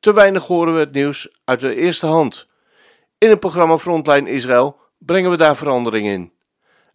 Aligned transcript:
te 0.00 0.12
weinig 0.12 0.46
horen 0.46 0.74
we 0.74 0.80
het 0.80 0.92
nieuws 0.92 1.28
uit 1.44 1.60
de 1.60 1.74
eerste 1.74 2.06
hand. 2.06 2.46
In 3.18 3.28
het 3.28 3.40
programma 3.40 3.78
Frontline 3.78 4.30
Israël 4.30 4.76
brengen 4.98 5.30
we 5.30 5.36
daar 5.36 5.56
verandering 5.56 6.06
in. 6.06 6.32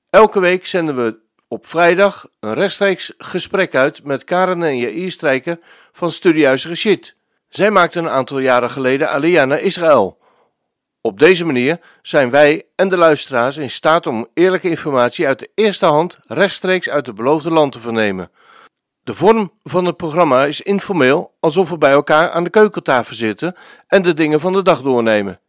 Elke 0.10 0.40
week 0.40 0.66
zenden 0.66 0.96
we 0.96 1.18
op 1.48 1.66
vrijdag 1.66 2.28
een 2.40 2.54
rechtstreeks 2.54 3.14
gesprek 3.18 3.76
uit 3.76 4.04
met 4.04 4.24
Karen 4.24 4.64
en 4.64 4.78
Jair 4.78 5.12
Strijker 5.12 5.60
van 5.92 6.12
Studiehuis 6.12 6.68
Rashid. 6.68 7.16
Zij 7.50 7.72
maakten 7.72 8.04
een 8.04 8.10
aantal 8.10 8.40
jaren 8.40 8.70
geleden 8.70 9.10
Aliyah 9.10 9.48
naar 9.48 9.60
Israël. 9.60 10.18
Op 11.02 11.20
deze 11.20 11.46
manier 11.46 11.80
zijn 12.02 12.30
wij 12.30 12.66
en 12.76 12.90
de 12.90 12.98
luisteraars 12.98 13.58
in 13.58 13.70
staat 13.70 14.08
om 14.08 14.28
eerlijke 14.34 14.70
informatie 14.70 15.28
uit 15.28 15.40
de 15.40 15.50
eerste 15.56 15.86
hand 15.86 16.18
rechtstreeks 16.28 16.90
uit 16.90 17.06
het 17.06 17.16
beloofde 17.16 17.52
land 17.52 17.72
te 17.72 17.80
vernemen. 17.80 18.32
De 19.04 19.14
vorm 19.16 19.52
van 19.64 19.86
het 19.86 19.98
programma 19.98 20.46
is 20.46 20.62
informeel, 20.62 21.34
alsof 21.40 21.70
we 21.70 21.78
bij 21.78 21.92
elkaar 21.92 22.30
aan 22.32 22.44
de 22.44 22.50
keukentafel 22.50 23.16
zitten 23.16 23.56
en 23.88 24.02
de 24.02 24.14
dingen 24.14 24.40
van 24.40 24.54
de 24.54 24.62
dag 24.62 24.82
doornemen. 24.82 25.40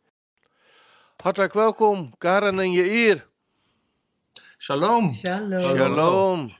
Hartelijk 1.16 1.52
welkom, 1.52 2.14
Karen 2.18 2.58
en 2.58 2.72
Jair. 2.72 3.26
Shalom. 4.58 5.10
Shalom. 5.10 5.76
Shalom. 5.76 6.52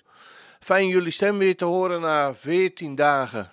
Fijn 0.61 0.86
jullie 0.89 1.11
stem 1.11 1.39
weer 1.39 1.56
te 1.56 1.64
horen 1.64 2.01
na 2.01 2.34
14 2.34 2.95
dagen. 2.95 3.51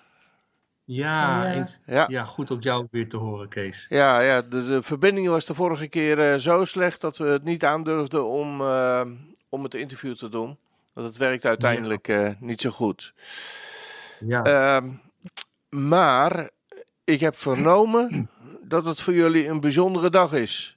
Ja, 0.84 1.38
Oh, 1.38 1.44
ja. 1.44 1.52
eens- 1.54 1.80
Ja. 1.86 2.04
ja. 2.08 2.24
goed 2.24 2.50
ook 2.50 2.62
jou 2.62 2.86
weer 2.90 3.08
te 3.08 3.16
horen, 3.16 3.48
Kees. 3.48 3.86
Ja, 3.88 4.20
ja 4.20 4.42
de, 4.42 4.66
de 4.66 4.82
verbinding 4.82 5.28
was 5.28 5.44
de 5.44 5.54
vorige 5.54 5.86
keer 5.88 6.32
eh, 6.32 6.38
zo 6.38 6.64
slecht 6.64 7.00
dat 7.00 7.16
we 7.18 7.24
het 7.24 7.44
niet 7.44 7.64
aandurfden 7.64 8.24
om, 8.26 8.60
eh, 8.60 9.00
om 9.48 9.62
het 9.62 9.74
interview 9.74 10.14
te 10.16 10.28
doen. 10.28 10.58
Want 10.92 11.06
het 11.06 11.16
werkte 11.16 11.48
uiteindelijk 11.48 12.08
eh, 12.08 12.28
niet 12.40 12.60
zo 12.60 12.70
goed. 12.70 13.14
Ja, 14.20 14.42
Ehm, 14.42 14.88
maar 15.68 16.50
ik 17.04 17.20
heb 17.20 17.36
vernomen 17.36 18.30
dat 18.62 18.84
het 18.84 19.00
voor 19.00 19.14
jullie 19.14 19.48
een 19.48 19.60
bijzondere 19.60 20.10
dag 20.10 20.32
is. 20.32 20.76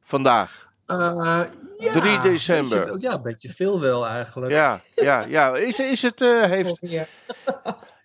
Vandaag. 0.00 0.72
Eh, 0.86 1.40
ja, 1.78 1.92
3 1.92 2.20
december. 2.20 2.84
beetje- 2.84 3.00
ja, 3.08 3.12
een 3.14 3.22
beetje 3.22 3.48
veel 3.48 3.80
wel 3.80 4.06
eigenlijk. 4.06 4.52
Ja, 4.52 4.80
ja, 4.94 5.20
ja. 5.20 5.56
Is, 5.56 5.78
is 5.78 6.02
het, 6.02 6.20
eh, 6.20 6.42
heeft, 6.56 6.78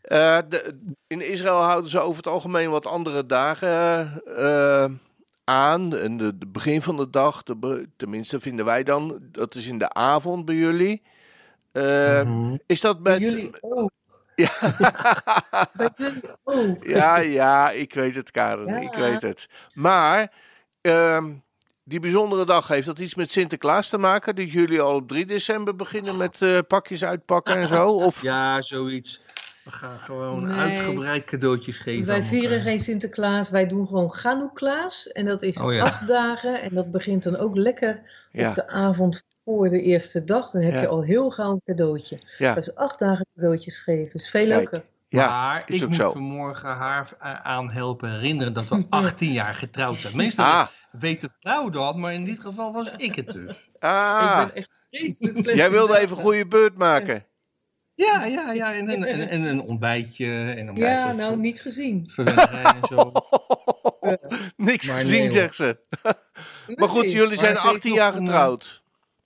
eh, 0.01 0.38
de, 0.49 0.77
in 1.07 1.21
Israël 1.21 1.61
houden 1.61 1.89
ze 1.89 1.99
over 1.99 2.17
het 2.17 2.27
algemeen 2.27 2.69
wat 2.69 2.85
andere 2.85 3.25
dagen 3.25 3.69
eh, 4.25 4.83
eh, 4.83 4.91
aan. 5.44 5.95
En 5.95 6.17
de, 6.17 6.38
de 6.38 6.47
begin 6.47 6.81
van 6.81 6.97
de 6.97 7.09
dag, 7.09 7.44
de, 7.44 7.88
tenminste 7.97 8.39
vinden 8.39 8.66
wij 8.66 8.83
dan, 8.83 9.19
dat 9.21 9.55
is 9.55 9.67
in 9.67 9.77
de 9.77 9.94
avond 9.94 10.45
bij 10.45 10.55
jullie. 10.55 11.01
Eh, 11.72 12.22
Mhm. 12.23 12.56
Is 12.66 12.81
dat 12.81 13.03
Bij 13.03 13.14
met... 13.20 13.22
jullie 13.22 13.52
ook. 13.62 13.92
Ja. 14.36 14.52
Bij 15.73 15.89
jullie 15.98 16.22
ook. 16.44 16.84
Ja, 16.86 17.17
ja, 17.17 17.72
ik 17.72 17.94
weet 17.94 18.16
het, 18.16 18.31
Karen. 18.31 18.66
Ja. 18.67 18.78
Ik 18.78 18.94
weet 18.94 19.22
het. 19.22 19.48
Maar 19.73 20.34
ehm, 20.81 21.31
die 21.84 22.00
bijzondere 22.00 22.45
dag 22.45 22.67
heeft 22.67 22.86
dat 22.86 23.00
iets 23.00 23.16
met 23.16 23.31
Sinterklaas 23.31 23.90
te 23.90 23.97
maken? 23.97 24.36
Dat 24.36 24.52
jullie 24.52 24.81
al 24.81 24.95
op 24.95 25.08
3 25.08 25.25
december 25.25 25.75
beginnen 25.75 26.17
met 26.17 26.42
eh, 26.42 26.58
pakjes 26.67 27.03
uitpakken 27.03 27.56
en 27.56 27.68
zo? 27.68 27.88
Of... 27.88 28.22
Ja, 28.22 28.62
zoiets. 28.62 29.22
We 29.64 29.72
gaan 29.72 30.00
gewoon 30.00 30.46
Nee. 30.47 30.58
uitgebreid 30.58 31.25
cadeautjes 31.25 31.78
geven. 31.80 32.06
Wij 32.06 32.22
vieren 32.24 32.62
geen 32.62 32.80
Sinterklaas, 32.80 33.50
wij 33.50 33.68
doen 33.68 33.88
gewoon 33.88 34.12
Ganoeklaas. 34.14 35.08
En 35.12 35.25
dat 35.25 35.44
is 35.44 35.62
Oh 35.62 35.74
ja. 35.74 35.84
acht 35.84 36.08
dagen. 36.08 36.62
En 36.62 36.70
dat 36.75 36.92
begint 36.92 37.24
dan 37.24 37.38
ook 37.38 37.56
lekker 37.56 38.02
Ja, 38.31 38.50
op 38.50 38.56
de 38.56 38.68
avond 38.68 39.25
voor 39.44 39.70
de 39.70 39.81
eerste 39.81 40.24
dag. 40.24 40.50
Dan 40.52 40.62
heb 40.62 40.74
Ja. 40.74 40.81
je 40.81 40.88
al 40.88 41.02
heel 41.03 41.30
gauw 41.30 41.52
een 41.52 41.62
cadeautje. 41.66 42.20
ja, 42.38 42.53
Dus 42.53 42.75
acht 42.75 43.00
dagen 43.00 43.25
cadeautjes 43.36 43.80
geven. 43.80 44.14
is 44.20 44.30
veel 44.30 44.46
leuker. 44.46 44.84
ja. 45.08 45.28
maar 45.30 45.64
is 45.66 45.76
ik 45.76 45.81
ook 45.84 45.88
moet 45.88 45.97
zo. 45.97 46.12
vanmorgen 46.12 46.70
haar 46.70 47.09
aan 47.44 47.72
helpen 47.72 48.12
herinneren 48.12 48.53
dat 48.53 48.68
we 48.68 48.86
18 48.90 49.31
jaar 49.31 49.53
getrouwd 49.56 49.96
zijn. 49.97 50.16
Meestal 50.18 50.46
Ah, 50.46 50.68
weet 50.91 51.22
de 51.22 51.30
vrouw 51.40 51.70
dat, 51.70 51.96
maar 51.96 52.14
in 52.14 52.26
dit 52.26 52.40
geval 52.40 52.74
was 52.74 52.91
ik 52.97 53.16
het 53.16 53.31
dus. 53.31 53.70
ah. 53.80 54.31
Ik 54.40 54.46
ben 54.47 54.56
echt 54.56 54.81
vreselijk 54.91 55.38
slecht 55.38 55.58
Jij 55.58 55.72
wilde 55.72 55.97
even 55.97 56.18
een 56.18 56.24
goede 56.24 56.47
beurt 56.47 56.78
maken. 56.78 57.24
Ja, 58.05 58.25
ja, 58.25 58.51
ja. 58.51 58.73
En, 58.73 58.89
en, 58.89 59.03
en, 59.03 59.29
en 59.29 59.41
een 59.43 59.61
ontbijtje. 59.61 60.53
En 60.57 60.67
een 60.67 60.75
Ja, 60.75 61.11
nou 61.11 61.37
niet 61.37 61.61
gezien. 61.61 62.09
en 62.15 62.87
zo. 62.89 63.11
Niks 64.57 64.87
Maar 64.87 64.99
gezien, 64.99 65.19
nee, 65.19 65.31
zegt 65.31 65.55
ze. 65.55 65.77
Maar 66.75 66.89
goed, 66.89 67.11
jullie 67.11 67.37
zijn 67.37 67.53
Maar 67.53 67.61
ze 67.61 67.67
heeft 67.67 67.75
18 67.75 67.89
nog 67.89 67.99
jaar 67.99 68.15
een, 68.15 68.25
getrouwd. 68.25 68.83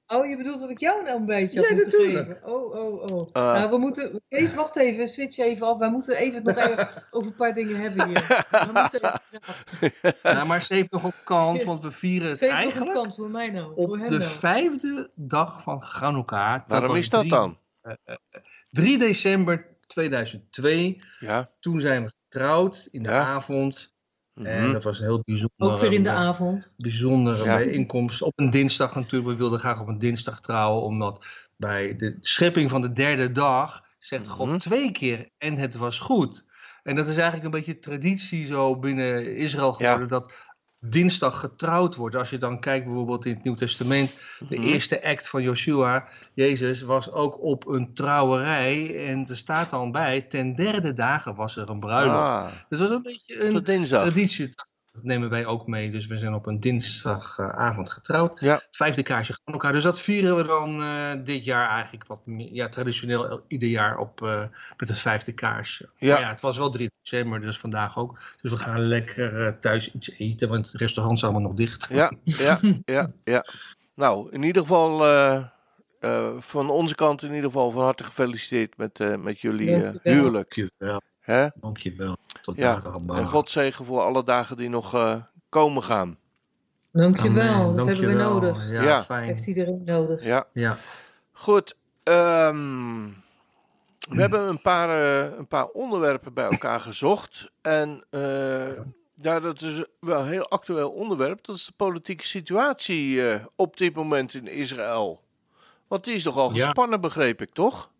Oh, 0.07 0.25
je 0.28 0.38
bedoelt 0.38 0.59
dat 0.59 0.69
ik 0.69 0.79
jou 0.79 1.03
nou 1.03 1.19
een 1.19 1.25
beetje 1.25 1.61
Ja, 1.61 1.67
had 1.67 1.75
moeten 1.75 2.00
natuurlijk. 2.00 2.28
geven? 2.28 2.53
Oh, 2.53 2.75
oh, 2.75 3.03
oh. 3.03 3.29
Ah. 3.31 3.53
nou, 3.53 3.69
we 3.69 3.78
moeten... 3.78 4.22
Kees, 4.29 4.53
wacht 4.53 4.75
even. 4.75 5.07
Switch 5.07 5.38
even 5.38 5.67
af. 5.67 5.78
Wij 5.78 5.90
moeten 5.90 6.17
even 6.17 6.44
nog 6.44 6.57
even 6.57 6.90
over 7.11 7.29
een 7.29 7.35
paar 7.35 7.53
dingen 7.53 7.81
hebben 7.81 8.07
hier. 8.07 8.45
We 8.50 8.69
moeten 8.73 9.01
even... 9.81 10.13
Ja, 10.23 10.44
maar 10.44 10.61
ze 10.61 10.73
heeft 10.73 10.91
nog 10.91 11.03
een 11.03 11.13
kans, 11.23 11.63
want 11.63 11.81
we 11.81 11.91
vieren 11.91 12.29
het 12.29 12.38
Ze 12.38 12.44
heeft 12.45 12.55
nog 12.55 12.63
een 12.66 12.72
eigenlijk 12.72 13.03
kans 13.03 13.16
voor 13.16 13.29
mij 13.29 13.50
nou. 13.50 13.72
op 13.75 13.91
de 13.91 14.17
nou. 14.17 14.22
vijfde 14.31 15.09
dag 15.16 15.61
van 15.61 15.81
Chanukka. 15.81 16.63
Waarom 16.67 16.95
is 16.95 17.09
dat 17.09 17.19
drie- 17.19 17.31
dan? 17.31 17.57
3 18.73 18.97
december 18.97 19.66
2002. 19.88 21.01
Ja. 21.19 21.50
Toen 21.59 21.79
zijn 21.81 22.03
we 22.03 22.11
getrouwd 22.29 22.88
in 22.91 23.03
de 23.03 23.09
Ja. 23.09 23.23
avond. 23.25 23.95
En 24.34 24.61
Mhm. 24.61 24.72
dat 24.72 24.84
was 24.84 24.97
een 25.00 25.06
heel 25.06 25.22
bijzondere, 25.22 25.72
Ook 25.72 25.79
weer 25.79 25.94
in 25.94 26.03
de 26.03 26.09
eh, 26.09 26.16
avond. 26.16 26.73
bijzondere 26.78 27.44
Ja. 27.44 27.57
bijeenkomst. 27.57 28.22
Op 28.22 28.34
een 28.35 28.50
dinsdag 28.50 28.95
natuurlijk. 28.95 29.31
We 29.31 29.38
wilden 29.38 29.59
graag 29.59 29.81
op 29.81 29.88
een 29.88 30.00
dinsdag 30.00 30.41
trouwen, 30.41 30.84
omdat 30.84 31.25
bij 31.57 31.95
de 31.95 32.17
schepping 32.19 32.69
van 32.69 32.81
de 32.81 32.91
derde 32.91 33.31
dag 33.31 33.85
zegt 34.00 34.28
God 34.28 34.47
Mhm. 34.47 34.57
twee 34.57 34.91
keer 34.91 35.29
en 35.38 35.57
het 35.57 35.75
was 35.75 36.00
goed. 36.00 36.45
En 36.84 36.95
dat 36.95 37.07
is 37.07 37.16
eigenlijk 37.16 37.44
een 37.45 37.51
beetje 37.59 37.79
traditie 37.79 38.45
zo 38.45 38.79
binnen 38.79 39.35
Israël 39.35 39.67
Ja. 39.69 39.73
geworden, 39.75 40.07
dat 40.07 40.31
dinsdag 40.90 41.40
getrouwd 41.40 41.96
wordt. 41.96 42.16
Als 42.16 42.30
je 42.30 42.38
dan 42.38 42.60
kijkt 42.60 42.86
bijvoorbeeld 42.86 43.26
in 43.26 43.34
het 43.34 43.44
Nieuw 43.44 43.56
Testament, 43.56 44.18
de 44.48 44.58
Mhm. 44.58 44.68
eerste 44.68 45.04
act 45.04 45.30
van 45.30 45.42
Joshua, 45.44 46.08
Jezus, 46.34 46.82
was 46.82 47.12
ook 47.12 47.42
op 47.44 47.68
een 47.68 47.94
trouwerij. 47.94 49.08
En 49.08 49.26
er 49.30 49.38
staat 49.38 49.70
dan 49.70 49.92
bij, 49.92 50.22
ten 50.22 50.56
derde 50.56 50.94
dagen 50.94 51.36
was 51.36 51.58
er 51.58 51.70
een 51.70 51.80
bruiloft. 51.80 52.18
Ah, 52.18 52.48
Dus 52.70 52.80
dat 52.80 52.90
is 52.90 52.96
een 52.96 53.02
beetje 53.02 53.44
een 53.44 53.84
traditie. 53.84 54.50
Dat 54.94 55.04
nemen 55.04 55.30
wij 55.30 55.46
ook 55.46 55.68
mee. 55.68 55.90
Dus 55.92 56.08
we 56.08 56.18
zijn 56.18 56.34
op 56.34 56.46
een 56.46 56.59
dinsdagavond 56.59 57.90
getrouwd. 57.92 58.40
Ja. 58.40 58.62
Vijfde 58.72 59.04
kaarsje 59.04 59.34
van 59.44 59.54
elkaar. 59.54 59.72
Dus 59.72 59.84
dat 59.84 60.02
vieren 60.02 60.36
we 60.36 60.44
dan 60.44 60.81
eh, 60.81 61.12
dit 61.24 61.46
jaar 61.46 61.70
eigenlijk 61.70 62.08
wat 62.08 62.26
meer, 62.26 62.54
ja, 62.54 62.70
traditioneel 62.70 63.28
el- 63.30 63.44
ieder 63.48 63.70
jaar 63.70 63.98
op 63.98 64.22
eh, 64.24 64.44
met 64.78 64.90
het 64.90 64.98
vijfde 64.98 65.32
kaarsje. 65.32 65.90
Ja. 65.98 66.14
Maar 66.14 66.22
ja, 66.22 66.30
het 66.30 66.42
was 66.42 66.58
wel 66.58 66.70
3 66.70 66.92
december, 67.02 67.42
dus 67.42 67.58
vandaag 67.59 67.98
ook. 67.98 68.20
Dus 68.42 68.52
we 68.52 68.58
gaan 68.58 68.80
lekker 68.80 69.46
eh, 69.46 69.53
thuis 69.53 69.92
iets 69.92 70.12
eten, 70.18 70.50
want 70.50 70.72
het 70.72 70.82
restaurant 70.82 71.18
is 71.18 71.24
allemaal 71.24 71.42
nog 71.42 71.53
dicht. 71.53 71.88
Ja, 71.90 72.12
ja, 72.24 72.59
ja, 72.86 73.12
ja. 73.24 73.46
Nou, 73.96 74.32
in 74.32 74.44
ieder 74.44 74.62
geval 74.62 75.06
eh, 75.06 75.44
eh, 76.00 76.32
van 76.40 76.70
onze 76.70 76.96
kant 76.96 77.22
in 77.24 77.34
ieder 77.34 77.50
geval 77.50 77.72
van 77.72 77.84
harte 77.84 78.03
gefeliciteerd 78.03 78.78
met, 78.78 79.00
eh, 79.00 79.16
met 79.16 79.42
jullie 79.42 79.92
huwelijk. 80.03 80.68
Hè? 81.23 81.47
Dankjewel. 81.56 82.17
Tot 82.41 82.56
Ja, 82.56 82.73
allemaal. 82.84 83.16
En 83.17 83.28
God 83.28 83.50
zegen 83.50 83.85
voor 83.85 84.01
alle 84.01 84.23
dagen 84.23 84.57
die 84.57 84.69
nog 84.69 84.94
eh, 84.94 85.16
komen 85.50 85.84
gaan. 85.84 86.17
Dankjewel, 86.91 87.53
Amen. 87.53 87.75
dat 87.75 87.85
hebben 87.85 88.08
we 88.08 88.14
nodig. 88.14 88.70
Ja, 88.70 88.84
Ja. 88.84 89.03
fijn. 89.03 89.23
Heeft 89.28 89.47
iedereen 89.47 89.81
nodig. 89.85 90.23
Ja, 90.23 90.46
Ja. 90.52 90.78
goed. 91.31 91.75
ehm, 92.03 93.05
we 94.09 94.22
hebben 94.22 94.47
een 94.47 94.61
paar, 94.61 94.90
eh, 94.90 95.37
een 95.37 95.47
paar 95.47 95.66
onderwerpen 95.67 96.34
bij 96.34 96.46
elkaar 96.46 96.79
gezocht. 96.79 97.52
En 97.61 98.03
eh, 98.09 98.72
ja, 99.16 99.40
dat 99.40 99.61
is 99.61 99.84
wel 99.99 100.19
een 100.22 100.28
heel 100.28 100.49
actueel 100.49 100.91
onderwerp. 100.91 101.46
Dat 101.46 101.55
is 101.55 101.66
de 101.66 101.73
politieke 101.76 102.26
situatie 102.26 103.29
eh, 103.29 103.46
op 103.55 103.78
dit 103.78 103.96
moment 103.96 104.34
in 104.34 104.47
Israël. 104.47 105.22
Want 105.87 106.03
die 106.03 106.14
is 106.16 106.23
nogal 106.23 106.53
Ja. 106.53 106.64
gespannen, 106.66 107.02
begreep 107.02 107.41
ik, 107.41 107.53
toch? 107.53 107.91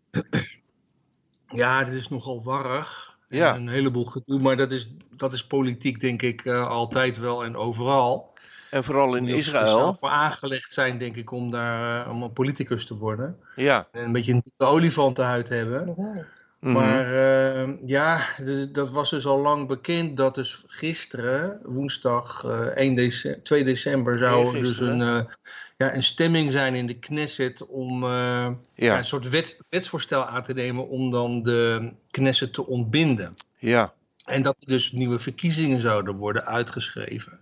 Ja, 1.46 1.84
dit 1.84 1.94
is 1.94 2.08
nogal 2.08 2.42
warrig. 2.42 3.13
Ja. 3.34 3.54
En 3.54 3.60
Een 3.60 3.68
heleboel 3.68 4.04
gedoe, 4.04 4.40
maar 4.40 4.56
dat 4.56 4.72
is, 4.72 4.90
dat 5.16 5.32
is 5.32 5.46
politiek 5.46 6.00
denk 6.00 6.22
ik 6.22 6.44
eh, 6.44 6.68
altijd 6.68 7.18
wel 7.18 7.44
en 7.44 7.56
overal. 7.56 8.32
En 8.70 8.84
vooral 8.84 9.14
in 9.14 9.28
Israël. 9.28 9.94
voor 9.94 10.08
aangelegd 10.08 10.72
zijn 10.72 10.98
denk 10.98 11.16
ik 11.16 11.30
om 11.30 11.50
daar 11.50 12.06
eh, 12.06 12.12
om 12.12 12.22
een 12.22 12.32
politicus 12.32 12.86
te 12.86 12.96
worden. 12.96 13.38
Ja, 13.56 13.88
En 13.92 14.04
een 14.04 14.12
beetje 14.12 14.32
een 14.32 14.42
olifantenhuid 14.56 15.48
hebben. 15.48 15.94
Mhm. 16.64 16.72
Maar 16.72 17.06
eh, 17.12 17.68
ja, 17.86 18.20
de- 18.36 18.70
dat 18.70 18.90
was 18.90 19.10
dus 19.10 19.26
al 19.26 19.38
lang 19.38 19.68
bekend 19.68 20.16
dat 20.16 20.34
dus 20.34 20.64
gisteren, 20.66 21.58
woensdag 21.62 22.44
eh 22.44 22.60
1 22.60 22.94
dece 22.94 23.40
2 23.42 23.64
december, 23.64 24.18
zou 24.18 24.56
er 24.56 24.62
dus 24.62 24.80
een, 24.80 25.00
eh, 25.02 25.20
ja, 25.76 25.94
een 25.94 26.02
stemming 26.02 26.52
zijn 26.52 26.74
in 26.74 26.86
de 26.86 26.98
Knesset 26.98 27.66
om 27.66 28.04
eh, 28.04 28.10
ja. 28.10 28.54
Ja, 28.74 28.98
een 28.98 29.04
soort 29.04 29.28
wet, 29.28 29.58
wetsvoorstel 29.68 30.24
aan 30.26 30.42
te 30.42 30.52
nemen 30.52 30.88
om 30.88 31.10
dan 31.10 31.42
de 31.42 31.90
Knesset 32.10 32.52
te 32.52 32.66
ontbinden. 32.66 33.30
ja. 33.58 33.92
En 34.24 34.42
dat 34.42 34.56
er 34.60 34.66
dus 34.68 34.92
nieuwe 34.92 35.18
verkiezingen 35.18 35.80
zouden 35.80 36.14
worden 36.16 36.44
uitgeschreven. 36.46 37.38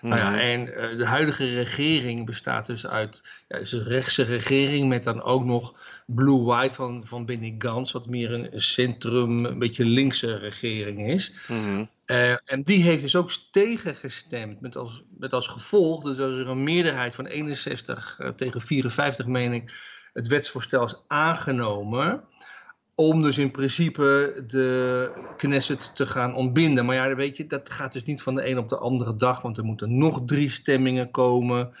Nou 0.00 0.16
ja, 0.16 0.30
Mhm. 0.30 0.38
en 0.38 0.74
eh, 0.74 0.98
de 0.98 1.06
huidige 1.06 1.54
regering 1.54 2.26
bestaat 2.26 2.66
dus 2.66 2.86
uit 2.86 3.22
ja, 3.48 3.56
is 3.56 3.72
een 3.72 3.82
rechtse 3.82 4.22
regering 4.22 4.88
met 4.88 5.04
dan 5.04 5.22
ook 5.22 5.44
nog 5.44 5.74
Blue-White 6.06 6.74
van, 6.74 7.06
van 7.06 7.26
Benny 7.26 7.54
Gantz, 7.58 7.92
wat 7.92 8.06
meer 8.06 8.32
een, 8.32 8.54
een 8.54 8.60
centrum, 8.60 9.44
een 9.44 9.58
beetje 9.58 9.84
linkse 9.84 10.36
regering 10.36 11.08
is. 11.08 11.32
Mhm. 11.48 11.84
Eh, 12.04 12.50
en 12.50 12.62
die 12.62 12.82
heeft 12.82 13.02
dus 13.02 13.16
ook 13.16 13.30
tegengestemd, 13.50 14.60
met 14.60 14.76
als, 14.76 15.04
met 15.18 15.32
als 15.32 15.48
gevolg 15.48 16.04
dat 16.04 16.20
als 16.20 16.34
er 16.34 16.48
een 16.48 16.62
meerderheid 16.62 17.14
van 17.14 17.26
61 17.26 18.18
eh, 18.18 18.28
tegen 18.28 18.60
54, 18.60 19.26
meen 19.26 19.52
ik, 19.52 19.72
het 20.12 20.26
wetsvoorstel 20.26 20.84
is 20.84 20.94
aangenomen. 21.06 22.24
Om 22.94 23.22
dus 23.22 23.38
in 23.38 23.50
principe 23.50 24.44
de 24.46 25.32
Knesset 25.36 25.96
te 25.96 26.06
gaan 26.06 26.34
ontbinden. 26.34 26.84
Maar 26.84 26.94
ja, 26.94 27.14
weet 27.14 27.36
je, 27.36 27.46
dat 27.46 27.70
gaat 27.70 27.92
dus 27.92 28.04
niet 28.04 28.22
van 28.22 28.34
de 28.34 28.48
een 28.48 28.58
op 28.58 28.68
de 28.68 28.78
andere 28.78 29.16
dag, 29.16 29.42
want 29.42 29.58
er 29.58 29.64
moeten 29.64 29.98
nog 29.98 30.22
drie 30.26 30.50
stemmingen 30.50 31.10
komen. 31.10 31.72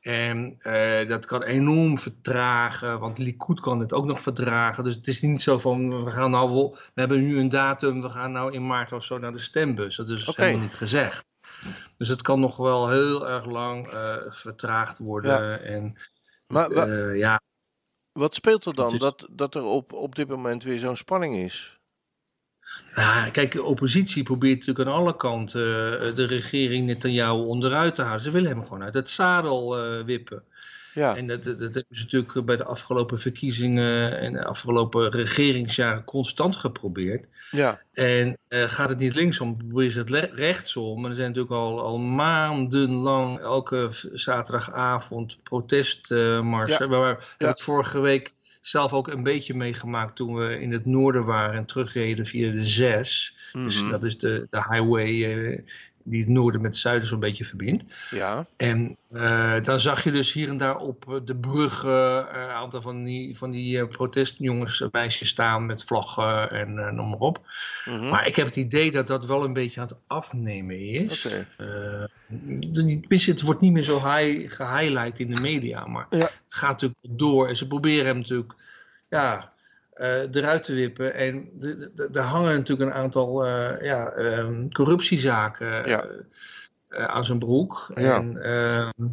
En 0.00 0.54
eh, 0.58 1.08
dat 1.08 1.26
kan 1.26 1.42
enorm 1.42 1.98
vertragen, 1.98 2.98
want 3.00 3.18
Likud 3.18 3.60
kan 3.60 3.80
het 3.80 3.92
ook 3.92 4.04
nog 4.04 4.20
verdragen. 4.20 4.84
Dus 4.84 4.94
het 4.94 5.06
is 5.08 5.22
niet 5.22 5.42
zo 5.42 5.58
van, 5.58 6.04
we 6.04 6.10
gaan 6.10 6.30
nou 6.30 6.52
wel, 6.52 6.70
we 6.94 7.00
hebben 7.00 7.20
nu 7.20 7.38
een 7.38 7.48
datum, 7.48 8.02
we 8.02 8.10
gaan 8.10 8.32
nou 8.32 8.52
in 8.52 8.66
maart 8.66 8.92
of 8.92 9.04
zo 9.04 9.18
naar 9.18 9.32
de 9.32 9.38
stembus. 9.38 9.96
Dat 9.96 10.08
is 10.08 10.24
dus 10.24 10.36
helemaal 10.36 10.60
niet 10.60 10.74
gezegd. 10.74 11.26
Dus 11.96 12.08
het 12.08 12.22
kan 12.22 12.40
nog 12.40 12.56
wel 12.56 12.88
heel 12.88 13.28
erg 13.28 13.44
lang 13.46 13.88
eh, 13.88 14.16
vertraagd 14.28 14.98
worden. 14.98 15.30
Ja. 15.50 15.56
En 15.56 15.98
Maar 16.46 16.70
eh, 16.70 17.16
ja, 17.18 17.40
wat 18.12 18.34
speelt 18.34 18.64
er 18.64 18.72
dan 18.72 18.92
is- 18.94 18.98
dat, 19.00 19.28
dat 19.30 19.54
er 19.54 19.62
op, 19.62 19.92
op 19.92 20.14
dit 20.14 20.28
moment 20.28 20.62
weer 20.62 20.78
zo'n 20.78 20.96
spanning 20.96 21.36
is? 21.36 21.77
Ja, 22.94 23.28
kijk, 23.30 23.52
de 23.52 23.62
oppositie 23.62 24.22
probeert 24.22 24.58
natuurlijk 24.58 24.88
aan 24.88 24.94
alle 24.94 25.16
kanten 25.16 26.00
eh, 26.00 26.14
de 26.14 26.24
regering 26.24 26.86
Netanyahu 26.86 27.38
onderuit 27.38 27.94
te 27.94 28.02
houden. 28.02 28.24
Ze 28.24 28.30
willen 28.30 28.50
hem 28.50 28.62
gewoon 28.62 28.82
uit 28.82 28.94
het 28.94 29.10
zadel 29.10 29.78
eh, 29.78 30.04
wippen. 30.04 30.42
Ja, 30.94 31.16
En 31.16 31.26
dat, 31.26 31.44
dat, 31.44 31.58
dat 31.58 31.74
hebben 31.74 31.96
ze 31.96 32.02
natuurlijk 32.02 32.44
bij 32.44 32.56
de 32.56 32.64
afgelopen 32.64 33.18
verkiezingen 33.18 34.18
en 34.18 34.32
de 34.32 34.44
afgelopen 34.44 35.10
regeringsjaren 35.10 36.04
constant 36.04 36.56
geprobeerd. 36.56 37.28
ja, 37.50 37.80
En 37.92 38.38
eh, 38.48 38.62
gaat 38.62 38.88
het 38.88 38.98
niet 38.98 39.14
linksom, 39.14 39.56
ze 39.90 39.98
het 39.98 40.10
rechtsom. 40.34 41.04
En 41.04 41.10
er 41.10 41.16
zijn 41.16 41.28
natuurlijk 41.28 41.54
al, 41.54 41.80
al 41.80 41.98
maandenlang 41.98 43.38
elke 43.38 43.88
zaterdagavond 44.12 45.38
protestmarsen. 45.42 46.88
waar 46.88 47.34
we 47.38 47.46
het 47.46 47.62
vorige 47.62 48.00
week 48.00 48.34
zelf 48.60 48.92
ook 48.92 49.08
een 49.08 49.22
beetje 49.22 49.54
meegemaakt 49.54 50.16
toen 50.16 50.34
we 50.34 50.60
in 50.60 50.72
het 50.72 50.86
noorden 50.86 51.24
waren 51.24 51.54
en 51.54 51.64
terugreden 51.66 52.26
via 52.26 52.52
de 52.52 52.62
6. 52.62 53.36
Dus 53.52 53.80
Mhm. 53.82 53.90
dat 53.90 54.04
is 54.04 54.18
de, 54.18 54.46
de 54.50 54.56
highway 54.56 55.24
eh, 55.24 55.62
die 56.10 56.20
het 56.20 56.28
noorden 56.28 56.60
met 56.60 56.70
het 56.70 56.80
zuiden 56.80 57.08
zo'n 57.08 57.20
beetje 57.20 57.44
verbindt. 57.44 57.84
ja. 58.10 58.46
En 58.56 58.96
eh, 59.10 59.62
dan 59.64 59.80
zag 59.80 60.04
je 60.04 60.10
dus 60.10 60.32
hier 60.32 60.48
en 60.48 60.56
daar 60.56 60.76
op 60.76 61.04
eh, 61.08 61.14
de 61.24 61.36
bruggen 61.36 62.28
eh, 62.34 62.42
een 62.42 62.50
aantal 62.50 62.82
van 62.82 63.04
die, 63.04 63.36
van 63.36 63.50
die 63.50 63.78
eh, 63.78 63.86
protestjongens, 63.88 64.80
eh, 64.80 64.88
meisjes 64.92 65.28
staan 65.28 65.66
met 65.66 65.84
vlaggen 65.84 66.50
en 66.50 66.94
noem 66.94 67.08
maar 67.08 67.18
op. 67.18 67.46
Mhm. 67.84 68.08
Maar 68.08 68.26
ik 68.26 68.36
heb 68.36 68.46
het 68.46 68.56
idee 68.56 68.90
dat 68.90 69.06
dat 69.06 69.26
wel 69.26 69.44
een 69.44 69.52
beetje 69.52 69.80
aan 69.80 69.86
het 69.86 69.96
afnemen 70.06 70.80
is. 70.80 71.24
Oké. 71.26 71.46
Het 73.10 73.42
wordt 73.42 73.60
niet 73.60 73.72
meer 73.72 73.82
zo 73.82 73.94
high, 74.14 74.54
gehighlight 74.54 75.18
in 75.18 75.34
de 75.34 75.40
media, 75.40 75.86
maar 75.86 76.06
Ja. 76.10 76.18
het 76.18 76.54
gaat 76.54 76.70
natuurlijk 76.80 77.18
door. 77.18 77.48
En 77.48 77.56
ze 77.56 77.66
proberen 77.66 78.06
hem 78.06 78.16
natuurlijk 78.18 78.52
ja, 79.08 79.48
eruit 80.30 80.64
te 80.64 80.74
wippen. 80.74 81.14
En 81.14 81.50
er 82.12 82.20
hangen 82.20 82.54
natuurlijk 82.56 82.90
een 82.90 82.96
aantal 82.96 83.46
eh, 83.46 83.82
ja, 83.86 84.06
ehm, 84.10 84.68
corruptiezaken 84.68 85.88
Ja. 85.88 86.02
eh, 86.02 86.08
eh, 86.88 87.04
aan 87.04 87.24
zijn 87.24 87.38
broek. 87.38 87.92
Ja. 87.94 88.16
En, 88.16 88.42
ehm, 88.42 89.08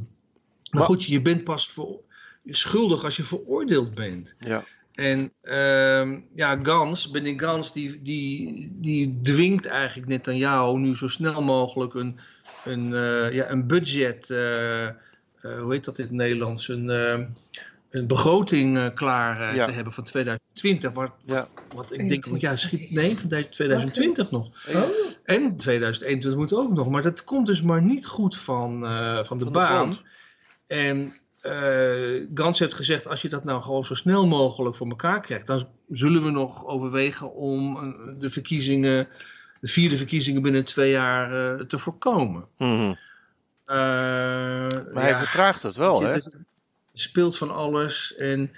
maar 0.72 0.84
goed, 0.84 1.06
je 1.06 1.22
bent 1.22 1.44
pas 1.44 1.70
voor, 1.70 2.04
schuldig 2.46 3.04
als 3.04 3.16
je 3.16 3.24
veroordeeld 3.24 3.96
bent. 3.96 4.36
Ja, 4.40 4.64
En 4.94 5.32
ehm, 5.42 6.20
ja, 6.36 6.60
Gans, 6.64 7.12
Benny 7.12 7.34
Gans, 7.38 7.74
die, 7.74 8.02
die, 8.02 8.70
die 8.72 9.20
dwingt 9.22 9.66
eigenlijk 9.66 10.08
net 10.08 10.28
aan 10.28 10.38
jou 10.38 10.80
nu 10.80 10.96
zo 10.96 11.08
snel 11.08 11.42
mogelijk 11.44 11.94
een, 11.94 12.20
een, 12.66 12.94
eh, 12.94 13.32
ja, 13.34 13.50
een 13.50 13.68
budget, 13.68 14.30
eh, 14.30 14.86
eh, 14.86 14.94
hoe 15.42 15.72
heet 15.74 15.86
dat 15.86 15.98
in 16.00 16.06
het 16.06 16.14
Nederlands, 16.14 16.68
een, 16.68 16.90
eh, 16.90 17.20
een 17.96 18.08
begroting 18.08 18.78
eh, 18.78 18.86
klaar 18.94 19.50
eh, 19.50 19.56
Ja. 19.56 19.66
te 19.66 19.72
hebben 19.72 19.94
van 19.94 20.04
2020. 20.04 20.92
Wat, 20.92 21.14
ja. 21.26 21.48
wat 21.76 21.92
ik 21.92 22.10
denk, 22.10 22.28
van, 22.28 22.40
ja, 22.40 22.56
schiet, 22.56 22.92
nee, 22.92 23.18
van 23.20 23.30
2020 23.50 24.32
nog. 24.32 24.68
Oh, 24.76 24.82
En 25.24 25.58
2021 25.58 26.40
moet 26.40 26.54
ook 26.54 26.74
nog, 26.74 26.90
maar 26.90 27.02
dat 27.02 27.24
komt 27.24 27.48
dus 27.48 27.62
maar 27.62 27.82
niet 27.82 28.06
goed 28.06 28.38
van, 28.38 28.86
eh, 28.86 29.24
van 29.24 29.38
de 29.38 29.44
Van 29.44 29.54
baan. 29.54 29.98
En 30.68 31.14
eh 31.42 32.26
Gans 32.34 32.60
heeft 32.60 32.74
gezegd, 32.74 33.08
als 33.08 33.22
je 33.22 33.30
dat 33.30 33.44
nou 33.44 33.62
gewoon 33.62 33.86
zo 33.86 33.94
snel 33.94 34.28
mogelijk 34.28 34.76
voor 34.76 34.88
elkaar 34.88 35.22
krijgt, 35.22 35.48
dan 35.48 35.68
zullen 35.90 36.24
we 36.24 36.30
nog 36.32 36.66
overwegen 36.66 37.34
om 37.34 37.78
de 38.20 38.30
verkiezingen, 38.30 39.08
de 39.62 39.68
vierde 39.68 39.98
verkiezingen 39.98 40.42
binnen 40.42 40.66
twee 40.66 40.92
jaar 40.92 41.58
eh, 41.60 41.66
te 41.66 41.78
voorkomen. 41.78 42.46
Mhm. 42.58 42.72
Eh, 42.72 42.96
Maar 43.66 44.92
hij 44.94 45.10
ja, 45.10 45.20
vertraagt 45.20 45.62
het 45.62 45.76
wel, 45.76 46.02
hè? 46.02 46.10
er 46.14 46.46
speelt 47.00 47.38
van 47.38 47.52
alles. 47.52 48.16
En 48.16 48.52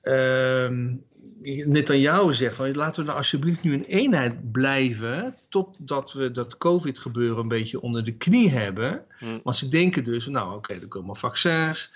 ehm 0.00 0.96
Netanyahu 1.44 2.32
zegt 2.32 2.56
van 2.56 2.74
laten 2.74 3.00
we 3.00 3.06
nou 3.06 3.18
alsjeblieft 3.18 3.62
nu 3.62 3.72
een 3.72 3.84
eenheid 3.84 4.52
blijven 4.52 5.36
totdat 5.48 6.12
we 6.12 6.30
dat 6.30 6.58
covid 6.58 6.98
gebeuren 6.98 7.38
een 7.38 7.48
beetje 7.48 7.80
onder 7.80 8.04
de 8.04 8.16
knie 8.16 8.50
hebben. 8.50 9.04
Hm. 9.18 9.38
Want 9.42 9.56
ze 9.56 9.68
denken 9.68 10.04
dus, 10.04 10.26
nou 10.26 10.56
oké, 10.56 10.72
er 10.72 10.88
komen 10.88 11.16
vaccins. 11.16 11.90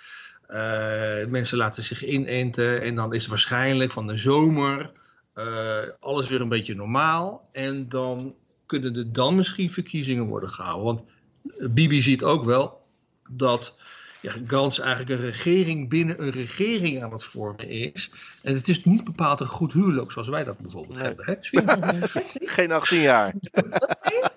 eh, 0.46 1.26
mensen 1.26 1.58
laten 1.58 1.82
zich 1.82 2.04
inenten 2.04 2.82
en 2.82 2.94
dan 2.94 3.14
is 3.14 3.20
het 3.20 3.30
waarschijnlijk 3.30 3.90
van 3.92 4.06
de 4.06 4.16
zomer 4.16 4.90
eh, 5.34 5.78
alles 6.00 6.28
weer 6.28 6.40
een 6.40 6.48
beetje 6.48 6.74
normaal. 6.74 7.48
En 7.52 7.88
dan 7.88 8.34
kunnen 8.66 8.96
er 8.96 9.12
dan 9.12 9.34
misschien 9.34 9.70
verkiezingen 9.70 10.26
worden 10.26 10.50
gehouden. 10.50 10.84
Want 10.84 11.04
Bibi 11.74 12.02
ziet 12.02 12.24
ook 12.24 12.44
wel 12.44 12.82
dat 13.28 13.76
ja, 14.20 14.32
Gans 14.46 14.80
eigenlijk 14.80 15.20
een 15.20 15.26
regering 15.26 15.88
binnen 15.88 16.22
een 16.22 16.30
regering 16.30 17.02
aan 17.02 17.12
het 17.12 17.24
vormen 17.24 17.68
is. 17.68 18.10
En 18.42 18.54
het 18.54 18.68
is 18.68 18.84
niet 18.84 19.04
bepaald 19.04 19.40
een 19.40 19.46
goed 19.46 19.72
huwelijk 19.72 20.12
zoals 20.12 20.28
wij 20.28 20.44
dat 20.44 20.58
bijvoorbeeld 20.58 20.96
Nee. 20.98 21.06
hebben. 21.06 21.24
Hè? 21.26 21.36
Geen 22.56 22.72
18 22.72 23.00
jaar. 23.00 23.34
wat 23.52 24.00
zei 24.02 24.14
je? 24.14 24.30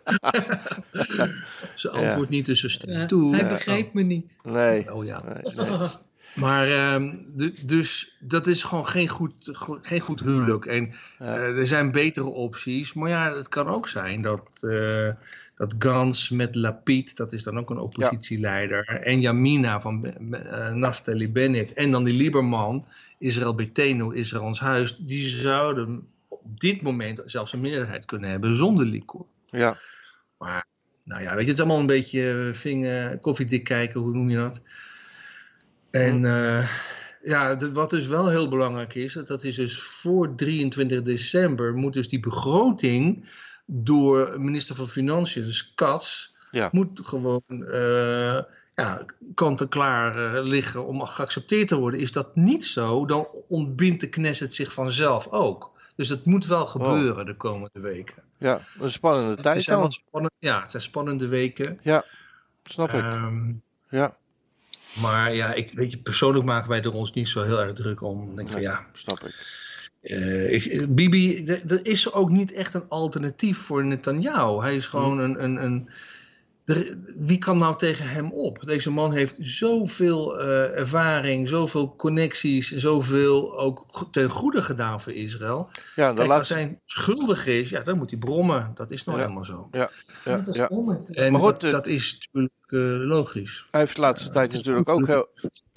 Ze 1.75 1.89
antwoordt 1.89 2.29
niet, 2.29 2.45
dus 2.45 2.59
ze 2.59 2.69
stemt 2.69 2.91
Ja, 2.91 3.05
toe. 3.05 3.35
hij 3.35 3.47
begreep 3.47 3.93
me 3.93 4.01
niet. 4.01 4.39
Nee. 4.43 4.93
Oh 4.93 5.05
ja. 5.05 5.21
nee, 5.25 5.67
nee. 5.67 5.87
Maar 6.35 6.67
ehm, 6.67 7.15
du- 7.27 7.53
dus 7.65 8.15
dat 8.19 8.47
is 8.47 8.63
gewoon 8.63 8.87
geen 8.87 9.07
goed, 9.07 9.49
go- 9.51 9.79
geen 9.81 9.99
goed 9.99 10.19
huwelijk. 10.19 10.65
En 10.65 10.93
Ja. 11.19 11.25
eh, 11.35 11.57
er 11.57 11.67
zijn 11.67 11.91
betere 11.91 12.29
opties. 12.29 12.93
Maar 12.93 13.09
ja, 13.09 13.35
het 13.35 13.49
kan 13.49 13.67
ook 13.67 13.87
zijn 13.87 14.21
dat, 14.21 14.41
eh 14.61 15.09
dat 15.61 15.75
Gans 15.79 16.29
met 16.29 16.55
Lapid, 16.55 17.17
dat 17.17 17.33
is 17.33 17.43
dan 17.43 17.57
ook 17.57 17.69
een 17.69 17.77
oppositieleider, 17.77 18.87
en 18.87 19.21
Yamina 19.21 19.81
van 19.81 20.05
eh, 20.05 20.73
Naftali 20.73 21.27
Bennett, 21.27 21.73
en 21.73 21.91
dan 21.91 22.03
die 22.03 22.13
Lieberman, 22.13 22.85
Israël 23.17 23.55
Beteno, 23.55 24.09
Israël 24.09 24.43
ons 24.43 24.59
huis, 24.59 24.95
die 24.97 25.27
zouden 25.27 26.07
op 26.27 26.59
dit 26.59 26.81
moment 26.81 27.21
zelfs 27.25 27.53
een 27.53 27.61
meerderheid 27.61 28.05
kunnen 28.05 28.29
hebben 28.29 28.55
zonder 28.55 28.85
Likud. 28.85 29.25
Ja. 29.49 29.77
Maar, 30.37 30.65
nou 31.03 31.21
ja, 31.21 31.35
weet 31.35 31.45
je, 31.45 31.49
het 31.49 31.59
is 31.59 31.59
allemaal 31.59 31.79
een 31.79 31.85
beetje 31.85 32.47
eh, 32.47 32.53
vinger, 32.53 33.19
koffiedik 33.19 33.63
kijken, 33.63 34.01
hoe 34.01 34.13
noem 34.13 34.29
je 34.29 34.37
dat? 34.37 34.61
En 35.91 36.25
eh, 36.25 36.69
ja, 37.23 37.57
wat 37.73 37.89
dus 37.89 38.07
wel 38.07 38.29
heel 38.29 38.49
belangrijk 38.49 38.95
is, 38.95 39.13
dat, 39.13 39.27
dat 39.27 39.43
is 39.43 39.55
dus 39.55 39.81
voor 39.81 40.35
23 40.35 41.01
december 41.01 41.73
moet 41.73 41.93
dus 41.93 42.09
die 42.09 42.19
begroting 42.19 43.25
door 43.73 44.41
minister 44.41 44.75
van 44.75 44.87
Financiën, 44.87 45.43
dus 45.43 45.73
Ja. 46.51 46.69
moet 46.71 46.99
gewoon 47.03 47.41
eh 47.47 48.39
ja, 48.75 49.05
kant-en-klaar 49.33 50.35
eh, 50.35 50.43
liggen 50.43 50.85
om 50.87 51.05
geaccepteerd 51.05 51.67
te 51.67 51.75
worden. 51.75 51.99
Is 51.99 52.11
dat 52.11 52.35
niet 52.35 52.65
zo, 52.65 53.05
dan 53.05 53.27
ontbindt 53.47 54.01
de 54.01 54.09
Knesset 54.09 54.53
zich 54.53 54.73
vanzelf 54.73 55.27
ook. 55.27 55.71
Dus 55.95 56.07
dat 56.07 56.25
moet 56.25 56.45
wel 56.45 56.65
gebeuren 56.65 57.25
de 57.25 57.35
komende 57.35 57.79
weken. 57.79 58.23
ja, 58.37 58.61
een 58.79 58.89
spannende 58.89 59.31
Het 59.31 59.41
tijd 59.41 59.63
zijn 59.63 59.75
wel 59.77 59.85
dan. 59.85 59.91
spannend, 59.91 60.33
ja, 60.39 60.61
het 60.61 60.71
zijn 60.71 60.83
spannende 60.83 61.27
weken. 61.27 61.79
Snap 62.63 62.89
ik. 62.93 63.01
Ehm, 63.03 63.53
Ja, 63.89 64.15
maar 65.01 65.33
ja, 65.33 65.53
ik 65.53 65.71
weet 65.73 65.91
je, 65.91 65.97
persoonlijk 65.97 66.45
maken 66.45 66.69
wij 66.69 66.81
er 66.81 66.93
ons 66.93 67.11
niet 67.13 67.27
zo 67.27 67.41
heel 67.43 67.61
erg 67.61 67.73
druk 67.73 68.01
om. 68.01 68.35
Denk 68.35 68.49
van 68.49 68.61
ja, 68.61 68.85
snap 68.93 69.19
ik. 69.19 69.59
Eh, 70.01 70.53
ik- 70.53 70.95
Bibi, 70.95 71.45
er 71.45 71.85
is 71.85 72.13
ook 72.13 72.29
niet 72.29 72.51
echt 72.53 72.73
een 72.73 72.89
alternatief 72.89 73.57
voor 73.57 73.85
Netanyahu. 73.85 74.61
Hij 74.61 74.75
is 74.75 74.87
gewoon 74.87 75.19
een. 75.19 75.43
een, 75.43 75.63
een 75.63 75.89
er- 76.65 76.97
wie 77.17 77.37
kan 77.37 77.57
nou 77.57 77.77
tegen 77.77 78.09
hem 78.09 78.31
op? 78.31 78.59
Deze 78.65 78.91
man 78.91 79.13
heeft 79.13 79.37
zoveel 79.39 80.39
eh, 80.39 80.77
ervaring, 80.79 81.47
zoveel 81.47 81.95
connecties, 81.95 82.71
zoveel 82.71 83.59
ook 83.59 84.07
ten 84.11 84.29
goede 84.29 84.61
gedaan 84.61 85.01
voor 85.01 85.13
Israël. 85.13 85.69
Ja, 85.95 86.13
de 86.13 86.15
Kijk, 86.21 86.31
als 86.31 86.49
hij 86.49 86.79
schuldig 86.85 87.45
is, 87.45 87.69
ja, 87.69 87.81
dan 87.81 87.97
moet 87.97 88.09
hij 88.09 88.19
brommen. 88.19 88.71
Dat 88.75 88.91
is 88.91 89.03
nou 89.03 89.17
Ja. 89.17 89.23
helemaal 89.23 89.45
zo. 89.45 89.67
Ja, 89.71 89.89
ja, 90.25 90.37
dat 90.37 90.47
is 90.47 90.55
ja. 90.55 90.69
En 91.13 91.31
Maar 91.31 91.41
goed, 91.41 91.51
dat, 91.51 91.63
eh, 91.63 91.71
dat 91.71 91.87
is 91.87 92.13
natuurlijk 92.19 92.53
eh, 92.60 92.60
logisch. 92.77 93.65
Hij 93.71 93.79
heeft 93.79 93.95
de 93.95 94.01
laatste 94.01 94.29
tijd 94.29 94.53
natuurlijk 94.53 94.89
ook 94.89 95.07
heel. 95.07 95.27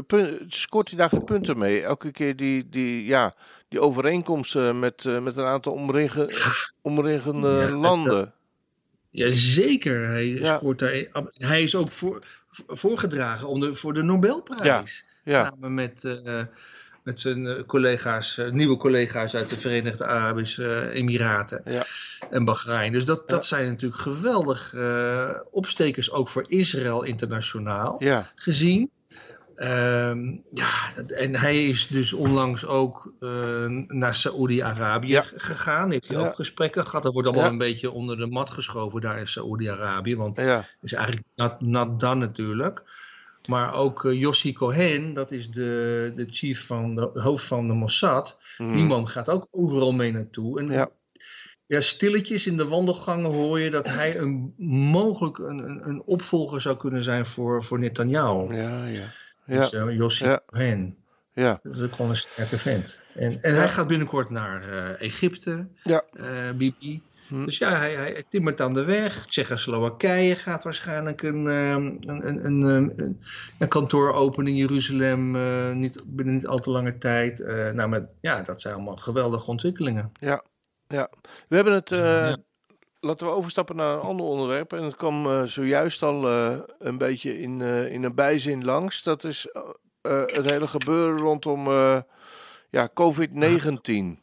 pun- 0.07 0.45
Scoort 0.49 0.89
hij 0.89 0.99
daar 0.99 1.09
geen 1.09 1.25
punten 1.25 1.59
mee? 1.59 1.83
Elke 1.83 2.11
keer 2.11 2.37
die, 2.37 2.69
die, 2.69 3.05
ja, 3.05 3.33
die 3.69 3.81
overeenkomsten 3.81 4.79
met, 4.79 5.05
eh, 5.05 5.21
met 5.21 5.37
een 5.37 5.45
aantal 5.45 5.73
omringen, 5.73 6.31
omringende 6.83 7.49
Ja, 7.49 7.67
dat- 7.67 7.71
landen. 7.71 8.33
Jazeker, 9.11 10.07
hij 10.09 10.27
Ja. 10.29 10.57
scoort 10.57 10.79
daar. 10.79 11.07
Hij 11.33 11.63
is 11.63 11.75
ook 11.75 11.91
voor, 11.91 12.25
voor- 12.49 12.77
voorgedragen 12.79 13.49
om 13.49 13.61
de, 13.61 13.75
voor 13.75 13.93
de 13.93 14.03
Nobelprijs. 14.03 15.05
Ja, 15.25 15.45
Samen 15.45 15.75
met, 15.75 16.05
eh, 16.05 16.41
met 17.05 17.21
zijn 17.21 17.47
eh, 17.47 17.63
collega's, 17.67 18.39
eh, 18.39 18.51
nieuwe 18.51 18.77
collega's 18.77 19.35
uit 19.35 19.51
de 19.51 19.57
Verenigde 19.59 20.07
Arabische 20.07 20.91
Emiraten 20.91 21.61
Ja. 21.65 21.85
en 22.31 22.45
Bahrein. 22.45 22.93
Dus 22.93 23.05
dat, 23.05 23.29
dat 23.29 23.47
zijn 23.47 23.67
natuurlijk 23.69 24.01
geweldig 24.01 24.75
eh, 24.75 25.31
opstekers 25.51 26.11
ook 26.11 26.29
voor 26.29 26.45
Israël 26.47 27.03
internationaal 27.03 28.01
gezien. 28.35 28.91
Ehm, 29.55 30.37
ja, 30.55 30.69
en 31.07 31.37
hij 31.37 31.67
is 31.67 31.87
dus 31.87 32.13
onlangs 32.13 32.65
ook 32.65 33.13
naar 33.89 34.15
Saoedi-Arabië 34.15 35.09
Ja. 35.09 35.25
gegaan. 35.35 35.91
Heeft 35.91 36.09
hij 36.09 36.19
Ja. 36.19 36.27
ook 36.27 36.35
gesprekken 36.35 36.87
gehad. 36.87 37.03
Dat 37.03 37.13
wordt 37.13 37.29
allemaal 37.29 37.47
Ja. 37.47 37.53
een 37.53 37.59
beetje 37.59 37.91
onder 37.91 38.17
de 38.17 38.27
mat 38.27 38.51
geschoven 38.51 39.01
daar 39.01 39.19
in 39.19 39.29
Saoedi-Arabië. 39.29 40.17
Want 40.17 40.37
het 40.37 40.67
is 40.81 40.93
eigenlijk 40.93 41.27
not 41.59 42.01
done 42.01 42.15
natuurlijk. 42.27 42.83
Maar 43.49 43.75
ook 43.75 44.05
eh, 44.05 44.13
Yossi 44.21 44.53
Cohen, 44.53 45.15
dat 45.15 45.31
is 45.31 45.51
de, 45.51 46.13
de 46.15 46.27
chief 46.31 46.67
van 46.67 46.95
de, 46.95 47.11
de 47.13 47.21
hoofd 47.23 47.45
van 47.45 47.69
de 47.69 47.75
Mossad. 47.75 48.39
Die 48.57 48.85
man 48.85 49.09
gaat 49.09 49.29
ook 49.31 49.49
overal 49.51 49.93
mee 49.93 50.13
naartoe. 50.13 50.61
En 50.61 50.71
Ja. 50.71 50.91
ja, 51.67 51.81
stilletjes 51.81 52.47
in 52.47 52.57
de 52.57 52.69
wandelgangen 52.69 53.31
hoor 53.33 53.61
je 53.61 53.71
dat 53.71 53.87
hij 53.87 54.19
een, 54.19 54.55
mogelijk 54.91 55.39
een, 55.39 55.59
een, 55.59 55.89
een 55.89 56.03
opvolger 56.03 56.61
zou 56.61 56.77
kunnen 56.77 57.03
zijn 57.03 57.27
voor, 57.27 57.65
voor 57.65 57.79
Netanyahu. 57.79 58.55
ja, 58.55 58.87
ja, 58.87 59.13
ja, 59.47 59.59
Dus 59.61 59.73
uh, 59.73 59.95
Yossi 59.97 60.25
Ja. 60.25 60.41
Cohen. 60.47 60.97
ja, 61.35 61.61
Dat 61.63 61.73
is 61.75 61.83
ook 61.83 61.93
gewoon 61.95 62.11
een 62.11 62.17
sterke 62.17 62.59
vent. 62.59 63.03
En, 63.15 63.43
en 63.43 63.55
hij 63.55 63.69
gaat 63.69 63.87
binnenkort 63.87 64.31
naar 64.31 64.69
eh, 64.69 65.07
Egypte, 65.07 65.69
Ja. 65.83 66.05
eh, 66.13 66.51
Bibi. 66.57 67.03
Hm. 67.29 67.45
Dus 67.45 67.59
ja, 67.59 67.77
hij, 67.77 67.95
hij 67.95 68.25
timmert 68.29 68.61
aan 68.61 68.73
de 68.73 68.85
weg. 68.85 69.27
Tsjechoslowakije 69.27 70.37
gaat 70.37 70.65
waarschijnlijk 70.65 71.23
een, 71.23 71.49
ehm, 71.49 71.87
een, 72.11 72.27
een, 72.29 72.45
een, 72.47 72.63
een, 72.63 73.21
een 73.59 73.69
kantoor 73.69 74.13
openen 74.13 74.53
in 74.53 74.59
Jeruzalem 74.59 75.37
eh, 75.37 75.73
niet, 75.73 76.05
binnen 76.07 76.35
niet 76.35 76.47
al 76.47 76.59
te 76.59 76.71
lange 76.71 76.99
tijd. 76.99 77.41
Eh, 77.41 77.71
nou, 77.71 77.89
met, 77.89 78.07
ja, 78.21 78.43
dat 78.43 78.61
zijn 78.61 78.75
allemaal 78.75 78.97
geweldige 78.97 79.51
ontwikkelingen. 79.51 80.13
We 81.49 81.57
hebben 81.57 81.73
het. 81.75 81.91
eh, 81.93 81.99
Ja. 82.01 82.37
Laten 83.01 83.27
we 83.27 83.33
overstappen 83.33 83.77
naar 83.77 83.95
een 83.95 84.01
ander 84.01 84.27
onderwerp. 84.27 84.73
En 84.73 84.83
het 84.83 84.97
kwam 84.97 85.47
zojuist 85.47 86.03
al 86.03 86.29
eh, 86.29 86.59
een 86.79 86.99
beetje 86.99 87.41
in, 87.41 87.61
eh, 87.61 87.93
in 87.93 88.03
een 88.05 88.15
bijzin 88.15 88.65
langs. 88.65 89.03
Dat 89.03 89.25
is 89.25 89.49
het 90.03 90.51
hele 90.51 90.67
gebeuren 90.67 91.19
rondom 91.19 91.67
eh, 91.67 92.01
ja, 92.71 92.89
COVID-19. 92.95 94.23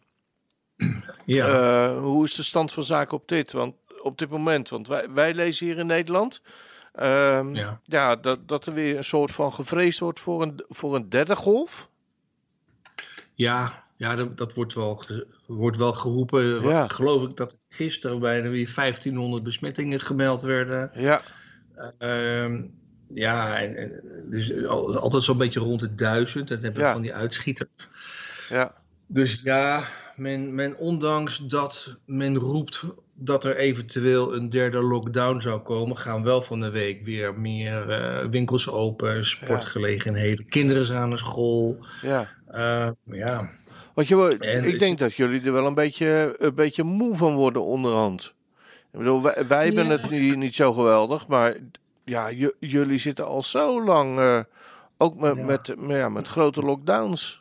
Ja, 1.25 1.47
Eh, 1.47 1.97
hoe 2.00 2.25
is 2.25 2.33
de 2.35 2.43
stand 2.43 2.71
van 2.73 2.83
zaken 2.83 3.17
op 3.17 3.27
dit? 3.27 3.51
Want 3.51 3.75
op 4.01 4.17
dit 4.17 4.29
moment, 4.29 4.69
want 4.69 4.88
wij, 4.88 5.09
wij 5.11 5.33
lezen 5.33 5.65
hier 5.65 5.77
in 5.77 5.85
Nederland. 5.85 6.41
ehm, 6.93 7.55
ja. 7.55 7.79
ja, 7.83 8.15
dat, 8.15 8.47
dat 8.47 8.65
er 8.65 8.73
weer 8.73 8.97
een 8.97 9.03
soort 9.03 9.31
van 9.31 9.53
gevreesd 9.53 10.00
wordt 10.00 10.19
voor 10.19 10.41
een, 10.41 10.63
voor 10.67 10.95
een 10.95 11.09
derde 11.09 11.35
golf. 11.35 11.89
ja, 13.33 13.83
ja 13.97 14.15
dat, 14.15 14.38
dat 14.38 14.53
wordt, 14.53 14.73
wel, 14.73 15.03
wordt 15.47 15.77
wel 15.77 15.93
geroepen. 15.93 16.61
Ja. 16.61 16.88
Geloof 16.88 17.23
ik 17.23 17.35
dat 17.38 17.59
gisteren 17.69 18.19
bijna 18.19 18.50
weer 18.50 18.71
1500 18.75 19.43
besmettingen 19.43 20.00
gemeld 20.00 20.41
werden. 20.41 20.91
Ja, 20.93 21.21
Ehm, 21.97 22.67
ja, 23.13 23.59
en, 23.59 23.75
en- 23.75 24.25
dus 24.29 24.65
al- 24.65 24.97
altijd 24.97 25.23
zo'n 25.23 25.38
beetje 25.38 25.59
rond 25.59 25.79
de 25.79 25.95
duizend. 25.95 26.47
Dat 26.47 26.61
hebben 26.61 26.79
we 26.81 26.85
Ja. 26.88 26.93
van 26.93 27.01
die 27.01 27.13
uitschieters. 27.13 27.69
ja, 28.50 28.73
Dus 29.07 29.41
ja, 29.41 29.83
men, 30.15 30.56
men, 30.56 30.77
ondanks 30.77 31.38
dat 31.38 31.98
men 32.06 32.38
roept 32.38 32.84
dat 33.15 33.44
er 33.44 33.56
eventueel 33.56 34.36
een 34.36 34.50
derde 34.50 34.82
lockdown 34.82 35.39
zou 35.39 35.60
komen, 35.60 35.98
gaan 35.98 36.24
wel 36.24 36.41
van 36.41 36.60
de 36.60 36.72
week 36.72 37.01
weer 37.03 37.39
meer 37.39 37.89
eh, 37.89 38.25
winkels 38.30 38.70
open, 38.70 39.25
sportgelegenheden, 39.25 40.46
kinderen 40.46 40.86
zijn 40.86 41.00
aan 41.01 41.10
de 41.10 41.18
school. 41.18 41.86
ja. 42.01 42.27
Eh, 42.48 42.89
ja, 43.03 43.50
Want 43.94 44.08
je, 44.08 44.38
En 44.39 44.63
ik 44.63 44.74
is- 44.74 44.80
denk 44.80 44.98
dat 45.00 45.13
jullie 45.13 45.41
er 45.41 45.53
wel 45.53 45.65
een 45.65 45.74
beetje, 45.74 46.36
een 46.38 46.56
beetje 46.56 46.84
moe 46.84 47.15
van 47.15 47.36
worden 47.36 47.63
onderhand. 47.63 48.34
Ik 48.91 49.00
bedoel, 49.00 49.22
wij, 49.22 49.46
wij 49.48 49.65
hebben 49.65 49.86
Ja. 49.86 49.91
het 49.91 50.10
niet, 50.10 50.36
niet 50.38 50.56
zo 50.56 50.74
geweldig, 50.74 51.27
maar 51.27 51.56
ja, 52.06 52.32
jullie 52.60 52.98
zitten 52.98 53.25
al 53.25 53.44
zo 53.44 53.84
lang 53.84 54.20
eh, 54.20 54.39
ook 54.98 55.15
met, 55.20 55.36
Ja. 55.36 55.44
met, 55.44 55.75
met, 55.77 55.98
ja, 55.98 56.10
met 56.10 56.27
grote 56.27 56.62
lockdowns. 56.62 57.40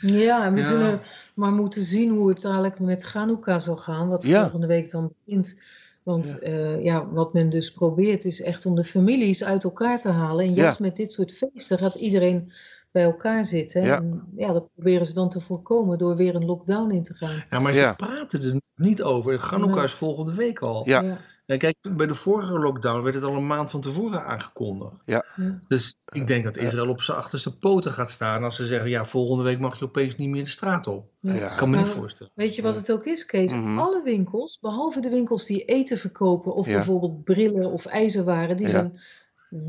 Ja, 0.00 0.44
en 0.44 0.52
we 0.54 0.60
Ja. 0.60 0.66
zullen 0.66 1.00
maar 1.34 1.52
moeten 1.52 1.82
zien 1.82 2.10
hoe 2.10 2.28
het 2.28 2.40
dadelijk 2.40 2.78
met 2.80 3.04
Hanukkah 3.04 3.60
zal 3.60 3.76
gaan, 3.76 4.08
wat 4.08 4.24
Ja. 4.24 4.40
volgende 4.42 4.66
week 4.66 4.90
dan 4.90 5.12
begint. 5.24 5.60
Want 6.02 6.38
ja. 6.42 6.76
ja, 6.82 7.08
wat 7.08 7.32
men 7.32 7.50
dus 7.50 7.70
probeert 7.70 8.24
is 8.24 8.42
echt 8.42 8.66
om 8.66 8.74
de 8.74 8.84
families 8.84 9.44
uit 9.44 9.64
elkaar 9.64 10.00
te 10.00 10.08
halen. 10.10 10.44
En 10.46 10.54
juist 10.54 10.78
met 10.78 10.96
dit 10.96 11.12
soort 11.12 11.32
feesten 11.32 11.78
gaat 11.78 11.94
iedereen 11.94 12.52
bij 12.90 13.02
elkaar 13.02 13.44
zitten. 13.44 13.82
Ja. 13.82 13.96
En 13.96 14.22
ja, 14.36 14.52
dat 14.52 14.68
proberen 14.74 15.06
ze 15.06 15.14
dan 15.14 15.28
te 15.30 15.40
voorkomen 15.40 15.98
door 15.98 16.16
weer 16.16 16.34
een 16.34 16.44
lockdown 16.44 16.90
in 16.90 17.02
te 17.02 17.14
gaan. 17.14 17.44
ja 17.50 17.58
maar 17.58 17.72
ze 17.72 17.80
Ja. 17.80 17.92
praten 17.92 18.42
er 18.42 18.60
niet 18.76 19.02
over. 19.02 19.58
Nee. 19.58 19.84
is 19.84 19.92
volgende 19.92 20.34
week 20.34 20.58
al. 20.58 20.88
Ja. 20.88 21.18
En 21.46 21.58
kijk, 21.58 21.76
bij 21.96 22.06
de 22.06 22.14
vorige 22.14 22.58
lockdown 22.58 23.02
werd 23.02 23.14
het 23.14 23.24
al 23.24 23.34
een 23.34 23.46
maand 23.46 23.70
van 23.70 23.80
tevoren 23.80 24.24
aangekondigd. 24.24 25.02
ja. 25.04 25.24
Dus 25.68 25.96
ik 26.12 26.26
denk 26.26 26.44
dat 26.44 26.56
Israël 26.56 26.88
op 26.88 27.02
zijn 27.02 27.16
achterste 27.16 27.58
poten 27.58 27.92
gaat 27.92 28.10
staan 28.10 28.42
als 28.44 28.56
ze 28.56 28.66
zeggen, 28.66 28.90
ja, 28.90 29.04
volgende 29.04 29.44
week 29.44 29.58
mag 29.58 29.78
je 29.78 29.84
opeens 29.84 30.16
niet 30.16 30.28
meer 30.28 30.44
de 30.44 30.50
straat 30.50 30.86
op. 30.86 31.10
Ja. 31.20 31.34
Ja. 31.34 31.50
Ik 31.50 31.56
kan 31.56 31.70
me 31.70 31.76
niet 31.76 31.86
voorstellen. 31.88 32.32
Weet 32.34 32.54
je 32.54 32.62
wat 32.62 32.74
het 32.74 32.92
ook 32.92 33.04
is, 33.06 33.26
Kees? 33.26 33.52
Mhm. 33.52 33.78
Alle 33.78 34.02
winkels, 34.02 34.58
behalve 34.60 35.00
de 35.00 35.08
winkels 35.10 35.46
die 35.46 35.64
eten 35.64 35.98
verkopen 35.98 36.54
of 36.54 36.66
Ja. 36.66 36.72
bijvoorbeeld 36.74 37.24
brillen 37.24 37.70
of 37.72 37.86
ijzerwaren, 37.86 38.56
die 38.56 38.66
Ja. 38.66 38.72
zijn 38.72 39.00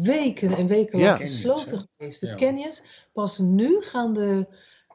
weken 0.04 0.52
en 0.52 0.68
weken 0.68 1.00
Ja. 1.00 1.06
lang 1.06 1.20
gesloten 1.20 1.86
geweest. 1.98 2.22
De 2.22 2.28
Ja. 2.28 2.36
canyons, 2.36 2.84
pas 3.14 3.38
nu 3.38 3.82
gaan 3.82 4.14
de 4.14 4.48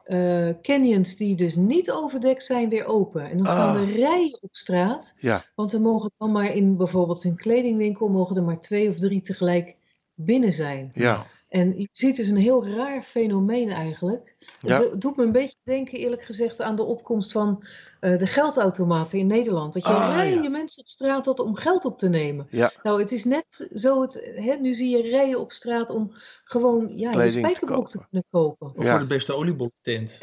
eh, 0.05 0.49
canyons 0.61 1.15
die 1.15 1.35
dus 1.35 1.55
niet 1.55 1.91
overdekt 1.91 2.43
zijn 2.43 2.69
weer 2.69 2.85
open. 2.85 3.29
En 3.29 3.37
dan 3.37 3.47
staan 3.47 3.75
Ah. 3.75 3.81
er 3.81 3.95
rijen 3.95 4.37
op 4.41 4.55
straat, 4.55 5.15
Ja, 5.19 5.45
want 5.55 5.73
er 5.73 5.81
mogen 5.81 6.11
dan 6.17 6.31
maar 6.31 6.53
in 6.55 6.77
bijvoorbeeld 6.77 7.23
een 7.23 7.35
kledingwinkel 7.35 8.07
mogen 8.09 8.35
er 8.35 8.43
maar 8.43 8.59
twee 8.59 8.89
of 8.89 8.97
drie 8.97 9.21
tegelijk 9.21 9.75
binnen 10.15 10.53
zijn. 10.53 10.91
ja, 10.93 11.25
En 11.49 11.79
je 11.79 11.87
ziet 11.91 12.15
dus 12.15 12.27
een 12.27 12.37
heel 12.37 12.67
raar 12.67 13.01
fenomeen 13.01 13.69
eigenlijk. 13.69 14.30
Ja. 14.59 14.73
Het 14.75 14.77
do- 14.77 14.97
doet 14.97 15.17
me 15.17 15.23
een 15.23 15.31
beetje 15.31 15.57
denken, 15.63 15.97
eerlijk 15.99 16.23
gezegd, 16.23 16.61
aan 16.61 16.75
de 16.75 16.83
opkomst 16.83 17.31
van 17.31 17.63
eh, 17.99 18.17
de 18.17 18.27
geldautomaten 18.27 19.19
in 19.19 19.27
Nederland. 19.27 19.73
Dat 19.73 19.83
je 19.85 19.89
Ah, 19.93 20.09
rijen 20.15 20.43
ja. 20.43 20.49
mensen 20.49 20.81
op 20.81 20.87
straat 20.89 21.25
had 21.25 21.39
om 21.39 21.55
geld 21.55 21.85
op 21.85 21.97
te 21.99 22.09
nemen. 22.09 22.47
ja, 22.49 22.71
Nou, 22.83 22.99
het 23.01 23.11
is 23.11 23.25
net 23.25 23.69
zo, 23.75 24.01
het, 24.01 24.31
hè, 24.35 24.55
nu 24.55 24.73
zie 24.73 24.97
je 24.97 25.01
rijen 25.09 25.39
op 25.39 25.51
straat 25.51 25.89
om 25.89 26.11
gewoon 26.43 26.97
ja, 26.97 27.11
te 27.11 27.29
spijkerbroek 27.29 27.89
te 27.89 27.97
kopen. 27.97 28.07
kunnen 28.09 28.25
kopen. 28.31 28.73
Of 28.77 28.83
Ja. 28.83 28.91
voor 28.91 28.99
de 28.99 29.05
beste 29.05 29.33
oliebollentent. 29.35 30.17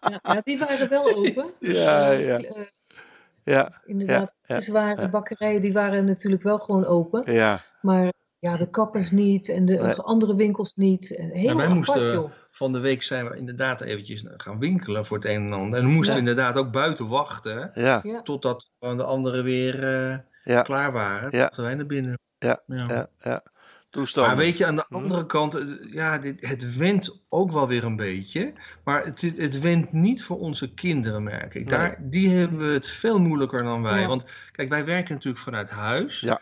ja, 0.00 0.20
ja, 0.22 0.40
die 0.44 0.58
waren 0.58 0.88
wel 0.88 1.14
open. 1.16 1.46
Ja, 1.60 2.10
Eh, 2.12 2.26
ja. 2.26 2.36
eh, 2.38 2.62
ja, 3.44 3.80
inderdaad, 3.86 4.34
ja, 4.46 4.56
de 4.56 4.62
zware 4.62 5.00
ja. 5.00 5.08
bakkerijen 5.08 5.60
die 5.60 5.72
waren 5.72 6.04
natuurlijk 6.04 6.42
wel 6.42 6.58
gewoon 6.58 6.84
open. 6.86 7.32
ja, 7.32 7.64
Maar 7.80 8.12
ja, 8.38 8.56
de 8.56 8.70
kappers 8.70 9.10
niet 9.10 9.48
en 9.48 9.66
de 9.66 9.74
Nee. 9.74 9.94
andere 9.94 10.34
winkels 10.34 10.74
niet. 10.76 11.16
En 11.16 11.30
Heel 11.30 11.42
Ja, 11.42 11.54
wij 11.56 11.66
apart, 11.66 11.86
moesten- 11.86 12.12
joh. 12.14 12.30
Van 12.50 12.72
de 12.72 12.78
week 12.78 13.02
zijn 13.02 13.28
we 13.28 13.36
inderdaad 13.36 13.80
eventjes 13.80 14.24
gaan 14.36 14.58
winkelen 14.58 15.06
voor 15.06 15.16
het 15.16 15.26
een 15.26 15.44
en 15.46 15.52
ander. 15.52 15.78
En 15.78 15.84
dan 15.84 15.94
moesten 15.94 16.14
Ja. 16.16 16.22
we 16.22 16.28
inderdaad 16.28 16.56
ook 16.56 16.72
buiten 16.72 17.08
wachten. 17.08 17.70
ja. 17.74 18.02
Totdat 18.22 18.70
de 18.78 19.02
anderen 19.02 19.44
weer 19.44 19.84
eh, 19.84 20.18
ja, 20.44 20.62
klaar 20.62 20.92
waren. 20.92 21.28
Ja. 21.32 21.48
Toen 21.48 21.64
wij 21.64 21.74
naar 21.74 21.86
binnen. 21.86 22.18
Ja, 22.38 22.62
Ja. 22.66 23.08
ja. 23.20 23.42
Maar 24.14 24.36
weet 24.36 24.58
je, 24.58 24.66
aan 24.66 24.76
de 24.76 24.84
Hm. 24.88 24.94
andere 24.94 25.26
kant, 25.26 25.54
eh, 25.54 25.92
ja, 25.92 26.18
dit, 26.18 26.46
het 26.48 26.76
went 26.76 27.24
ook 27.28 27.52
wel 27.52 27.68
weer 27.68 27.84
een 27.84 27.96
beetje. 27.96 28.52
Maar 28.84 29.04
het, 29.04 29.20
het 29.36 29.60
went 29.60 29.92
niet 29.92 30.24
voor 30.24 30.36
onze 30.36 30.74
kinderen, 30.74 31.22
merk 31.22 31.54
ik. 31.54 31.68
Daar, 31.68 31.98
die 32.00 32.28
hebben 32.28 32.72
het 32.72 32.88
veel 32.88 33.18
moeilijker 33.18 33.62
dan 33.62 33.82
wij. 33.82 34.00
Ja. 34.00 34.06
Want 34.06 34.24
kijk, 34.50 34.68
wij 34.68 34.84
werken 34.84 35.14
natuurlijk 35.14 35.44
vanuit 35.44 35.70
huis. 35.70 36.20
Ja. 36.20 36.40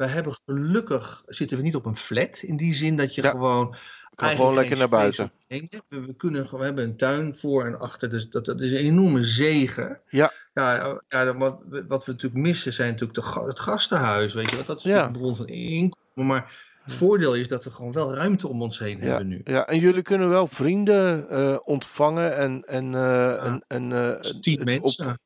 Wij 0.00 0.08
hebben 0.08 0.32
gelukkig, 0.32 1.22
zitten 1.26 1.56
we 1.56 1.62
niet 1.62 1.74
op 1.74 1.86
een 1.86 1.96
flat. 1.96 2.42
In 2.42 2.56
die 2.56 2.74
zin 2.74 2.96
dat 2.96 3.14
je 3.14 3.22
Ja. 3.22 3.30
gewoon 3.30 3.76
Kan 4.14 4.30
gewoon 4.30 4.54
lekker 4.54 4.78
naar 4.78 4.88
buiten. 4.88 5.32
We, 5.48 5.80
we, 5.88 6.14
kunnen, 6.16 6.50
we 6.50 6.64
hebben 6.64 6.84
een 6.84 6.96
tuin 6.96 7.36
voor 7.36 7.64
en 7.66 7.78
achter, 7.78 8.10
dus 8.10 8.28
dat, 8.28 8.44
dat 8.44 8.60
is 8.60 8.70
een 8.72 8.78
enorme 8.78 9.22
zegen. 9.22 9.98
Ja. 10.08 10.32
Ja, 10.52 11.00
ja 11.08 11.34
wat, 11.36 11.64
wat 11.88 12.04
we 12.04 12.12
natuurlijk 12.12 12.42
missen 12.42 12.72
zijn 12.72 12.90
natuurlijk 12.90 13.20
de, 13.20 13.44
het 13.46 13.60
gastenhuis, 13.60 14.34
weet 14.34 14.50
je 14.50 14.56
wat? 14.56 14.66
Dat 14.66 14.78
is 14.78 14.82
Ja. 14.82 14.88
natuurlijk 14.90 15.16
een 15.16 15.22
bron 15.22 15.36
van 15.36 15.48
inkomen, 15.48 16.26
maar 16.26 16.68
het 16.82 16.94
voordeel 16.94 17.34
is 17.34 17.48
dat 17.48 17.64
we 17.64 17.70
gewoon 17.70 17.92
wel 17.92 18.14
ruimte 18.14 18.48
om 18.48 18.62
ons 18.62 18.78
heen 18.78 18.98
Ja, 18.98 19.04
hebben 19.04 19.28
nu. 19.28 19.40
ja, 19.44 19.66
en 19.66 19.78
jullie 19.78 20.02
kunnen 20.02 20.28
wel 20.28 20.46
vrienden 20.46 21.28
eh, 21.28 21.58
ontvangen 21.64 22.36
en, 22.36 22.64
en, 22.64 22.94
eh, 22.94 23.44
en, 23.44 23.64
en 23.66 23.92
eh, 23.92 24.22
Dus 24.22 24.38
tien 24.40 24.64
mensen, 24.64 25.08
Op 25.10 25.16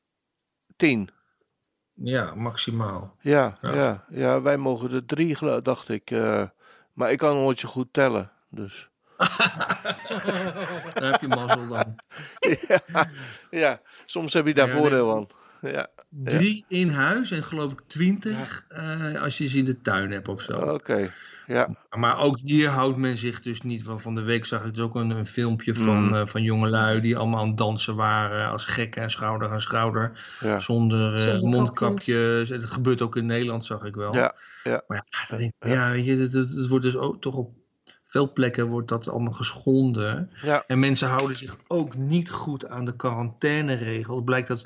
tien. 0.77 1.11
Ja, 1.95 2.35
maximaal. 2.35 3.17
Ja, 3.21 3.59
Ja. 3.61 3.75
ja. 3.75 4.05
Ja, 4.09 4.43
wij 4.43 4.57
mogen 4.57 4.93
er 4.93 5.05
drie, 5.05 5.63
dacht 5.63 5.89
ik. 5.89 6.11
eh, 6.11 6.43
maar 6.93 7.11
ik 7.11 7.19
kan 7.19 7.35
nooit 7.35 7.59
zo 7.61 7.69
goed 7.69 7.89
tellen. 7.93 8.31
Dus. 8.51 8.89
Daar 10.95 11.11
heb 11.13 11.21
je 11.21 11.29
mazzel 11.29 11.69
dan. 11.69 11.95
ja, 12.69 13.07
ja, 13.51 13.81
soms 14.05 14.33
heb 14.33 14.47
je 14.47 14.55
daar 14.55 14.69
Ja, 14.69 14.75
voordeel 14.77 15.07
nee. 15.07 15.15
van. 15.15 15.29
Ja, 15.71 15.89
Drie 16.11 16.65
in 16.69 16.89
huis 16.91 17.31
en 17.31 17.45
geloof 17.45 17.73
ik 17.73 17.81
twintig 17.87 18.65
eh, 18.69 19.23
als 19.23 19.39
je 19.39 19.47
ze 19.47 19.59
in 19.59 19.65
de 19.65 19.81
tuin 19.81 20.11
hebt 20.11 20.29
of 20.29 20.43
zo. 20.43 20.53
oké. 20.53 21.11
Ja, 21.47 21.69
Maar 21.91 22.19
ook 22.19 22.39
hier 22.39 22.69
houdt 22.69 22.97
men 22.97 23.17
zich 23.17 23.41
dus 23.41 23.61
niet 23.63 23.83
van. 23.83 24.01
Van 24.01 24.15
de 24.15 24.23
week 24.23 24.45
zag 24.45 24.65
ik 24.65 24.75
dus 24.75 24.85
ook 24.85 24.95
een, 24.95 25.11
een 25.11 25.27
filmpje 25.27 25.75
van, 25.75 26.05
Mm. 26.05 26.15
eh, 26.15 26.27
van 26.27 26.43
jongelui 26.43 27.01
die 27.01 27.17
allemaal 27.17 27.41
aan 27.41 27.49
het 27.49 27.57
dansen 27.57 27.95
waren 27.97 28.51
als 28.51 28.65
gekken, 28.65 29.11
schouder 29.11 29.51
aan 29.51 29.61
schouder. 29.61 30.25
ja. 30.41 30.61
Zonder, 30.61 31.15
eh, 31.15 31.21
Zonder 31.21 31.49
mondkapjes. 31.49 32.49
Dat 32.49 32.65
gebeurt 32.65 33.03
ook 33.03 33.17
in 33.17 33.27
Nederland, 33.27 33.65
zag 33.65 33.85
ik 33.85 33.95
wel. 33.95 34.15
Ja, 34.15 34.35
ja. 34.63 34.83
Maar 34.87 35.05
ja, 35.29 35.37
denk 35.37 35.55
ik, 35.59 35.67
ja, 35.69 35.91
weet 35.91 36.05
je, 36.05 36.17
het, 36.17 36.33
het, 36.33 36.51
het 36.51 36.69
wordt 36.69 36.85
dus 36.85 36.97
ook 36.97 37.21
toch 37.21 37.35
op 37.35 37.51
veel 38.05 38.33
plekken 38.33 38.67
wordt 38.67 38.89
dat 38.89 39.09
allemaal 39.09 39.33
geschonden. 39.33 40.31
Ja. 40.43 40.65
En 40.67 40.79
mensen 40.79 41.09
houden 41.09 41.37
zich 41.37 41.57
ook 41.67 41.97
niet 41.97 42.31
goed 42.31 42.69
aan 42.69 42.85
de 42.85 42.97
quarantaineregel. 42.97 44.17
Het 44.17 44.25
blijkt 44.25 44.49
dat, 44.49 44.65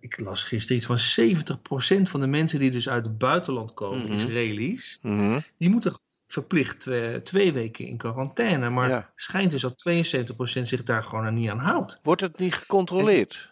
ik 0.00 0.20
las 0.20 0.44
gisteren 0.44 0.76
iets 0.76 0.86
van 0.86 0.98
70% 0.98 2.08
van 2.08 2.20
de 2.20 2.26
mensen 2.26 2.58
die 2.58 2.70
dus 2.70 2.88
uit 2.88 3.04
het 3.04 3.18
buitenland 3.18 3.74
komen, 3.74 4.02
Mhm. 4.02 4.12
Israëli's, 4.12 4.98
Mhm. 5.02 5.40
die 5.58 5.68
moeten 5.70 5.92
verplicht 6.26 6.80
twee, 6.80 7.22
twee 7.22 7.52
weken 7.52 7.86
in 7.86 7.96
quarantaine. 7.96 8.70
Maar 8.70 8.88
Ja. 8.88 9.12
schijnt 9.16 9.50
dus 9.50 9.60
dat 9.62 9.78
72% 9.78 10.68
zich 10.68 10.82
daar 10.82 11.02
gewoon 11.02 11.34
niet 11.34 11.48
aan 11.50 11.58
houdt. 11.58 12.00
Wordt 12.02 12.20
het 12.20 12.38
niet 12.38 12.54
gecontroleerd? 12.54 13.50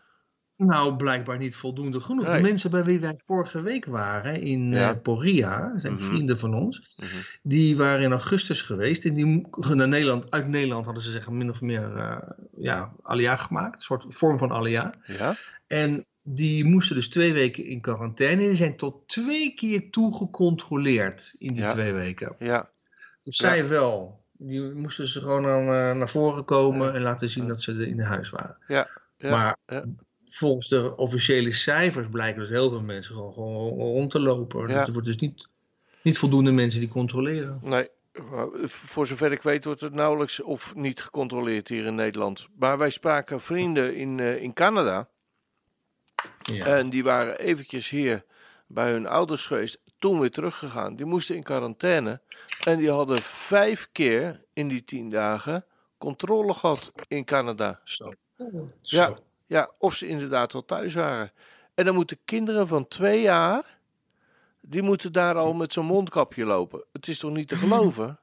Nou, 0.57 0.97
blijkbaar 0.97 1.39
niet 1.39 1.57
voldoende 1.57 2.01
genoeg. 2.01 2.27
Nee. 2.27 2.37
De 2.37 2.43
mensen 2.43 2.71
bij 2.71 2.85
wie 2.85 3.01
wij 3.01 3.17
vorige 3.17 3.63
week 3.63 3.85
waren 3.85 4.41
in 4.41 4.73
Ja. 4.73 4.91
eh, 4.95 5.03
Poria, 5.03 5.79
zijn 5.79 5.93
Mhm. 5.93 6.03
vrienden 6.03 6.39
van 6.39 6.55
ons, 6.55 6.95
Mhm. 6.97 7.07
die 7.43 7.77
waren 7.77 8.03
in 8.03 8.11
augustus 8.11 8.63
geweest 8.63 9.05
en 9.05 9.15
die 9.15 9.47
naar 9.75 9.89
Nederland, 9.89 10.31
uit 10.31 10.49
Nederland 10.49 10.85
hadden 10.85 11.03
ze 11.03 11.11
zeggen 11.11 11.37
min 11.37 11.51
of 11.51 11.61
meer 11.61 11.97
eh 11.97 12.31
ja, 12.57 12.93
alia 13.03 13.37
gemaakt, 13.37 13.75
een 13.75 13.81
soort 13.81 14.05
vorm 14.09 14.39
van 14.39 14.53
alia. 14.53 14.95
Ja, 15.07 15.37
En 15.67 16.07
die 16.23 16.65
moesten 16.65 16.97
dus 16.97 17.09
twee 17.09 17.33
weken 17.33 17.65
in 17.65 17.81
quarantaine 17.81 18.43
en 18.43 18.49
die 18.49 18.57
zijn 18.57 18.77
tot 18.77 19.09
twee 19.09 19.55
keer 19.55 19.91
toe 19.91 20.17
gecontroleerd 20.17 21.35
in 21.39 21.53
die 21.53 21.63
Ja. 21.63 21.73
twee 21.73 21.93
weken. 21.93 22.37
ja, 22.39 22.71
Dus 23.23 23.39
Ja. 23.39 23.49
zij 23.49 23.69
wel. 23.69 24.19
Die 24.33 24.61
moesten 24.61 25.07
ze 25.09 25.21
gewoon 25.21 25.47
aan, 25.47 25.61
eh, 25.63 25.97
naar 25.99 26.09
voren 26.09 26.45
komen 26.45 26.87
Ja. 26.87 26.95
en 26.95 27.03
laten 27.03 27.29
zien 27.29 27.47
dat 27.49 27.63
ze 27.63 27.73
er 27.73 27.87
in 27.87 28.01
huis 28.01 28.31
waren. 28.31 28.59
ja. 28.69 28.89
ja. 29.17 29.31
maar 29.31 29.57
volgens 30.25 30.69
de 30.69 30.97
officiële 30.97 31.53
cijfers 31.53 32.07
blijken 32.09 32.41
dus 32.41 32.49
heel 32.51 32.71
veel 32.71 32.81
mensen 32.83 33.15
gewoon, 33.15 33.33
gewoon 33.33 33.69
rond 33.69 34.11
te 34.11 34.21
lopen. 34.21 34.69
Ja. 34.69 34.87
Er 34.87 34.93
wordt 34.93 35.07
dus 35.07 35.17
niet, 35.17 35.49
niet 36.03 36.19
voldoende 36.19 36.53
mensen 36.53 36.81
die 36.81 36.89
controleren. 36.89 37.59
Nee, 37.63 37.89
maar 38.31 38.49
voor 38.67 39.07
zover 39.07 39.33
ik 39.33 39.43
weet 39.43 39.65
wordt 39.65 39.81
het 39.81 39.95
nauwelijks 39.95 40.41
of 40.43 40.75
niet 40.75 41.01
gecontroleerd 41.03 41.69
hier 41.69 41.87
in 41.87 41.95
Nederland. 41.95 42.49
Maar 42.59 42.79
wij 42.79 42.91
spraken 42.91 43.41
vrienden 43.41 43.97
in, 43.97 44.21
eh, 44.21 44.43
in 44.43 44.53
Canada. 44.53 45.09
Ja. 46.43 46.67
En 46.67 46.91
die 46.91 47.05
waren 47.05 47.39
eventjes 47.39 47.89
hier 47.89 48.25
bij 48.67 48.91
hun 48.91 49.07
ouders 49.07 49.47
geweest. 49.47 49.81
Toen 49.99 50.21
weer 50.21 50.31
teruggegaan. 50.31 50.97
Die 50.97 51.07
moesten 51.07 51.37
in 51.37 51.43
quarantaine. 51.43 52.21
En 52.65 52.79
die 52.79 52.91
hadden 52.91 53.23
vijf 53.23 53.89
keer 53.93 54.45
in 54.53 54.69
die 54.69 54.85
tien 54.85 55.11
dagen 55.11 55.65
controle 56.01 56.55
gehad 56.55 56.93
in 57.09 57.25
Canada. 57.25 57.81
Zo. 57.85 58.13
Ja. 58.37 59.07
Zo. 59.07 59.17
Ja, 59.47 59.71
of 59.79 59.95
ze 59.95 60.07
inderdaad 60.07 60.55
al 60.55 60.65
thuis 60.65 60.95
waren. 60.95 61.33
En 61.75 61.85
dan 61.85 61.95
moeten 61.95 62.19
kinderen 62.25 62.69
van 62.69 62.89
twee 62.89 63.23
jaar. 63.23 63.79
Die 64.61 64.83
moeten 64.83 65.13
daar 65.13 65.35
al 65.37 65.53
met 65.53 65.73
zo'n 65.73 65.87
mondkapje 65.87 66.45
lopen. 66.45 66.85
Het 66.93 67.09
is 67.09 67.19
toch 67.19 67.31
niet 67.31 67.49
te 67.49 67.57
geloven? 67.57 68.21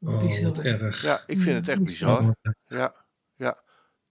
Oh, 0.00 0.42
wat 0.42 0.58
erg. 0.58 1.02
Ja, 1.02 1.22
ik 1.26 1.40
vind 1.40 1.56
het 1.56 1.68
echt 1.68 1.82
bizar. 1.82 2.34
Ja. 2.66 2.94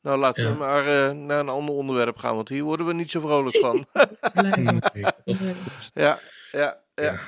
Nou, 0.05 0.19
laten 0.19 0.51
we 0.51 0.57
maar 0.57 0.87
eh, 0.87 1.11
naar 1.11 1.39
een 1.39 1.49
ander 1.49 1.75
onderwerp 1.75 2.17
gaan, 2.17 2.35
want 2.35 2.49
hier 2.49 2.63
worden 2.63 2.85
we 2.85 2.93
niet 2.93 3.11
zo 3.11 3.19
vrolijk 3.19 3.57
van. 3.57 3.85
Ja, 5.93 6.19
ja, 6.51 6.77
ja. 6.95 7.19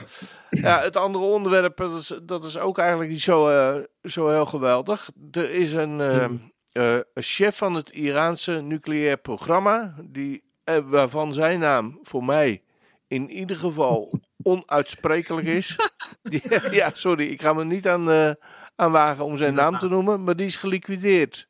Ja, 0.50 0.82
het 0.82 0.96
andere 0.96 1.24
onderwerp, 1.24 1.78
dat 1.78 1.98
is, 1.98 2.14
dat 2.24 2.46
is 2.46 2.58
ook 2.58 2.78
eigenlijk 2.78 3.10
niet 3.10 3.22
zo, 3.22 3.48
eh, 3.48 3.84
zo 4.04 4.30
heel 4.30 4.46
geweldig. 4.46 5.10
Er 5.32 5.52
is 5.52 5.74
een, 5.74 6.02
eh, 6.02 6.24
eh, 6.72 7.02
een 7.14 7.24
chef 7.24 7.58
van 7.58 7.76
het 7.76 7.90
Iraanse 7.90 8.52
nucleair 8.52 9.18
programma, 9.18 9.96
die, 10.04 10.44
waarvan 10.86 11.34
zijn 11.34 11.60
naam 11.60 12.00
voor 12.04 12.24
mij 12.24 12.62
in 13.08 13.30
ieder 13.32 13.56
geval 13.56 14.20
onuitsprekelijk 14.44 15.48
is. 15.48 15.76
Die, 16.24 16.42
ja, 16.80 16.92
sorry, 16.94 17.28
ik 17.28 17.42
ga 17.42 17.54
me 17.54 17.66
niet 17.66 17.88
aan, 17.88 18.12
eh, 18.12 18.32
aan 18.76 18.92
wagen 18.92 19.26
om 19.26 19.38
zijn 19.38 19.54
naam 19.54 19.80
te 19.80 19.88
noemen, 19.88 20.24
maar 20.24 20.36
die 20.36 20.46
is 20.46 20.56
geliquideerd. 20.56 21.48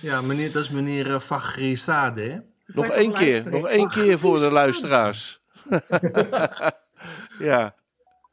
Ja, 0.00 0.20
meneer, 0.20 0.52
dat 0.52 0.62
is 0.62 0.70
meneer 0.70 1.06
uh, 1.06 1.18
Faghrizadeh. 1.20 2.30
hè? 2.32 2.38
Nog 2.66 2.86
één 2.88 3.12
keer, 3.12 3.50
nog 3.50 3.68
één 3.68 3.88
keer 3.90 4.18
voor 4.18 4.38
de 4.38 4.50
luisteraars. 4.50 5.40
ja, 7.38 7.74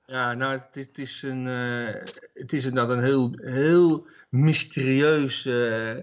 Ja, 0.06 0.34
nou, 0.34 0.52
het 0.58 0.76
is, 0.76 0.86
het 0.86 0.98
is 0.98 1.22
een, 1.22 1.48
eh, 1.48 2.02
het 2.34 2.54
is 2.54 2.66
inderdaad 2.66 2.96
een 2.98 3.04
heel, 3.04 3.32
heel 3.42 4.08
mysterieus 4.30 5.46
eh, 5.46 5.98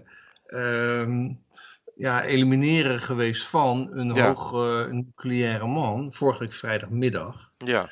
ehm, 0.47 1.33
ja, 1.97 2.25
elimineren 2.25 2.99
geweest 3.01 3.47
van 3.47 3.89
een 3.93 4.15
Ja. 4.15 4.27
hoog 4.27 4.53
eh, 4.53 4.93
nucleaire 4.93 5.67
man, 5.67 6.13
vorige 6.13 6.39
week 6.39 6.53
vrijdagmiddag. 6.53 7.53
ja, 7.59 7.91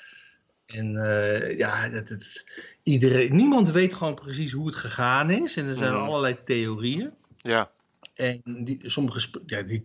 En 0.67 0.97
eh, 0.97 1.59
ja, 1.59 1.89
dat, 1.89 2.09
het, 2.09 2.51
iedereen, 2.83 3.37
niemand 3.37 3.71
weet 3.71 3.95
gewoon 3.95 4.15
precies 4.15 4.53
hoe 4.53 4.67
het 4.67 4.77
gegaan 4.77 5.31
is. 5.31 5.57
En 5.57 5.67
er 5.67 5.75
zijn 5.75 5.93
Mhm. 5.95 6.03
allerlei 6.03 6.39
theorieën. 6.45 7.13
Ja. 7.43 7.71
En 8.15 8.41
die, 8.45 8.81
sommige 8.83 9.29
ja, 9.47 9.63
die 9.63 9.85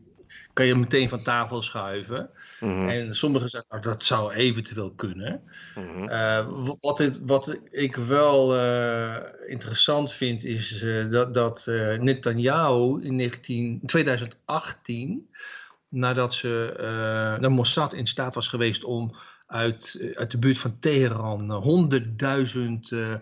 kan 0.54 0.66
je 0.66 0.76
meteen 0.76 1.10
van 1.10 1.24
tafel 1.24 1.62
schuiven. 1.62 2.30
Mhm, 2.60 2.88
En 2.88 3.16
sommige 3.16 3.48
zeggen, 3.48 3.70
nou, 3.70 3.82
dat 3.82 4.04
zou 4.04 4.34
eventueel 4.34 4.92
kunnen. 4.92 5.42
mhm. 5.76 6.08
Eh, 6.08 6.48
wat, 6.80 7.00
ik, 7.00 7.14
wat 7.22 7.60
ik 7.72 7.96
wel 7.96 8.56
eh, 8.56 9.50
interessant 9.52 10.14
vind, 10.14 10.44
is 10.44 10.82
eh, 10.82 11.10
dat, 11.10 11.34
dat 11.34 11.66
Netanyahu 12.00 13.04
in 13.04 13.16
19, 13.16 13.82
2018, 13.86 15.30
nadat 15.90 16.34
ze, 16.34 16.74
uh, 16.80 17.42
de 17.42 17.50
Mossad 17.50 17.94
in 17.94 18.08
staat 18.08 18.34
was 18.36 18.48
geweest 18.48 18.84
om 18.84 19.16
uit, 19.48 20.12
uit 20.14 20.32
de 20.32 20.38
buurt 20.38 20.58
van 20.58 20.80
Teheran 20.80 21.52
honderdduizend 21.52 22.92
uh, 22.92 23.10
uh, 23.10 23.16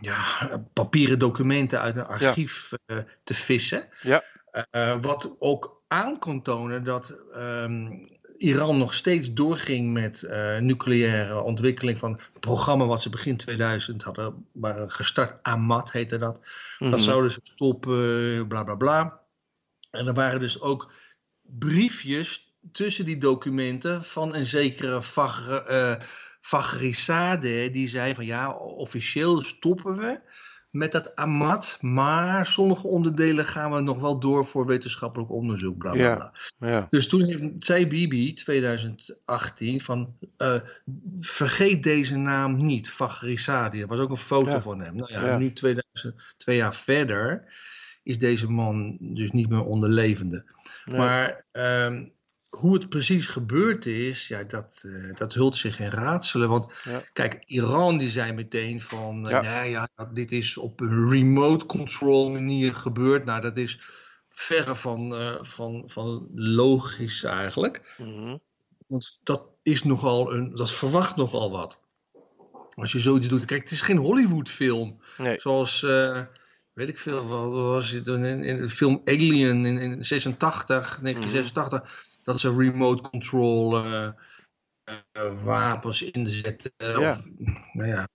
ja, 0.00 0.48
papieren 0.72 1.18
documenten 1.18 1.80
uit 1.80 1.96
een 1.96 2.06
archief 2.06 2.72
uh, 2.86 2.98
te 3.24 3.34
vissen. 3.34 3.88
Ja. 4.02 4.24
Uh, 4.70 4.96
wat 5.00 5.36
ook 5.38 5.82
aan 5.88 6.18
kon 6.18 6.42
tonen 6.42 6.84
dat 6.84 7.18
um, 7.34 8.08
Iran 8.42 8.78
nog 8.78 8.94
steeds 8.94 9.32
doorging 9.32 9.92
met 9.92 10.22
uh, 10.22 10.58
nucleaire 10.58 11.42
ontwikkeling 11.42 11.98
van 11.98 12.12
het 12.12 12.40
programma 12.40 12.86
wat 12.86 13.02
ze 13.02 13.10
begin 13.10 13.36
2000 13.36 14.02
hadden 14.02 14.46
waren 14.52 14.90
gestart. 14.90 15.42
Ahmad 15.42 15.92
heette 15.92 16.18
dat. 16.18 16.36
Mm 16.36 16.44
-hmm. 16.78 16.90
Dat 16.90 17.00
zouden 17.00 17.30
ze 17.30 17.40
stoppen, 17.40 18.46
bla 18.48 18.62
bla 18.62 18.74
bla. 18.74 19.20
En 19.90 20.06
er 20.06 20.14
waren 20.14 20.40
dus 20.40 20.60
ook 20.60 20.92
briefjes 21.40 22.54
tussen 22.72 23.04
die 23.04 23.18
documenten 23.18 24.04
van 24.04 24.34
een 24.34 24.46
zekere 24.46 25.02
uh, 25.70 25.96
Fagrisade 26.42 27.70
die 27.70 27.88
zei 27.88 28.14
van 28.14 28.24
ja, 28.24 28.52
officieel 28.56 29.40
stoppen 29.40 29.96
we 29.96 30.20
met 30.72 30.92
dat 30.92 31.16
Ahmad, 31.16 31.78
maar 31.80 32.46
sommige 32.46 32.86
onderdelen 32.86 33.44
gaan 33.44 33.72
we 33.72 33.80
nog 33.80 34.00
wel 34.00 34.18
door 34.18 34.44
voor 34.46 34.66
wetenschappelijk 34.66 35.30
onderzoek. 35.30 35.78
Bla, 35.78 35.92
bla, 35.92 36.14
bla. 36.14 36.32
Ja, 36.58 36.68
ja. 36.68 36.86
Dus 36.90 37.08
toen 37.08 37.24
heeft, 37.24 37.42
zei 37.58 37.86
Bibi 37.86 38.32
2018 38.32 39.80
van 39.80 40.16
uh, 40.38 40.60
vergeet 41.16 41.82
deze 41.82 42.16
naam 42.16 42.56
niet, 42.56 42.90
Fagrisadi. 42.90 43.80
Er 43.80 43.86
was 43.86 43.98
ook 43.98 44.10
een 44.10 44.16
foto 44.16 44.50
ja. 44.50 44.60
van 44.60 44.80
hem. 44.80 44.96
Nou 44.96 45.12
ja, 45.12 45.38
nu 45.38 45.52
2000, 45.52 46.14
twee 46.36 46.56
jaar 46.56 46.74
verder 46.74 47.52
is 48.02 48.18
deze 48.18 48.50
man 48.50 48.96
dus 49.00 49.30
niet 49.30 49.48
meer 49.48 49.64
onder 49.64 49.88
levende. 49.88 50.44
Nee. 50.84 50.98
Maar 50.98 51.44
um, 51.52 52.12
hoe 52.56 52.74
het 52.74 52.88
precies 52.88 53.26
gebeurd 53.26 53.86
is, 53.86 54.28
ja, 54.28 54.42
dat, 54.44 54.82
uh, 54.86 55.14
dat 55.14 55.34
hult 55.34 55.56
zich 55.56 55.80
in 55.80 55.90
raadselen. 55.90 56.48
Want 56.48 56.66
Ja. 56.84 57.02
kijk, 57.12 57.42
Iran 57.46 57.98
die 57.98 58.10
zei 58.10 58.32
meteen 58.32 58.80
van, 58.80 59.28
eh, 59.28 59.42
Ja. 59.42 59.60
nee, 59.60 59.70
ja, 59.70 59.88
dit 60.12 60.32
is 60.32 60.56
op 60.56 60.80
een 60.80 61.08
remote 61.10 61.66
control 61.66 62.30
manier 62.30 62.74
gebeurd. 62.74 63.24
Nou, 63.24 63.40
dat 63.40 63.56
is 63.56 63.80
verre 64.28 64.74
van, 64.74 65.14
eh, 65.14 65.34
van, 65.40 65.82
van 65.86 66.28
logisch 66.34 67.24
eigenlijk. 67.24 67.94
Mhm. 67.98 68.36
Want 68.86 69.20
dat 69.24 69.46
is 69.62 69.82
nogal 69.82 70.32
een, 70.32 70.54
dat 70.54 70.72
verwacht 70.72 71.16
nogal 71.16 71.50
wat. 71.50 71.80
Als 72.74 72.92
je 72.92 72.98
zoiets 72.98 73.28
doet. 73.28 73.44
Kijk, 73.44 73.62
het 73.62 73.70
is 73.70 73.80
geen 73.80 73.96
Hollywood-film. 73.96 75.00
Nee. 75.18 75.40
Zoals, 75.40 75.82
eh, 75.82 76.20
weet 76.72 76.88
ik 76.88 76.98
veel, 76.98 77.26
wat 77.26 77.52
was 77.52 77.90
het 77.90 78.06
in, 78.06 78.44
in 78.44 78.60
de 78.60 78.68
film 78.68 79.00
Alien 79.04 79.66
in, 79.66 79.78
in 79.78 80.04
86, 80.04 80.98
1986. 81.02 82.10
Dat 82.22 82.40
ze 82.40 82.54
remote 82.56 83.02
control 83.10 83.76
eh, 83.84 84.08
eh, 85.12 85.44
wapens 85.44 86.02
inzetten. 86.02 86.72
Ja. 86.76 86.98
Of, 87.10 87.30
nou 87.72 87.88
ja. 87.88 88.08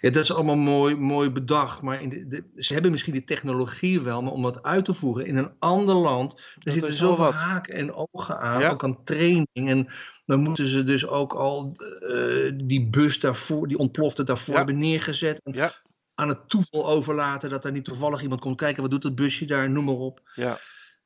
Ja, 0.00 0.10
dat 0.10 0.22
is 0.22 0.32
allemaal 0.32 0.56
mooi, 0.56 0.94
mooi 0.96 1.30
bedacht, 1.30 1.82
maar 1.82 2.02
in 2.02 2.08
de, 2.08 2.26
de- 2.26 2.50
ze 2.56 2.72
hebben 2.72 2.90
misschien 2.90 3.12
die 3.12 3.24
technologie 3.24 4.00
wel, 4.00 4.22
maar 4.22 4.32
om 4.32 4.42
dat 4.42 4.62
uit 4.62 4.84
te 4.84 4.94
voeren 4.94 5.26
in 5.26 5.36
een 5.36 5.52
ander 5.58 5.94
land, 5.94 6.40
er 6.62 6.72
zitten 6.72 6.92
zoveel 6.94 7.24
wat. 7.24 7.34
haken 7.34 7.74
en 7.74 7.92
ogen 7.94 8.40
aan, 8.40 8.60
Ja. 8.60 8.70
ook 8.70 8.84
aan 8.84 9.04
training. 9.04 9.46
En 9.52 9.88
dan 10.26 10.40
moeten 10.40 10.66
ze 10.66 10.82
dus 10.82 11.06
ook 11.06 11.32
al 11.34 11.72
eh, 11.76 12.52
die 12.64 12.86
bus 12.88 13.20
daarvoor, 13.20 13.68
die 13.68 13.78
ontplofte 13.78 14.22
daarvoor 14.24 14.56
hebben 14.56 14.78
neergezet. 14.78 15.40
En 15.42 15.52
Ja, 15.52 15.72
aan 16.14 16.28
het 16.28 16.48
toeval 16.48 16.86
overlaten 16.86 17.50
dat 17.50 17.64
er 17.64 17.72
niet 17.72 17.84
toevallig 17.84 18.22
iemand 18.22 18.40
komt 18.40 18.56
kijken, 18.56 18.82
wat 18.82 18.90
doet 18.90 19.02
dat 19.02 19.14
busje 19.14 19.44
daar, 19.44 19.70
noem 19.70 19.84
maar 19.84 19.94
op. 19.94 20.20
ja, 20.34 20.58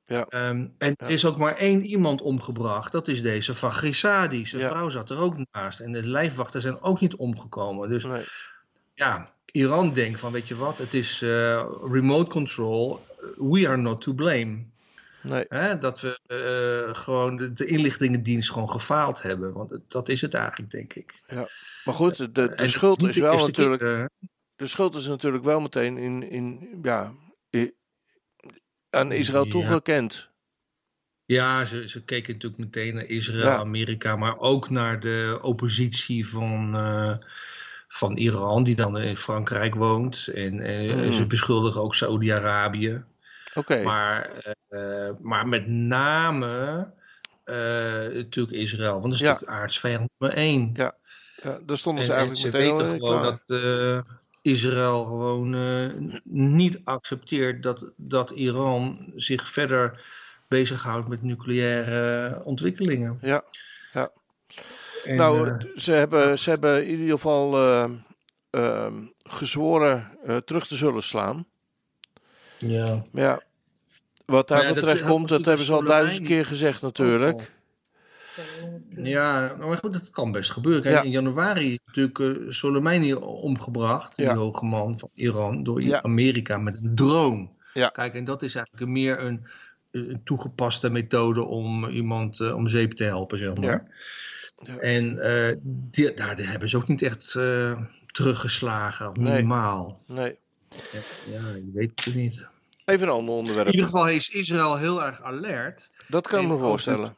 Ehm, 0.08 0.66
en 0.78 0.94
er 0.96 1.10
is 1.10 1.24
ook 1.24 1.36
maar 1.38 1.56
één 1.56 1.82
iemand 1.84 2.22
omgebracht, 2.22 2.92
dat 2.92 3.08
is 3.08 3.22
deze 3.22 3.54
van 3.54 3.72
Grisadi. 3.72 4.46
Zijn 4.46 4.62
Ja. 4.62 4.68
vrouw 4.68 4.88
zat 4.88 5.10
er 5.10 5.18
ook 5.20 5.36
naast. 5.52 5.80
En 5.80 5.92
de 5.92 6.08
lijfwachten 6.08 6.60
zijn 6.60 6.80
ook 6.80 7.00
niet 7.00 7.14
omgekomen. 7.16 7.88
Dus 7.88 8.04
nee. 8.04 8.24
ja, 8.94 9.28
Iran 9.52 9.92
denkt 9.92 10.20
van, 10.20 10.32
weet 10.32 10.48
je 10.48 10.56
wat, 10.56 10.78
het 10.78 10.94
is 10.94 11.22
eh, 11.22 11.68
remote 11.82 12.30
control, 12.30 13.00
we 13.36 13.68
are 13.68 13.76
not 13.76 14.00
to 14.00 14.12
blame. 14.12 14.64
nee. 15.22 15.44
Hè? 15.48 15.78
Dat 15.78 16.00
we 16.00 16.18
eh, 16.26 16.94
gewoon 17.02 17.36
de, 17.36 17.52
de 17.52 17.66
inlichtingendienst 17.66 18.50
gewoon 18.50 18.70
gefaald 18.70 19.22
hebben. 19.22 19.52
Want 19.52 19.78
dat 19.88 20.08
is 20.08 20.20
het 20.20 20.34
eigenlijk, 20.34 20.70
denk 20.70 20.94
ik. 20.94 21.22
Maar 21.84 21.94
goed, 21.94 22.16
de, 22.16 22.32
de, 22.32 22.52
het 22.56 22.70
schuld 22.70 23.02
is 23.02 23.14
de 23.14 23.20
wel 23.20 23.46
natuurlijk. 23.46 23.80
keer, 23.80 24.00
eh, 24.00 24.06
De 24.56 24.66
schuld 24.66 24.94
is 24.94 25.06
natuurlijk 25.06 25.44
wel 25.44 25.60
meteen 25.60 25.96
in, 25.98 26.30
in 26.30 26.78
ja, 26.82 27.12
aan 28.90 29.12
Israël 29.12 29.44
Ja. 29.44 29.50
toegekend. 29.50 30.28
Ja, 31.24 31.64
ze, 31.64 31.88
ze 31.88 32.04
keken 32.04 32.32
natuurlijk 32.32 32.62
meteen 32.62 32.94
naar 32.94 33.04
Israël, 33.04 33.46
Ja. 33.46 33.56
Amerika, 33.56 34.16
maar 34.16 34.38
ook 34.38 34.70
naar 34.70 35.00
de 35.00 35.38
oppositie 35.42 36.28
van, 36.28 36.74
eh, 36.76 37.16
van 37.88 38.16
Iran, 38.16 38.62
die 38.64 38.76
dan 38.76 38.98
in 38.98 39.16
Frankrijk 39.16 39.74
woont. 39.74 40.26
En 40.34 40.60
eh, 40.60 40.94
Mm. 41.06 41.12
ze 41.12 41.26
beschuldigen 41.26 41.80
ook 41.80 41.94
Saoedi-Arabië. 41.94 43.02
Oké. 43.54 43.82
Maar, 43.82 44.30
eh, 44.68 45.10
maar 45.20 45.48
met 45.48 45.66
name 45.68 46.86
eh, 47.44 47.54
natuurlijk 48.14 48.56
Israël, 48.56 48.92
want 48.92 49.02
dat 49.04 49.12
is 49.12 49.20
Ja. 49.20 49.30
natuurlijk 49.32 49.58
aardsvijand 49.60 50.08
nummer 50.18 50.38
één. 50.38 50.70
Ja, 50.74 50.94
Ja, 51.42 51.58
daar 51.66 51.76
stonden 51.76 52.04
ze 52.04 52.12
En, 52.12 52.18
en 52.18 52.24
eigenlijk 52.26 52.36
ze 52.56 52.62
meteen 52.62 52.76
weten 52.76 52.98
gewoon 53.00 53.20
klaar. 53.20 53.40
dat 53.46 53.60
Israël 54.48 55.04
gewoon 55.04 55.54
eh, 55.54 56.18
niet 56.24 56.80
accepteert 56.84 57.62
dat, 57.62 57.90
dat 57.96 58.30
Iran 58.30 59.12
zich 59.16 59.48
verder 59.48 60.04
bezighoudt 60.48 61.08
met 61.08 61.22
nucleaire 61.22 62.44
ontwikkelingen. 62.44 63.18
Ja. 63.20 63.44
En, 65.04 65.16
nou, 65.16 65.48
eh, 65.48 65.56
ze, 65.76 65.92
hebben, 65.92 66.38
ze 66.38 66.50
hebben 66.50 66.86
in 66.86 66.98
ieder 66.98 67.14
geval 67.14 67.56
eh, 67.56 67.90
ehm, 68.50 68.94
gezworen 69.22 70.18
terug 70.44 70.66
te 70.66 70.74
zullen 70.74 71.02
slaan. 71.02 71.46
ja. 72.58 73.02
Ja, 73.12 73.42
wat 74.26 74.48
daar 74.48 74.62
ja, 74.62 74.68
dat- 74.68 74.78
terecht 74.78 75.06
komt, 75.06 75.28
dat 75.28 75.44
hebben 75.44 75.64
ze 75.64 75.72
al 75.72 75.82
duizend 75.82 76.26
keer 76.26 76.46
gezegd 76.46 76.82
natuurlijk. 76.82 77.52
Ja, 78.96 79.54
maar 79.58 79.76
goed, 79.76 79.92
dat 79.92 80.10
kan 80.10 80.32
best 80.32 80.50
gebeuren. 80.50 80.82
Kijk, 80.82 80.94
Ja. 80.94 81.02
In 81.02 81.10
januari 81.10 81.72
is 81.72 81.78
natuurlijk 81.86 82.18
eh, 82.18 82.30
Soleimani 82.48 83.14
omgebracht, 83.14 84.16
die 84.16 84.24
Ja. 84.24 84.34
hoge 84.34 84.64
man 84.64 84.98
van 84.98 85.10
Iran, 85.14 85.62
door 85.64 85.82
Ja. 85.82 86.02
Amerika 86.02 86.56
met 86.56 86.80
een 86.82 86.94
drone. 86.94 87.48
Ja. 87.74 87.88
Kijk, 87.88 88.14
en 88.14 88.24
dat 88.24 88.42
is 88.42 88.54
eigenlijk 88.54 88.86
meer 88.90 89.20
een, 89.20 89.46
een 89.90 90.20
toegepaste 90.24 90.90
methode 90.90 91.42
om 91.42 91.88
iemand 91.88 92.40
eh, 92.40 92.54
om 92.54 92.68
zeep 92.68 92.92
te 92.92 93.04
helpen, 93.04 93.38
zeg 93.38 93.54
maar. 93.54 93.64
Ja. 93.66 93.84
Ja. 94.64 94.76
En 94.76 95.18
eh, 95.18 95.56
die, 95.62 96.14
daar 96.14 96.36
hebben 96.38 96.68
ze 96.68 96.76
ook 96.76 96.88
niet 96.88 97.02
echt 97.02 97.34
eh, 97.34 97.80
teruggeslagen, 98.06 99.10
Nee. 99.14 99.32
minimaal. 99.32 100.00
Nee. 100.06 100.36
Ja, 101.30 101.48
je 101.54 101.70
weet 101.74 102.04
het 102.04 102.14
niet. 102.14 102.46
Even 102.84 103.06
een 103.06 103.12
ander 103.12 103.32
In 103.34 103.38
onderwerp. 103.38 103.66
ieder 103.68 103.84
geval 103.84 104.08
is 104.08 104.28
Israël 104.28 104.76
heel 104.76 105.04
erg 105.04 105.22
alert. 105.22 105.90
Dat 106.06 106.28
kan 106.28 106.42
ik 106.42 106.48
me 106.48 106.56
voorstellen. 106.58 107.14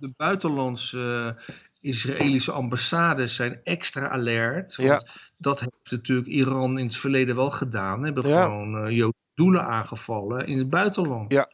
De 0.00 0.12
buitenlandse 0.16 1.34
eh, 1.46 1.54
Israëlische 1.80 2.52
ambassades 2.52 3.34
zijn 3.34 3.60
extra 3.64 4.08
alert. 4.08 4.74
Ja. 4.76 4.86
Want 4.88 5.06
dat 5.36 5.60
heeft 5.60 5.90
natuurlijk 5.90 6.28
Iran 6.28 6.78
in 6.78 6.84
het 6.84 6.96
verleden 6.96 7.36
wel 7.36 7.50
gedaan. 7.50 8.04
Hebben 8.04 8.28
Ja. 8.28 8.42
gewoon 8.42 8.86
uh, 8.86 8.96
Joodse 8.96 9.24
doelen 9.34 9.64
aangevallen 9.64 10.46
in 10.46 10.58
het 10.58 10.70
buitenland. 10.70 11.32
Ja. 11.32 11.50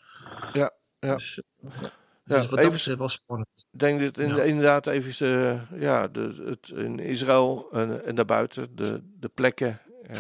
Ja. 0.53 0.71
Ja. 0.99 1.13
Dus, 1.15 1.41
uh, 1.65 1.71
Ja, 2.29 2.37
dus 2.39 2.41
wat 2.41 2.51
dat 2.51 2.59
even- 2.59 2.73
betreft 2.73 2.99
wel 2.99 3.09
spannend. 3.09 3.49
Ik 3.73 3.79
denk 3.79 4.01
dat 4.01 4.19
in- 4.19 4.35
Ja. 4.37 4.43
inderdaad 4.43 4.87
even 4.87 5.27
eh, 5.73 5.81
ja, 5.81 6.09
de, 6.09 6.43
het, 6.47 6.69
in 6.77 6.99
Israël 6.99 7.69
en, 7.73 8.05
en 8.05 8.15
daarbuiten 8.15 8.69
de, 8.77 9.03
de 9.21 9.29
plekken 9.35 9.81
eh, 10.07 10.19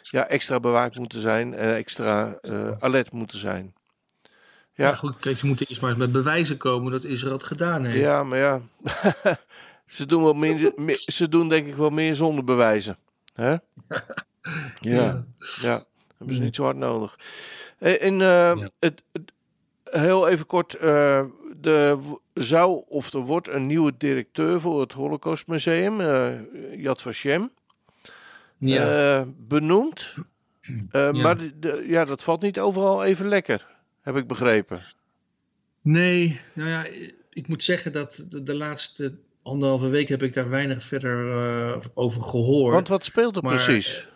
ja, 0.00 0.26
extra 0.28 0.60
bewaakt 0.60 0.98
moeten 0.98 1.20
zijn 1.20 1.54
en 1.54 1.74
extra 1.74 2.34
eh, 2.40 2.70
alert 2.78 3.12
moeten 3.12 3.38
zijn. 3.38 3.74
Ja. 4.80 4.88
Ja. 4.88 4.94
goed, 4.94 5.16
kijk, 5.18 5.38
ze 5.38 5.46
moeten 5.46 5.66
eerst 5.66 5.80
maar 5.80 5.90
eens 5.90 5.98
met 5.98 6.12
bewijzen 6.12 6.56
komen 6.56 6.92
dat 6.92 7.04
Israël 7.04 7.32
het 7.32 7.42
gedaan 7.42 7.84
heeft. 7.84 7.98
Ja, 8.00 8.24
maar 8.24 8.38
ja, 8.38 8.60
ze, 9.86 10.06
doen 10.06 10.22
wel 10.22 10.32
meer, 10.34 10.72
ze 10.96 11.28
doen 11.28 11.48
denk 11.48 11.66
ik 11.66 11.74
wel 11.76 11.90
meer 11.90 12.14
zonder 12.14 12.44
bewijzen. 12.44 12.96
Hè? 13.34 13.54
Ja, 14.80 15.24
ja, 15.60 15.80
hebben 16.18 16.34
ze 16.36 16.40
niet 16.42 16.54
zo 16.54 16.62
hard 16.64 16.76
nodig. 16.76 17.18
Eh, 17.78 18.02
En 18.02 18.12
eh, 18.12 18.18
Ja. 18.56 18.70
het, 18.78 19.02
het- 19.12 19.32
heel 19.84 20.28
even 20.28 20.46
kort, 20.46 20.74
eh, 20.74 21.24
de, 21.60 21.98
zou 22.34 22.82
of 22.88 23.12
er 23.12 23.20
wordt 23.20 23.48
een 23.48 23.66
nieuwe 23.66 23.92
directeur 23.98 24.60
voor 24.60 24.80
het 24.80 24.92
Holocaustmuseum, 24.92 26.00
eh 26.00 26.28
Yad 26.76 27.02
Vashem, 27.02 27.50
Ja. 28.58 29.24
benoemd. 29.36 30.14
Maar 30.92 31.36
de- 31.60 31.84
ja, 31.88 32.04
dat 32.04 32.22
valt 32.22 32.42
niet 32.42 32.60
overal 32.60 33.04
even 33.04 33.28
lekker, 33.28 33.66
heb 34.00 34.16
ik 34.16 34.26
begrepen. 34.26 34.82
Nee, 35.82 36.40
nou 36.54 36.68
ja, 36.68 36.86
ik 37.30 37.48
moet 37.48 37.64
zeggen 37.64 37.92
dat 37.92 38.26
de, 38.28 38.42
de 38.42 38.54
laatste 38.54 39.18
anderhalve 39.42 39.88
week 39.88 40.08
heb 40.08 40.22
ik 40.22 40.34
daar 40.34 40.48
weinig 40.48 40.82
verder 40.82 41.28
eh, 41.28 41.80
over 41.94 42.22
gehoord. 42.22 42.74
Want 42.74 42.88
wat 42.88 43.04
speelt 43.04 43.36
er 43.36 43.42
Maar, 43.42 43.54
precies? 43.54 44.08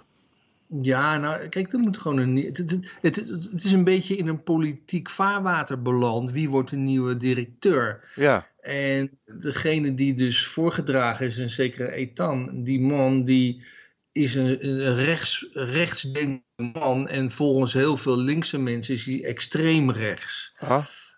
Ja, 0.82 1.18
nou, 1.18 1.48
kijk, 1.48 1.72
er 1.72 1.78
moet 1.78 1.98
gewoon 1.98 2.18
een. 2.18 2.36
het, 2.36 2.58
het, 3.00 3.16
het 3.50 3.64
is 3.64 3.72
een 3.72 3.84
beetje 3.84 4.16
in 4.16 4.28
een 4.28 4.42
politiek 4.42 5.10
vaarwater 5.10 5.82
beland. 5.82 6.30
Wie 6.30 6.50
wordt 6.50 6.70
de 6.70 6.76
nieuwe 6.76 7.16
directeur? 7.16 8.12
Ja, 8.14 8.48
En 8.60 9.10
degene 9.24 9.94
die 9.94 10.14
dus 10.14 10.46
voorgedragen 10.46 11.26
is, 11.26 11.38
een 11.38 11.50
zekere 11.50 11.90
Etan, 11.90 12.62
die 12.62 12.80
man 12.80 13.24
die 13.24 13.64
is 14.14 14.34
een, 14.34 14.66
een 14.66 14.94
rechts, 14.94 15.46
rechtsdenkende 15.52 16.78
man. 16.78 17.08
En 17.08 17.30
volgens 17.30 17.72
heel 17.72 17.96
veel 17.96 18.18
linkse 18.18 18.58
mensen 18.58 18.94
is 18.94 19.04
hij 19.04 19.24
extreem 19.24 19.90
rechts. 19.90 20.54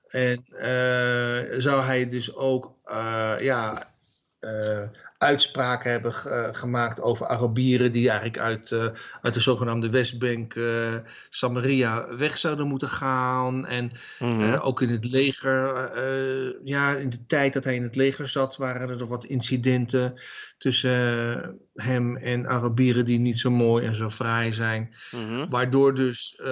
En 0.09 0.45
eh, 0.47 1.61
zou 1.61 1.83
hij 1.83 2.09
dus 2.09 2.35
ook 2.35 2.79
eh, 2.85 3.37
ja, 3.41 3.91
eh, 4.39 4.83
uitspraken 5.19 5.91
hebben 5.91 6.13
ge- 6.13 6.49
gemaakt 6.53 7.01
over 7.01 7.27
Arabieren 7.27 7.93
die 7.93 8.09
eigenlijk 8.09 8.39
uit, 8.39 8.73
eh, 8.73 8.87
uit 9.23 9.35
de 9.35 9.41
zogenaamde 9.41 9.91
Westbank, 9.91 10.55
eh, 10.55 10.95
Samaria 11.31 12.17
weg 12.17 12.39
zouden 12.39 12.67
moeten 12.67 12.89
gaan. 12.89 13.67
En 13.67 13.91
mhm. 14.19 14.41
eh, 14.41 14.67
ook 14.67 14.83
in 14.83 14.89
het 14.89 15.05
leger, 15.05 15.75
eh, 15.75 16.55
ja, 16.65 16.95
in 16.95 17.09
de 17.11 17.27
tijd 17.27 17.53
dat 17.53 17.65
hij 17.65 17.75
in 17.75 17.83
het 17.83 17.97
leger 17.97 18.29
zat, 18.29 18.57
waren 18.57 18.89
er 18.89 18.97
nog 18.99 19.09
wat 19.09 19.25
incidenten 19.25 20.21
tussen 20.59 21.43
eh, 21.43 21.49
hem 21.75 22.17
en 22.17 22.47
Arabieren 22.47 23.05
die 23.05 23.19
niet 23.19 23.39
zo 23.39 23.51
mooi 23.51 23.87
en 23.87 23.95
zo 23.95 24.11
fraai 24.11 24.53
zijn. 24.53 24.95
mhm. 25.11 25.49
Waardoor 25.49 25.95
dus 25.95 26.37
eh, 26.37 26.47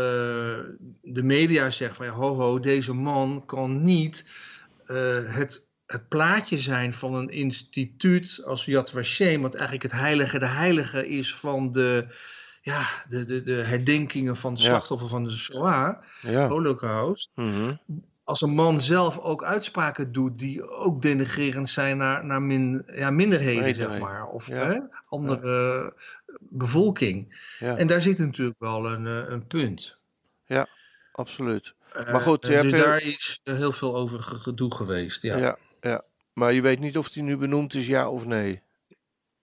de 1.03 1.22
media 1.22 1.70
zegt 1.70 1.96
van 1.96 2.07
ja, 2.07 2.12
ho 2.12 2.35
ho, 2.37 2.61
deze 2.61 2.92
man 2.92 3.42
kan 3.46 3.83
niet 3.85 4.24
eh, 4.87 4.96
het, 5.24 5.68
het 5.87 6.09
plaatje 6.09 6.59
zijn 6.59 6.92
van 6.92 7.14
een 7.14 7.29
instituut 7.31 8.42
als 8.44 8.64
Yad 8.64 8.90
Vashem, 8.90 9.42
wat 9.42 9.55
eigenlijk 9.55 9.83
het 9.83 9.92
heilige 9.92 10.38
de 10.38 10.47
heilige 10.47 11.09
is 11.09 11.35
van 11.35 11.70
de, 11.70 12.07
ja, 12.62 12.87
de, 13.09 13.25
de, 13.25 13.42
de 13.42 13.53
herdenkingen 13.55 14.37
van 14.37 14.55
de 14.55 14.61
Ja. 14.61 14.66
slachtoffers 14.66 15.11
van 15.11 15.25
de 15.25 15.31
Shoah, 15.31 16.03
ja. 16.20 16.49
Holocaust. 16.49 17.33
mhm. 17.35 17.73
als 18.25 18.40
een 18.40 18.55
man 18.55 18.81
zelf 18.81 19.18
ook 19.18 19.44
uitspraken 19.44 20.12
doet 20.12 20.38
die 20.38 20.68
ook 20.68 21.03
denigrerend 21.03 21.68
zijn 21.68 21.97
naar, 21.97 22.25
naar 22.25 22.42
min, 22.42 22.83
ja, 22.87 23.11
minderheden, 23.11 23.75
zeg 23.75 23.99
maar. 23.99 24.27
Of 24.27 24.47
hè, 24.47 24.79
andere 25.09 25.92
bevolking. 26.40 27.42
En 27.59 27.87
daar 27.87 28.01
zit 28.01 28.18
natuurlijk 28.18 28.59
wel 28.59 28.87
een, 28.87 29.05
een 29.05 29.47
punt. 29.47 29.99
Ja, 30.47 30.66
absoluut. 31.12 31.75
Maar 31.94 32.20
goed, 32.20 32.42
dus 32.42 32.55
hebt 32.55 32.70
daar 32.70 33.03
is 33.03 33.40
heel 33.44 33.73
veel 33.73 33.97
over 33.97 34.23
gedoe 34.23 34.75
geweest. 34.75 35.23
Ja. 35.23 35.37
ja. 35.37 35.59
Ja, 35.85 36.03
maar 36.35 36.53
je 36.53 36.61
weet 36.61 36.81
niet 36.81 36.99
of 36.99 37.14
hij 37.14 37.23
nu 37.23 37.37
benoemd 37.37 37.75
is, 37.75 37.87
ja 37.87 38.09
of 38.09 38.25
nee. 38.25 38.62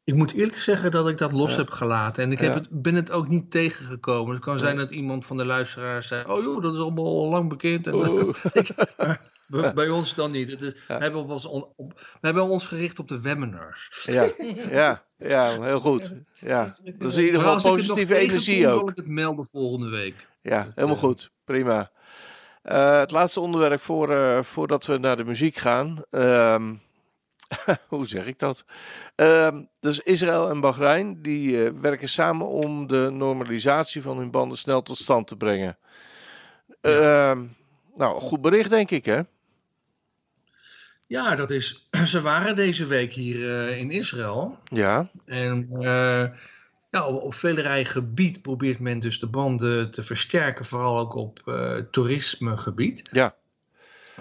Ik 0.04 0.16
moet 0.16 0.34
eerlijk 0.34 0.58
zeggen 0.58 0.92
dat 0.92 1.08
ik 1.08 1.18
dat 1.18 1.32
los 1.32 1.56
heb 1.56 1.70
gelaten. 1.70 2.24
En 2.24 2.32
ik 2.32 2.40
heb 2.40 2.54
het, 2.54 2.68
ben 2.70 2.96
het 2.96 3.12
ook 3.12 3.28
niet 3.28 3.52
tegengekomen. 3.52 4.34
Het 4.34 4.44
kan 4.44 4.58
zijn 4.58 4.78
dat 4.78 4.92
iemand 4.92 5.26
van 5.26 5.38
de 5.38 5.46
luisteraars 5.46 6.08
zei: 6.08 6.26
Oh 6.26 6.44
joh, 6.44 6.62
dat 6.62 6.74
is 6.74 6.80
allemaal 6.80 7.06
al 7.06 7.30
lang 7.30 7.50
bekend. 7.50 7.88
En, 7.88 7.94
oh. 7.94 8.34
bij 9.74 9.90
ons 9.90 10.16
dan 10.16 10.32
niet. 10.32 10.52
Het 10.52 10.62
is, 10.62 10.74
we, 10.88 10.94
hebben 10.94 11.26
ons 11.26 11.46
op, 11.46 11.74
we 11.78 11.94
hebben 12.22 12.44
ons 12.44 12.68
gericht 12.68 13.00
op 13.00 13.08
de 13.08 13.22
webinars. 13.22 14.04
Ja, 14.04 14.32
ja, 14.80 15.06
ja 15.18 15.62
heel 15.62 15.80
goed. 15.80 16.14
Ja. 16.32 16.76
Dat 16.98 17.10
is 17.12 17.16
in 17.16 17.26
ieder 17.26 17.42
geval 17.42 17.62
positieve 17.62 18.16
energie 18.16 18.68
ook. 18.68 18.90
ik 18.90 18.96
het 18.96 19.08
melden 19.08 19.46
volgende 19.46 19.90
week. 19.90 20.28
Ja, 20.42 20.72
helemaal 20.76 20.98
goed. 20.98 21.32
Prima. 21.46 21.92
Uh, 22.64 23.00
het 23.00 23.12
laatste 23.12 23.40
onderwerp 23.40 23.82
voor, 23.82 24.12
uh, 24.12 24.44
voordat 24.44 24.86
we 24.86 24.98
naar 24.98 25.18
de 25.18 25.24
muziek 25.24 25.58
gaan. 25.58 26.04
Um, 26.12 26.82
hoe 27.88 28.08
zeg 28.08 28.26
ik 28.26 28.40
dat? 28.40 28.66
Um, 29.16 29.68
dus 29.80 30.00
Israël 30.00 30.50
en 30.50 30.60
Bahrein 30.60 31.22
die 31.22 31.52
uh, 31.52 31.72
werken 31.82 32.10
samen 32.10 32.48
om 32.48 32.88
de 32.88 33.10
normalisatie 33.12 34.02
van 34.02 34.18
hun 34.18 34.32
banden 34.32 34.58
snel 34.58 34.82
tot 34.82 34.98
stand 34.98 35.28
te 35.28 35.36
brengen. 35.36 35.78
Ja. 36.82 37.32
Uh, 37.32 37.40
nou, 37.96 38.20
goed 38.20 38.42
bericht 38.42 38.70
denk 38.70 38.92
ik 38.92 39.06
hè? 39.06 39.22
Ja, 41.08 41.36
dat 41.36 41.52
is. 41.52 41.88
Ze 42.06 42.22
waren 42.22 42.56
deze 42.56 42.86
week 42.86 43.14
hier 43.14 43.70
in 43.78 43.92
Israël. 43.92 44.58
Ja. 44.64 45.10
En 45.26 45.68
ja, 46.92 47.08
op, 47.08 47.22
op 47.22 47.34
velerlei 47.34 47.86
gebied 47.86 48.42
probeert 48.42 48.80
men 48.80 49.00
dus 49.00 49.20
de 49.20 49.28
banden 49.28 49.92
te 49.92 50.04
versterken, 50.04 50.66
vooral 50.66 51.00
ook 51.00 51.16
op 51.16 51.42
uh, 51.46 51.78
toerismegebied. 51.92 53.10
Ja. 53.12 53.36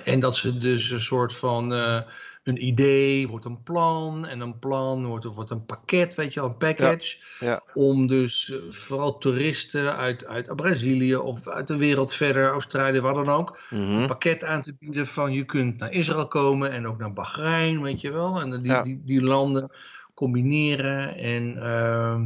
En 0.04 0.20
dat 0.20 0.36
ze 0.36 0.58
dus 0.58 0.90
een 0.90 1.00
soort 1.00 1.34
van 1.34 1.72
uh, 1.72 2.00
een 2.42 2.66
idee 2.66 3.28
wordt 3.28 3.44
een 3.44 3.62
plan 3.62 4.26
en 4.26 4.40
een 4.40 4.58
plan 4.58 5.06
wordt, 5.06 5.24
wordt 5.24 5.50
een 5.50 5.66
pakket, 5.66 6.14
weet 6.14 6.34
je 6.34 6.40
wel, 6.40 6.48
een 6.48 6.56
package. 6.56 7.18
Ja. 7.40 7.46
Ja. 7.46 7.62
Om 7.74 8.06
dus 8.06 8.48
uh, 8.48 8.72
vooral 8.72 9.18
toeristen 9.18 9.96
uit, 9.96 10.26
uit 10.26 10.56
Brazilië 10.56 11.16
of 11.16 11.48
uit 11.48 11.68
de 11.68 11.76
wereld 11.76 12.14
verder, 12.14 12.50
Australië, 12.50 13.00
wat 13.00 13.14
dan 13.14 13.28
ook, 13.28 13.58
mm 13.70 13.78
-hmm. 13.78 14.00
een 14.00 14.06
pakket 14.06 14.44
aan 14.44 14.62
te 14.62 14.76
bieden 14.78 15.06
van 15.06 15.32
je 15.32 15.44
kunt 15.44 15.78
naar 15.78 15.92
Israël 15.92 16.28
komen 16.28 16.70
en 16.70 16.86
ook 16.86 16.98
naar 16.98 17.12
Bahrein, 17.12 17.82
weet 17.82 18.00
je 18.00 18.10
wel. 18.12 18.40
En 18.40 18.50
die, 18.50 18.70
ja. 18.70 18.82
die, 18.82 19.02
die 19.04 19.22
landen 19.22 19.70
combineren 20.14 21.16
en... 21.16 21.56
Uh, 21.56 22.20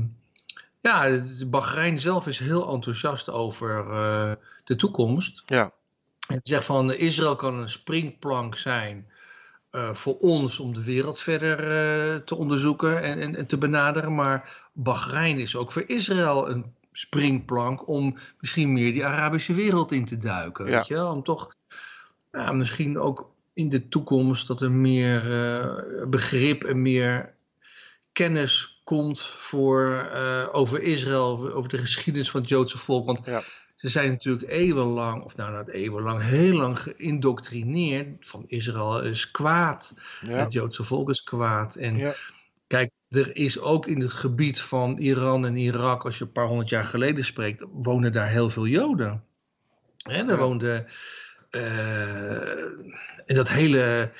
ja, 0.85 1.19
Bahrein 1.47 1.99
zelf 1.99 2.27
is 2.27 2.39
heel 2.39 2.73
enthousiast 2.73 3.31
over 3.31 3.87
uh, 3.87 4.33
de 4.65 4.77
toekomst. 4.77 5.43
Ja. 5.47 5.73
En 6.29 6.41
zegt 6.43 6.65
van 6.65 6.93
Israël 6.93 7.37
kan 7.37 7.55
een 7.55 7.69
springplank 7.69 8.57
zijn 8.57 9.07
uh, 9.73 9.95
voor 9.95 10.19
ons 10.19 10.59
om 10.59 10.75
de 10.75 10.85
wereld 10.85 11.21
verder 11.21 11.59
uh, 11.59 12.17
te 12.17 12.35
onderzoeken 12.35 13.03
en, 13.03 13.21
en, 13.21 13.37
en, 13.37 13.47
te 13.47 13.59
benaderen. 13.59 14.15
Maar 14.15 14.69
Bahrein 14.73 15.39
is 15.39 15.57
ook 15.57 15.73
voor 15.73 15.85
Israël 15.87 16.51
een 16.51 16.75
springplank 16.93 17.89
om 17.89 18.19
misschien 18.41 18.73
meer 18.73 18.93
die 18.93 19.07
Arabische 19.07 19.55
wereld 19.55 19.93
in 19.93 20.05
te 20.05 20.17
duiken. 20.17 20.67
Ja. 20.67 20.77
Weet 20.77 20.87
je? 20.87 21.07
Om 21.07 21.23
toch 21.23 21.55
ja, 22.33 22.53
misschien 22.53 22.99
ook 22.99 23.31
in 23.53 23.69
de 23.69 23.89
toekomst 23.89 24.47
dat 24.47 24.61
er 24.61 24.73
meer 24.73 25.23
begrip 26.09 26.65
en 26.65 26.83
meer 26.83 27.35
kennis 28.13 28.74
komt 28.85 29.23
voor, 29.23 30.11
uh, 30.15 30.49
over 30.53 30.83
Israël, 30.83 31.53
over 31.53 31.71
de 31.71 31.79
geschiedenis 31.79 32.31
van 32.31 32.41
het 32.41 32.49
Joodse 32.49 32.79
volk. 32.79 33.07
Want 33.07 33.21
ja. 33.25 33.43
ze 33.77 33.89
zijn 33.89 34.11
natuurlijk 34.11 34.51
eeuwenlang, 34.51 35.23
of 35.23 35.37
nou 35.37 35.57
niet 35.59 35.69
eeuwenlang, 35.69 36.23
heel 36.23 36.57
lang 36.57 36.79
geïndoctrineerd 36.79 38.27
van 38.27 38.45
Israël 38.47 39.03
is 39.03 39.31
kwaad. 39.31 39.99
Ja. 40.21 40.37
Het 40.37 40.53
Joodse 40.53 40.83
volk 40.83 41.09
is 41.09 41.23
kwaad. 41.23 41.75
En 41.75 41.97
ja. 41.97 42.15
kijk, 42.67 42.91
er 43.09 43.37
is 43.37 43.59
ook 43.59 43.87
in 43.87 44.01
het 44.01 44.13
gebied 44.13 44.61
van 44.61 44.99
Iran 44.99 45.47
en 45.47 45.57
Irak, 45.57 46.05
als 46.05 46.19
je 46.19 46.25
een 46.25 46.33
paar 46.33 46.47
honderd 46.47 46.69
jaar 46.69 46.85
geleden 46.85 47.25
spreekt, 47.25 47.65
wonen 47.73 48.13
daar 48.13 48.29
heel 48.29 48.51
veel 48.51 48.67
Joden. 48.67 49.25
En 50.09 50.29
er 50.29 50.39
woonden. 50.39 50.87
Uh, 51.51 52.65
in 53.27 53.35
dat 53.35 53.49
hele 53.49 54.13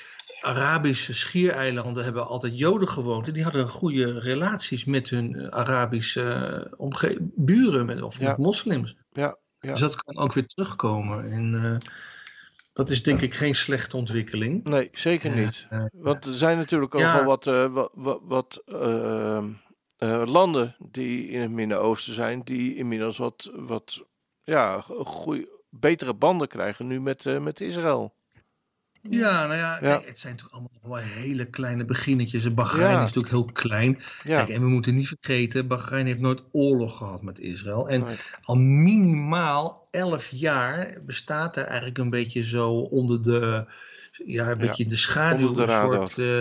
Arabische 0.45 1.13
schiereilanden 1.13 2.03
hebben 2.03 2.27
altijd 2.27 2.57
Joden 2.57 2.87
gewoond. 2.87 3.27
En 3.27 3.33
die 3.33 3.43
hadden 3.43 3.69
goede 3.69 4.19
relaties 4.19 4.85
met 4.85 5.09
hun 5.09 5.35
eh, 5.35 5.47
Arabische 5.47 6.71
uh, 7.01 7.17
buren 7.35 7.85
met, 7.85 8.01
of 8.01 8.19
ja. 8.19 8.27
met 8.27 8.37
moslims. 8.37 8.95
Ja, 9.11 9.37
ja. 9.59 9.71
Dus 9.71 9.79
dat 9.79 9.95
kan 9.95 10.17
ook 10.17 10.33
weer 10.33 10.45
terugkomen. 10.45 11.31
En 11.31 11.53
uh, 11.53 11.77
dat 12.73 12.89
is 12.89 13.03
denk 13.03 13.21
ik 13.21 13.33
geen 13.33 13.55
slechte 13.55 13.97
ontwikkeling. 13.97 14.63
Nee, 14.63 14.89
zeker 14.91 15.35
niet. 15.35 15.67
Want 15.91 16.25
er 16.25 16.33
zijn 16.33 16.57
natuurlijk 16.57 16.95
ook 16.95 17.01
wel 17.01 17.23
wat, 17.23 17.45
wat, 17.71 17.91
wat, 17.93 18.21
wat 18.23 18.63
landen 20.25 20.75
die 20.79 21.27
in 21.27 21.41
het 21.41 21.51
Midden-Oosten 21.51 22.13
zijn, 22.13 22.41
die 22.43 22.75
inmiddels 22.75 23.17
wat, 23.17 23.51
wat 23.53 24.05
ja, 24.43 24.81
goeie, 24.81 25.49
betere 25.69 26.13
banden 26.13 26.47
krijgen 26.47 26.87
nu 26.87 27.01
met, 27.01 27.39
met 27.41 27.61
Israël. 27.61 28.13
Ja, 29.09 29.47
nou 29.47 29.55
ja. 29.55 29.77
Kijk, 29.77 30.07
het 30.07 30.19
zijn 30.19 30.35
toch 30.35 30.51
allemaal 30.51 30.69
wel 30.81 30.95
hele 30.95 31.45
kleine 31.45 31.85
beginnetjes. 31.85 32.53
Bahrein 32.53 32.91
ja. 32.91 33.03
is 33.03 33.13
natuurlijk 33.13 33.33
heel 33.33 33.45
klein. 33.45 33.99
Ja. 34.23 34.37
Kijk, 34.37 34.49
en 34.49 34.61
we 34.61 34.67
moeten 34.67 34.95
niet 34.95 35.07
vergeten, 35.07 35.67
Bahrein 35.67 36.05
heeft 36.05 36.19
nooit 36.19 36.43
oorlog 36.51 36.97
gehad 36.97 37.21
met 37.21 37.39
Israël. 37.39 37.89
En 37.89 38.01
nee. 38.01 38.15
al 38.41 38.55
minimaal 38.55 39.87
elf 39.91 40.29
jaar 40.31 40.97
bestaat 41.05 41.57
er 41.57 41.65
eigenlijk 41.65 41.97
een 41.97 42.09
beetje 42.09 42.43
zo 42.43 42.71
onder 42.71 43.23
de, 43.23 43.65
ja, 44.25 44.51
een 44.51 44.57
beetje 44.57 44.83
in 44.83 44.89
de 44.89 44.95
schaduw. 44.95 45.53
De 45.53 45.61
een 45.61 45.69
soort, 45.69 46.17
uh, 46.17 46.39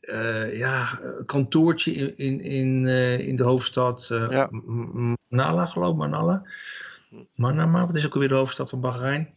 uh, 0.00 0.58
ja, 0.58 1.00
kantoortje 1.26 1.92
in, 1.92 2.16
in, 2.16 2.40
in, 2.40 2.84
uh, 2.84 3.18
in 3.18 3.36
de 3.36 3.44
hoofdstad 3.44 4.06
ja. 4.30 4.48
Manala, 5.28 5.66
geloof 5.66 5.90
ik, 5.92 5.96
Manala. 5.96 6.42
Manama, 7.34 7.86
wat 7.86 7.96
is 7.96 8.06
ook 8.06 8.12
alweer 8.12 8.28
de 8.28 8.34
hoofdstad 8.34 8.70
van 8.70 8.80
Bahrein? 8.80 9.36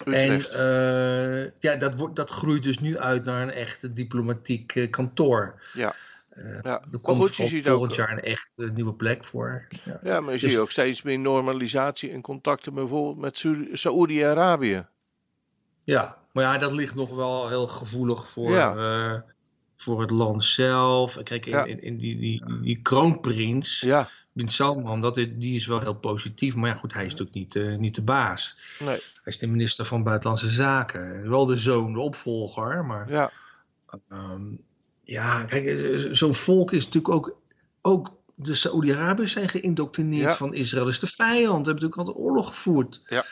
Utrecht. 0.00 0.48
En 0.48 0.60
uh, 0.60 1.50
ja, 1.60 1.76
dat, 1.76 1.98
wordt, 1.98 2.16
dat 2.16 2.30
groeit 2.30 2.62
dus 2.62 2.78
nu 2.78 2.98
uit 2.98 3.24
naar 3.24 3.42
een 3.42 3.50
echt 3.50 3.96
diplomatiek 3.96 4.74
uh, 4.74 4.90
kantoor. 4.90 5.62
Ja. 5.72 5.94
Uh, 6.36 6.58
ja. 6.62 6.82
Er 6.92 6.98
komt 6.98 7.18
goed, 7.18 7.36
je 7.36 7.46
ziet 7.46 7.66
volgend 7.66 7.90
ook, 7.90 7.96
jaar 7.96 8.10
een 8.10 8.22
echt 8.22 8.56
nieuwe 8.74 8.94
plek 8.94 9.24
voor. 9.24 9.66
Ja, 9.84 10.00
ja 10.02 10.20
maar 10.20 10.34
je 10.34 10.40
dus, 10.40 10.50
ziet 10.50 10.58
ook 10.58 10.70
steeds 10.70 11.02
meer 11.02 11.18
normalisatie 11.18 12.10
en 12.10 12.20
contacten 12.20 12.74
bijvoorbeeld 12.74 13.18
met 13.18 13.44
Saoedi-Arabië. 13.72 14.86
Ja, 15.84 16.16
maar 16.32 16.44
ja, 16.44 16.58
dat 16.58 16.72
ligt 16.72 16.94
nog 16.94 17.16
wel 17.16 17.48
heel 17.48 17.66
gevoelig 17.66 18.28
voor, 18.28 18.52
ja. 18.52 19.24
voor 19.76 20.00
het 20.00 20.10
land 20.10 20.44
zelf. 20.44 21.22
Kijk, 21.22 21.46
in, 21.46 21.66
in, 21.66 21.82
in 21.82 21.96
die, 21.96 22.18
die, 22.18 22.44
die, 22.46 22.60
die 22.60 22.82
kroonprins, 22.82 23.80
ja. 23.80 24.08
Bin 24.32 24.48
Salman, 24.48 25.00
dat 25.00 25.14
die 25.14 25.54
is 25.54 25.66
wel 25.66 25.80
heel 25.80 25.94
positief. 25.94 26.54
Maar 26.54 26.70
ja, 26.70 26.74
goed, 26.74 26.94
hij 26.94 27.04
is 27.04 27.10
natuurlijk 27.10 27.38
niet, 27.38 27.54
uh, 27.54 27.76
niet 27.76 27.94
de 27.94 28.02
baas. 28.02 28.56
Nee. 28.78 28.88
Hij 28.96 29.32
is 29.32 29.38
de 29.38 29.46
minister 29.46 29.84
van 29.84 30.02
Buitenlandse 30.02 30.50
Zaken. 30.50 31.30
Wel 31.30 31.46
de 31.46 31.56
zoon, 31.56 31.92
de 31.92 32.00
opvolger. 32.00 32.84
Maar 32.84 33.10
ja, 33.10 33.30
um, 34.12 34.58
ja 35.02 35.44
kijk, 35.44 35.98
zo'n 36.12 36.34
volk 36.34 36.72
is 36.72 36.84
natuurlijk 36.84 37.14
ook. 37.14 37.40
ook 37.82 38.16
de 38.40 38.54
Saoedi-Arabiërs 38.54 39.32
zijn 39.32 39.48
geïndoctrineerd 39.48 40.22
ja. 40.22 40.34
van 40.34 40.54
Israël. 40.54 40.88
is 40.88 40.98
de 40.98 41.06
vijand. 41.06 41.66
Hebben 41.66 41.74
natuurlijk 41.74 41.96
altijd 41.96 42.16
oorlog 42.16 42.46
gevoerd. 42.46 43.02
Ja. 43.08 43.24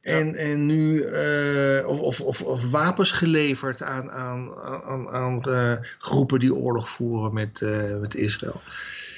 En, 0.00 0.26
ja. 0.26 0.34
en 0.34 0.66
nu, 0.66 1.04
uh, 1.04 1.86
of, 1.86 2.00
of, 2.00 2.20
of, 2.20 2.42
of, 2.42 2.70
wapens 2.70 3.10
geleverd 3.10 3.82
aan, 3.82 4.10
aan, 4.10 4.54
aan, 4.84 5.08
aan 5.08 5.42
uh, 5.48 5.72
groepen 5.98 6.38
die 6.38 6.54
oorlog 6.54 6.88
voeren 6.88 7.32
met, 7.32 7.60
uh, 7.60 7.96
met 8.00 8.14
Israël. 8.14 8.60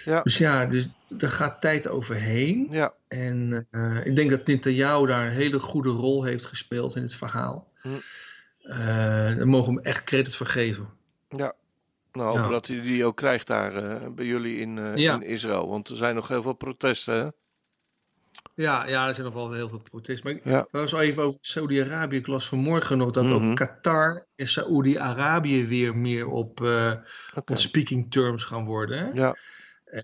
Ja. 0.05 0.23
Dus 0.23 0.39
ja, 0.39 0.67
dus, 0.67 0.89
er 1.19 1.29
gaat 1.29 1.61
tijd 1.61 1.89
overheen. 1.89 2.67
Ja. 2.71 2.95
En 3.09 3.67
uh, 3.71 4.07
ik 4.07 4.17
denk 4.17 4.31
dat 4.31 4.47
Netanyahu 4.47 5.07
daar 5.07 5.27
een 5.27 5.33
hele 5.33 5.59
goede 5.59 5.91
rol 5.91 6.25
heeft 6.25 6.45
gespeeld 6.45 6.97
in 6.97 7.03
het 7.03 7.15
verhaal. 7.15 7.69
Hm. 7.83 7.89
Uh, 8.63 8.77
daar 9.37 9.49
mogen 9.49 9.75
we 9.75 9.81
hem 9.81 9.89
echt 9.91 10.05
credit 10.05 10.37
voor 10.37 10.47
geven. 10.47 10.89
Ja, 11.29 11.53
nou 12.13 12.29
hopen 12.29 12.43
ja. 12.43 12.49
dat 12.49 12.67
hij 12.67 12.81
die 12.81 13.05
ook 13.05 13.17
krijgt 13.17 13.47
daar 13.47 13.85
uh, 13.85 14.09
bij 14.11 14.25
jullie 14.25 14.57
in, 14.57 14.79
in 14.79 15.23
Israël. 15.23 15.69
Want 15.69 15.89
er 15.89 15.97
zijn 15.97 16.15
nog 16.15 16.29
heel 16.29 16.43
veel 16.43 16.53
protesten, 16.53 17.15
hè? 17.15 17.29
Ja, 18.55 18.87
ja, 18.87 19.09
er 19.09 19.15
zijn 19.15 19.27
nog 19.27 19.35
wel 19.35 19.53
heel 19.53 19.69
veel 19.69 19.83
protesten. 19.91 20.33
Maar 20.33 20.53
ja. 20.53 20.65
trouwens 20.65 20.95
even 20.95 21.23
over 21.23 21.39
Saudi-Arabië. 21.41 22.17
Ik 22.17 22.27
las 22.27 22.49
vanmorgen 22.49 22.99
nog 22.99 23.11
dat 23.11 23.25
mm 23.25 23.31
-hmm. 23.31 23.51
ook 23.51 23.57
Qatar 23.57 24.27
en 24.37 24.49
Saoedi-Arabië 24.49 25.67
weer 25.67 25.97
meer 25.97 26.27
op, 26.27 26.61
uh, 26.61 26.69
okay. 26.69 27.43
op 27.45 27.57
speaking 27.57 28.11
terms 28.11 28.45
gaan 28.45 28.65
worden. 28.65 28.99
Hè? 28.99 29.11
Ja. 29.13 29.37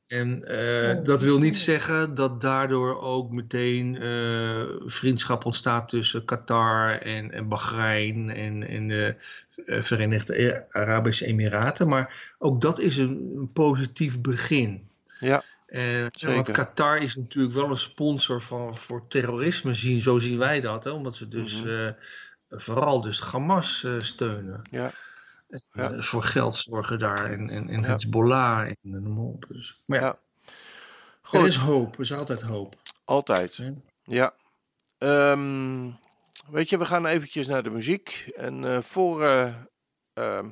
En 0.07 0.45
uh, 0.53 1.05
dat 1.05 1.23
wil 1.23 1.39
niet 1.39 1.59
zeggen 1.59 2.15
dat 2.15 2.41
daardoor 2.41 3.01
ook 3.01 3.31
meteen 3.31 4.03
uh, 4.03 4.65
vriendschap 4.79 5.45
ontstaat 5.45 5.89
tussen 5.89 6.25
Qatar 6.25 6.99
en, 6.99 7.33
en 7.33 7.49
Bahrein 7.49 8.31
en, 8.31 8.69
en 8.69 8.89
de 8.89 9.15
uh, 9.57 9.83
Verenigde 9.83 10.65
Arabische 10.71 11.27
Emiraten. 11.27 11.89
Maar 11.89 12.35
ook 12.39 12.61
dat 12.61 12.81
is 12.81 12.97
een, 12.97 13.33
een 13.37 13.53
positief 13.53 14.21
begin. 14.21 14.89
Ja. 15.21 15.43
En, 15.67 16.11
want 16.21 16.51
Qatar 16.51 16.99
is 16.99 17.17
natuurlijk 17.17 17.55
wel 17.55 17.71
een 17.71 17.77
sponsor 17.77 18.43
van, 18.43 18.77
voor 18.77 19.09
terrorisme, 19.09 19.75
zien, 19.75 20.03
zo 20.03 20.19
zien 20.19 20.39
wij 20.39 20.61
dat. 20.61 20.85
Hè? 20.85 20.91
Omdat 20.91 21.17
ze 21.17 21.29
dus 21.29 21.63
mm 21.63 21.69
-hmm. 21.69 21.97
vooral 22.49 23.01
dus 23.01 23.21
Hamas 23.21 23.87
steunen. 23.99 24.63
Ja. 24.71 24.91
Ja. 25.73 26.03
voor 26.03 26.23
geld 26.23 26.57
zorgen 26.57 26.99
daar 26.99 27.33
en, 27.33 27.51
en, 27.51 27.69
en. 27.69 27.85
Hezbollah 27.85 28.69
en 28.83 29.17
op. 29.17 29.47
Dus, 29.49 29.83
maar 29.85 30.01
ja, 30.01 30.19
ja. 31.31 31.39
er 31.39 31.47
is 31.47 31.57
hoop, 31.57 31.95
er 31.95 32.01
is 32.01 32.13
altijd 32.13 32.43
hoop. 32.43 32.75
Altijd, 33.05 33.73
ja. 34.03 34.35
Um, 34.99 35.99
weet 36.51 36.69
je, 36.69 36.79
we 36.79 36.85
gaan 36.85 37.07
eventjes 37.07 37.47
naar 37.47 37.63
de 37.63 37.71
muziek. 37.71 38.33
En 38.37 38.63
uh, 38.63 38.81
voor, 38.81 39.23
uh, 39.23 39.55
uh, 40.15 40.45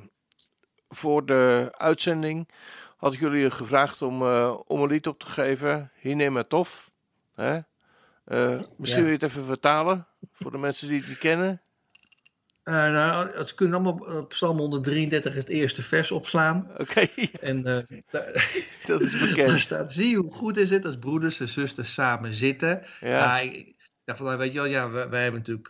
voor 0.89 1.25
de 1.25 1.73
uitzending 1.77 2.49
had 2.97 3.13
ik 3.13 3.19
jullie 3.19 3.51
gevraagd 3.51 4.01
om, 4.01 4.21
om 4.67 4.81
een 4.81 4.87
lied 4.87 5.07
op 5.07 5.19
te 5.19 5.25
geven. 5.25 5.91
Hinema 5.99 6.43
Tof. 6.43 6.91
Hè? 7.35 7.59
misschien 8.77 9.01
wil 9.01 9.11
je 9.11 9.17
het 9.17 9.23
even 9.23 9.45
vertalen 9.45 10.07
voor 10.31 10.51
de 10.51 10.57
mensen 10.57 10.87
die 10.87 10.99
het 10.99 11.07
niet 11.07 11.17
kennen. 11.17 11.61
Uh, 12.69 12.91
nou, 12.91 13.45
ze 13.45 13.55
kunnen 13.55 13.75
allemaal 13.75 14.17
op 14.17 14.29
Psalm 14.29 14.57
133 14.57 15.33
het 15.33 15.49
eerste 15.49 15.83
vers 15.83 16.11
opslaan. 16.11 16.67
Oké. 16.71 16.81
Okay. 16.81 17.09
En 17.41 17.57
uh, 17.57 17.99
dat 18.85 19.01
is 19.01 19.19
bekend. 19.19 19.47
Daar 19.49 19.59
staat, 19.59 19.93
zie 19.93 20.17
hoe 20.17 20.31
goed 20.31 20.57
is 20.57 20.69
het 20.69 20.85
als 20.85 20.97
broeders 20.97 21.39
en 21.39 21.47
zusters 21.47 21.93
samen 21.93 22.33
zitten. 22.33 22.81
Ja. 23.01 23.43
Uh, 23.43 23.53
ik 23.53 23.74
dacht 24.05 24.19
van, 24.19 24.37
weet 24.37 24.53
je 24.53 24.59
wel, 24.59 24.67
ja, 24.67 24.89
wij, 24.89 25.09
wij 25.09 25.21
hebben 25.21 25.39
natuurlijk, 25.45 25.67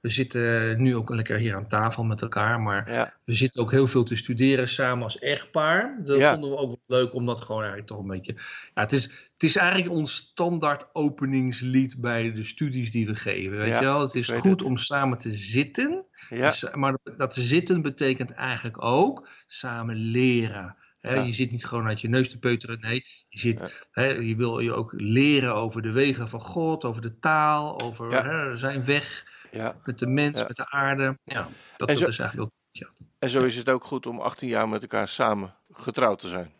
we 0.00 0.10
zitten 0.10 0.82
nu 0.82 0.96
ook 0.96 1.10
lekker 1.10 1.36
hier 1.36 1.54
aan 1.54 1.68
tafel 1.68 2.04
met 2.04 2.22
elkaar, 2.22 2.60
maar 2.60 2.92
ja. 2.92 3.14
we 3.24 3.34
zitten 3.34 3.62
ook 3.62 3.70
heel 3.70 3.86
veel 3.86 4.04
te 4.04 4.16
studeren 4.16 4.68
samen 4.68 5.02
als 5.02 5.18
echtpaar. 5.18 6.00
Dat 6.02 6.18
ja. 6.18 6.32
vonden 6.32 6.50
we 6.50 6.56
ook 6.56 6.76
wel 6.86 6.98
leuk, 6.98 7.14
omdat 7.14 7.40
gewoon 7.40 7.60
eigenlijk 7.60 7.90
toch 7.90 8.00
een 8.00 8.06
beetje, 8.06 8.34
ja, 8.74 8.82
het 8.82 8.92
is, 8.92 9.02
het 9.04 9.42
is 9.42 9.56
eigenlijk 9.56 9.90
ons 9.90 10.14
standaard 10.14 10.88
openingslied 10.92 12.00
bij 12.00 12.32
de 12.32 12.44
studies 12.44 12.90
die 12.90 13.06
we 13.06 13.14
geven, 13.14 13.58
weet 13.58 13.68
Ja, 13.68 13.78
je 13.78 13.84
wel. 13.84 14.00
Het 14.00 14.14
is 14.14 14.28
goed 14.28 14.50
het. 14.50 14.62
om 14.62 14.76
samen 14.76 15.18
te 15.18 15.32
zitten. 15.32 16.04
Dus, 16.28 16.70
maar 16.74 16.96
dat 17.16 17.34
zitten 17.34 17.82
betekent 17.82 18.30
eigenlijk 18.30 18.82
ook 18.82 19.28
samen 19.46 19.96
leren. 19.96 20.76
Je 21.14 21.32
zit 21.32 21.50
niet 21.50 21.64
gewoon 21.64 21.86
uit 21.86 22.00
je 22.00 22.08
neus 22.08 22.30
te 22.30 22.38
peuteren. 22.38 22.80
Nee, 22.80 23.04
je, 23.28 23.38
zit, 23.38 23.62
je 24.20 24.34
wil 24.36 24.58
je 24.58 24.72
ook 24.72 24.92
leren 24.96 25.54
over 25.54 25.82
de 25.82 25.90
wegen 25.92 26.28
van 26.28 26.40
God, 26.40 26.84
over 26.84 27.02
de 27.02 27.18
taal, 27.18 27.80
over 27.80 28.56
zijn 28.58 28.84
weg 28.84 29.26
ja. 29.50 29.76
met 29.84 29.98
de 29.98 30.06
mens, 30.06 30.38
Ja. 30.38 30.44
met 30.46 30.56
de 30.56 30.70
aarde. 30.70 31.18
Ja, 31.24 31.48
dat, 31.76 31.88
En 31.88 31.94
dat 31.94 32.04
zo- 32.04 32.08
is 32.10 32.18
eigenlijk 32.18 32.50
ook. 32.50 32.54
Ja, 32.70 32.88
En 33.18 33.30
zo 33.30 33.44
is 33.44 33.56
het 33.56 33.68
ook 33.68 33.84
goed 33.84 34.06
om 34.06 34.20
18 34.20 34.48
jaar 34.48 34.68
met 34.68 34.82
elkaar 34.82 35.08
samen 35.08 35.54
getrouwd 35.72 36.20
te 36.20 36.28
zijn. 36.28 36.52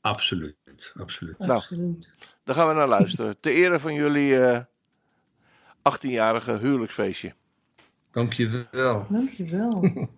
absoluut. 0.00 0.92
absoluut. 0.94 1.38
Nou. 1.38 1.50
Absoluut. 1.52 2.14
Daar 2.44 2.54
gaan 2.54 2.68
we 2.68 2.74
naar 2.74 2.88
luisteren. 2.88 3.40
Ter 3.40 3.52
ere 3.52 3.80
van 3.80 3.94
jullie 3.94 4.40
eh 4.40 4.60
18-jarige 5.94 6.58
huwelijksfeestje. 6.58 7.34
Dank 8.10 8.32
je 8.32 8.66
wel. 8.70 9.06
Dankjewel. 9.10 9.80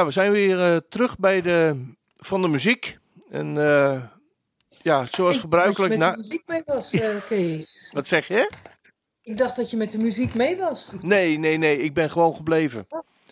Ja, 0.00 0.06
we 0.06 0.12
zijn 0.12 0.32
weer 0.32 0.60
eh, 0.60 0.76
terug 0.88 1.18
bij 1.18 1.40
de, 1.40 1.86
van 2.16 2.42
de 2.42 2.48
muziek. 2.48 2.98
En 3.30 3.58
eh, 3.58 4.02
ja, 4.82 5.06
zoals 5.10 5.34
Ik 5.34 5.40
gebruikelijk... 5.40 5.98
dat 5.98 6.00
je 6.00 6.06
met 6.06 6.14
de 6.14 6.20
muziek 6.22 6.46
mee 6.46 6.62
was, 6.66 6.92
eh, 6.92 7.16
Kees. 7.28 7.90
Wat 7.92 8.06
zeg 8.06 8.28
je? 8.28 8.50
Ik 9.22 9.38
dacht 9.38 9.56
dat 9.56 9.70
je 9.70 9.76
met 9.76 9.90
de 9.90 9.98
muziek 9.98 10.34
mee 10.34 10.56
was. 10.56 10.92
Nee, 11.00 11.38
nee, 11.38 11.56
nee. 11.56 11.78
Ik 11.78 11.94
ben 11.94 12.10
gewoon 12.10 12.34
gebleven. 12.34 12.86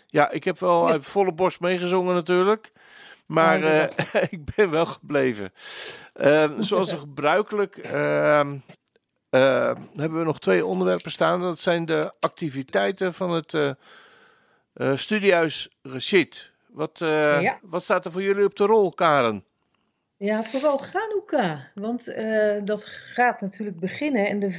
Ja, 0.06 0.30
ik 0.30 0.44
heb 0.44 0.58
wel 0.60 0.86
Ja. 0.86 0.92
uit 0.92 1.04
volle 1.04 1.32
borst 1.32 1.60
meegezongen 1.60 2.14
natuurlijk. 2.14 2.72
Maar 3.26 3.64
Ja, 3.64 3.88
ik 4.30 4.44
ben 4.56 4.70
wel 4.70 4.86
gebleven. 4.86 5.52
Eh, 6.12 6.50
zoals 6.60 6.92
gebruikelijk 6.92 7.76
ehm, 7.76 8.58
eh, 9.30 9.74
hebben 9.94 10.18
we 10.18 10.24
nog 10.24 10.40
twee 10.40 10.66
onderwerpen 10.66 11.10
staan. 11.10 11.40
Dat 11.40 11.60
zijn 11.60 11.84
de 11.84 12.12
activiteiten 12.18 13.14
van 13.14 13.30
het 13.30 13.54
eh 13.54 13.70
eh, 14.78 14.96
studiehuis 14.96 15.68
Rashid. 15.82 16.50
Wat, 16.78 17.00
eh, 17.00 17.40
Ja. 17.40 17.58
wat 17.62 17.82
staat 17.82 18.04
er 18.04 18.12
voor 18.12 18.22
jullie 18.22 18.44
op 18.44 18.56
de 18.56 18.64
rol, 18.64 18.90
Karen? 18.92 19.44
Ja, 20.16 20.42
vooral 20.42 20.80
Hanukkah. 20.92 21.60
Want 21.74 22.08
eh, 22.08 22.60
dat 22.64 22.84
gaat 22.84 23.40
natuurlijk 23.40 23.80
beginnen. 23.80 24.26
En 24.26 24.38
de 24.38 24.50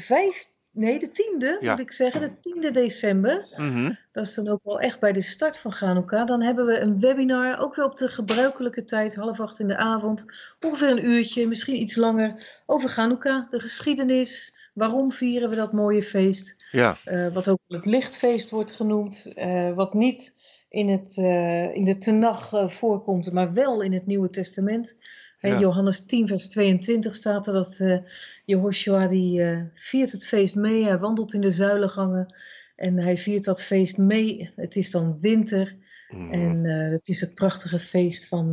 nee, 0.72 1.00
de 1.00 1.12
tiende 1.12 1.58
Ja. 1.62 1.72
moet 1.72 1.80
ik 1.80 1.92
zeggen, 1.92 2.22
de 2.22 2.40
tiende 2.40 2.72
december. 2.72 3.54
Mhm. 3.58 3.94
Dat 4.12 4.26
is 4.26 4.34
dan 4.34 4.48
ook 4.48 4.60
wel 4.64 4.80
echt 4.80 5.00
bij 5.00 5.12
de 5.12 5.22
start 5.22 5.58
van 5.58 5.72
Hanukkah. 5.72 6.26
Dan 6.26 6.42
hebben 6.42 6.66
we 6.66 6.80
een 6.80 7.00
webinar, 7.00 7.60
ook 7.60 7.76
wel 7.76 7.86
op 7.86 7.98
de 7.98 8.08
gebruikelijke 8.08 8.86
tijd, 8.86 9.16
half 9.16 9.40
acht 9.40 9.60
in 9.60 9.68
de 9.68 9.78
avond. 9.78 10.26
Ongeveer 10.66 10.90
een 10.90 11.06
uurtje, 11.10 11.48
misschien 11.48 11.82
iets 11.82 11.96
langer, 11.96 12.62
over 12.66 12.90
Hanukkah, 12.96 13.50
de 13.50 13.60
geschiedenis. 13.60 14.56
Waarom 14.74 15.12
vieren 15.12 15.50
we 15.50 15.56
dat 15.56 15.74
mooie 15.74 16.04
feest? 16.04 16.56
Ja, 16.72 16.98
Eh, 17.06 17.34
wat 17.34 17.48
ook 17.48 17.60
het 17.68 17.86
lichtfeest 17.86 18.50
wordt 18.50 18.72
genoemd. 18.72 19.32
wat 19.76 19.94
niet 19.94 20.38
in, 20.70 20.90
het, 20.90 21.18
eh, 21.18 21.76
in 21.76 21.84
de 21.84 21.98
Tenach 21.98 22.54
eh, 22.54 22.68
voorkomt, 22.68 23.32
maar 23.32 23.54
wel 23.54 23.82
in 23.82 23.94
het 23.94 24.06
Nieuwe 24.06 24.30
Testament. 24.30 24.98
Ja. 25.42 25.60
Johannes 25.60 26.06
10, 26.06 26.28
vers 26.28 26.48
22 26.48 27.16
staat 27.16 27.48
er 27.48 27.54
dat 27.54 27.80
eh 27.80 27.98
Jehoshua 28.46 29.08
die 29.08 29.42
viert 29.74 30.12
het 30.12 30.28
feest 30.28 30.56
mee. 30.56 30.84
Hij 30.84 31.00
wandelt 31.00 31.34
in 31.34 31.42
de 31.42 31.52
zuilengangen 31.52 32.36
en 32.76 32.98
hij 32.98 33.18
viert 33.18 33.44
dat 33.44 33.62
feest 33.62 33.98
mee. 33.98 34.52
Het 34.56 34.76
is 34.76 34.92
dan 34.92 35.18
winter 35.22 35.76
Mhm. 36.10 36.32
en 36.32 36.64
het 36.92 37.08
is 37.08 37.22
het 37.22 37.36
prachtige 37.36 37.80
feest 37.80 38.28
van 38.28 38.52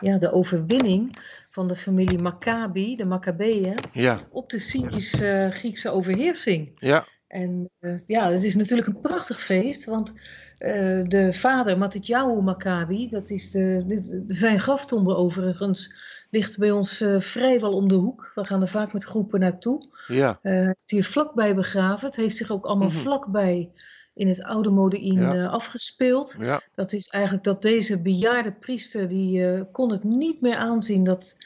ja, 0.00 0.18
de 0.18 0.32
overwinning 0.32 1.16
van 1.50 1.68
de 1.68 1.76
familie 1.76 2.18
Maccabi, 2.18 2.96
de 2.96 3.04
Maccabeeën, 3.04 3.74
ja, 3.92 4.18
op 4.30 4.50
de 4.50 4.58
Syrisch-Griekse 4.58 5.90
overheersing. 5.90 6.76
ja, 6.78 7.06
En 7.26 7.70
ja, 8.06 8.30
het 8.32 8.44
is 8.44 8.54
natuurlijk 8.54 8.88
een 8.88 9.00
prachtig 9.00 9.40
feest, 9.40 9.84
want 9.84 10.14
eh, 10.58 11.00
de 11.04 11.32
vader 11.32 11.78
Matityahu 11.78 12.42
Maccabi, 12.42 13.08
dat 13.10 13.30
is 13.30 13.50
de, 13.50 13.82
de- 13.86 14.24
zijn 14.26 14.60
graftombe 14.60 15.14
overigens, 15.16 15.94
ligt 16.30 16.58
bij 16.58 16.70
ons 16.70 17.00
eh, 17.00 17.20
vrijwel 17.20 17.72
om 17.72 17.88
de 17.88 17.94
hoek. 17.94 18.32
We 18.34 18.44
gaan 18.44 18.62
er 18.62 18.68
vaak 18.68 18.92
met 18.92 19.04
groepen 19.04 19.40
naartoe. 19.40 19.86
ja, 20.06 20.38
Eh, 20.42 20.52
hij 20.52 20.74
is 20.84 20.90
hier 20.90 21.04
vlakbij 21.04 21.54
begraven. 21.54 22.06
Het 22.06 22.16
heeft 22.16 22.36
zich 22.36 22.50
ook 22.50 22.64
allemaal 22.66 22.88
Mhm. 22.88 22.96
vlakbij 22.96 23.70
in 24.14 24.28
het 24.28 24.42
oude 24.42 24.70
Modein 24.70 25.20
Ja. 25.20 25.46
afgespeeld. 25.46 26.36
ja, 26.40 26.60
Dat 26.74 26.92
is 26.92 27.08
eigenlijk 27.08 27.44
dat 27.44 27.62
deze 27.62 28.02
bejaarde 28.02 28.52
priester, 28.52 29.08
die 29.08 29.64
kon 29.72 29.90
het 29.90 30.04
niet 30.04 30.40
meer 30.40 30.56
aanzien 30.56 31.04
dat 31.04 31.36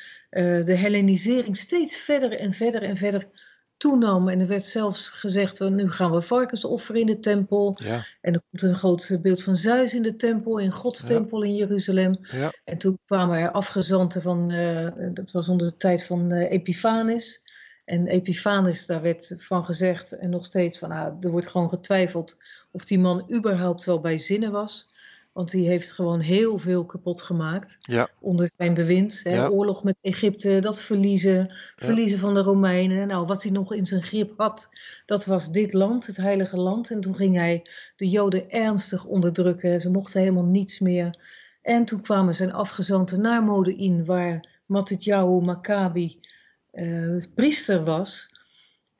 de 0.64 0.74
Hellenisering 0.76 1.56
steeds 1.56 1.96
verder 1.96 2.38
en 2.38 2.52
verder 2.52 2.82
en 2.82 2.96
verder 2.96 3.26
toenam. 3.82 4.28
En 4.28 4.40
er 4.40 4.46
werd 4.46 4.64
zelfs 4.64 5.08
gezegd, 5.08 5.60
eh, 5.60 5.68
nu 5.68 5.90
gaan 5.90 6.10
we 6.12 6.20
varkens 6.20 6.64
offeren 6.64 7.00
in 7.00 7.06
de 7.06 7.18
tempel. 7.18 7.76
ja, 7.84 8.04
En 8.20 8.34
er 8.34 8.40
komt 8.50 8.62
een 8.62 8.74
groot 8.74 9.18
beeld 9.22 9.42
van 9.42 9.56
Zeus 9.56 9.94
in 9.94 10.02
de 10.02 10.16
tempel, 10.16 10.58
in 10.58 10.70
Gods 10.70 11.00
Ja. 11.00 11.06
tempel 11.06 11.42
in 11.42 11.54
Jeruzalem. 11.54 12.18
ja, 12.20 12.52
En 12.64 12.78
toen 12.78 12.98
kwamen 13.06 13.38
er 13.38 13.50
afgezanten 13.50 14.22
van, 14.22 14.50
eh, 14.50 14.88
dat 15.14 15.30
was 15.30 15.48
onder 15.48 15.66
de 15.70 15.76
tijd 15.76 16.04
van 16.04 16.32
Epiphanes. 16.32 17.42
En 17.84 18.06
Epiphanes, 18.06 18.86
daar 18.86 19.02
werd 19.02 19.34
van 19.38 19.64
gezegd, 19.64 20.12
en 20.12 20.30
nog 20.30 20.44
steeds 20.44 20.78
van, 20.78 20.90
ah, 20.90 21.16
er 21.24 21.30
wordt 21.30 21.48
gewoon 21.50 21.68
getwijfeld 21.68 22.36
of 22.70 22.84
die 22.84 22.98
man 22.98 23.32
überhaupt 23.36 23.84
wel 23.84 24.00
bij 24.00 24.18
zinnen 24.18 24.52
was. 24.52 24.91
Want 25.32 25.50
die 25.50 25.68
heeft 25.68 25.92
gewoon 25.92 26.20
heel 26.20 26.58
veel 26.58 26.84
kapot 26.84 27.22
gemaakt 27.22 27.78
ja, 27.80 28.08
onder 28.20 28.50
zijn 28.50 28.74
bewind. 28.74 29.20
Hè? 29.22 29.34
Ja. 29.34 29.48
Oorlog 29.48 29.84
met 29.84 29.98
Egypte, 30.00 30.58
dat 30.60 30.80
verliezen, 30.80 31.54
verliezen 31.76 32.18
van 32.18 32.34
de 32.34 32.40
Romeinen. 32.40 33.06
Nou, 33.06 33.26
wat 33.26 33.42
hij 33.42 33.52
nog 33.52 33.74
in 33.74 33.86
zijn 33.86 34.02
grip 34.02 34.32
had, 34.36 34.68
dat 35.06 35.24
was 35.24 35.50
dit 35.50 35.72
land, 35.72 36.06
het 36.06 36.16
heilige 36.16 36.56
land. 36.56 36.90
En 36.90 37.00
toen 37.00 37.14
ging 37.14 37.36
hij 37.36 37.66
de 37.96 38.08
Joden 38.08 38.50
ernstig 38.50 39.04
onderdrukken. 39.04 39.80
Ze 39.80 39.90
mochten 39.90 40.20
helemaal 40.20 40.46
niets 40.46 40.78
meer. 40.78 41.20
En 41.62 41.84
toen 41.84 42.00
kwamen 42.00 42.34
zijn 42.34 42.52
afgezanten 42.52 43.20
naar 43.20 43.42
Modein, 43.42 44.04
waar 44.04 44.60
Matityahu 44.66 45.40
Maccabi 45.40 46.20
eh, 46.70 47.16
priester 47.34 47.84
was. 47.84 48.31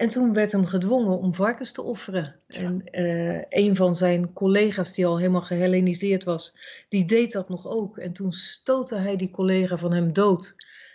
En 0.02 0.08
toen 0.08 0.32
werd 0.32 0.52
hem 0.52 0.66
gedwongen 0.66 1.18
om 1.18 1.34
varkens 1.34 1.72
te 1.72 1.82
offeren. 1.82 2.34
En 2.46 2.84
eh, 2.84 3.42
een 3.48 3.76
van 3.76 3.96
zijn 3.96 4.32
collega's, 4.32 4.92
die 4.94 5.06
al 5.06 5.18
helemaal 5.18 5.40
gehelleniseerd 5.42 6.24
was, 6.24 6.54
die 6.88 7.04
deed 7.04 7.32
dat 7.32 7.48
nog 7.48 7.66
ook. 7.66 7.98
En 7.98 8.12
toen 8.12 8.32
stootte 8.32 8.96
hij 8.96 9.16
die 9.16 9.30
collega 9.30 9.76
van 9.76 9.92
hem 9.92 10.12
dood. 10.12 10.54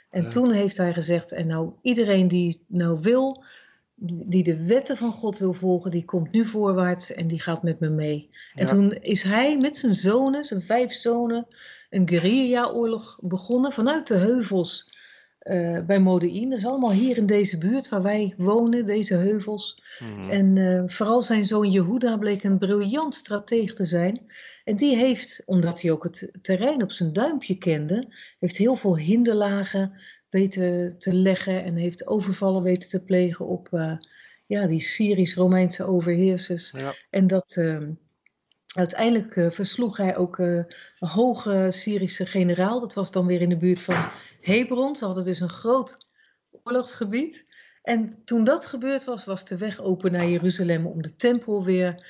En 0.10 0.24
Ja. 0.24 0.30
toen 0.30 0.52
heeft 0.52 0.78
hij 0.78 0.94
gezegd: 0.94 1.32
En 1.32 1.48
nou, 1.48 1.72
iedereen 1.82 2.28
die 2.28 2.64
nou 2.68 3.00
wil, 3.02 3.44
die 4.26 4.44
de 4.44 4.66
wetten 4.66 4.98
van 4.98 5.12
God 5.12 5.38
wil 5.38 5.54
volgen, 5.54 5.92
die 5.92 6.06
komt 6.06 6.32
nu 6.32 6.46
voorwaarts 6.46 7.14
en 7.14 7.28
die 7.28 7.42
gaat 7.42 7.64
met 7.64 7.80
me 7.80 7.90
mee. 7.90 8.30
En 8.56 8.66
Ja. 8.66 8.74
toen 8.74 8.92
is 8.94 9.24
hij 9.24 9.58
met 9.58 9.78
zijn 9.78 9.96
zonen, 9.96 10.46
zijn 10.46 10.62
vijf 10.62 10.92
zonen, 10.94 11.48
een 11.90 12.10
guerrilla-oorlog 12.10 13.20
begonnen 13.22 13.72
vanuit 13.72 14.08
de 14.08 14.18
heuvels 14.18 14.87
eh, 15.48 15.80
bij 15.86 16.00
Modein. 16.00 16.50
Dat 16.50 16.58
is 16.60 16.66
allemaal 16.66 16.92
hier 16.92 17.18
in 17.18 17.26
deze 17.26 17.58
buurt 17.58 17.90
waar 17.90 18.02
wij 18.02 18.34
wonen, 18.38 18.86
deze 18.86 19.16
heuvels. 19.16 19.84
mhm. 20.00 20.30
En 20.30 20.58
eh, 20.58 20.84
vooral 20.86 21.22
zijn 21.22 21.46
zoon 21.46 21.72
Jehuda 21.72 22.18
bleek 22.18 22.44
een 22.44 22.58
briljant 22.58 23.16
strateeg 23.16 23.74
te 23.74 23.86
zijn. 23.86 24.32
En 24.64 24.76
die 24.76 24.96
heeft, 24.96 25.44
omdat 25.46 25.82
hij 25.82 25.92
ook 25.92 26.04
het 26.04 26.32
terrein 26.42 26.84
op 26.84 26.92
zijn 26.92 27.14
duimpje 27.14 27.58
kende, 27.58 28.14
heeft 28.40 28.58
heel 28.58 28.76
veel 28.76 28.98
hinderlagen 28.98 30.02
weten 30.30 31.00
te 31.00 31.14
leggen 31.14 31.64
en 31.64 31.76
heeft 31.76 32.08
overvallen 32.08 32.64
weten 32.64 32.90
te 32.90 33.04
plegen 33.04 33.46
op 33.48 33.68
eh, 33.72 33.98
ja, 34.46 34.68
die 34.68 34.80
Syrisch-Romeinse 34.80 35.84
overheersers. 35.84 36.72
ja, 36.72 36.96
En 37.10 37.28
dat 37.28 37.56
ehm, 37.58 37.92
uiteindelijk 38.76 39.54
versloeg 39.54 39.98
hij 39.98 40.18
ook 40.18 40.38
een 40.38 40.66
hoge 41.00 41.68
Syrische 41.72 42.26
generaal. 42.26 42.80
Dat 42.80 42.94
was 42.94 43.12
dan 43.12 43.26
weer 43.26 43.42
in 43.42 43.50
de 43.50 43.58
buurt 43.58 43.82
van 43.82 44.10
Hebron. 44.48 44.96
Ze 44.96 45.06
hadden 45.06 45.26
dus 45.26 45.40
een 45.40 45.50
groot 45.50 45.98
oorlogsgebied. 46.64 47.46
En 47.82 48.22
toen 48.26 48.44
dat 48.44 48.66
gebeurd 48.66 49.04
was, 49.04 49.26
was 49.26 49.46
de 49.46 49.58
weg 49.58 49.82
open 49.82 50.12
naar 50.12 50.28
Jeruzalem 50.28 50.86
om 50.86 51.02
de 51.02 51.16
tempel 51.16 51.64
weer 51.64 52.06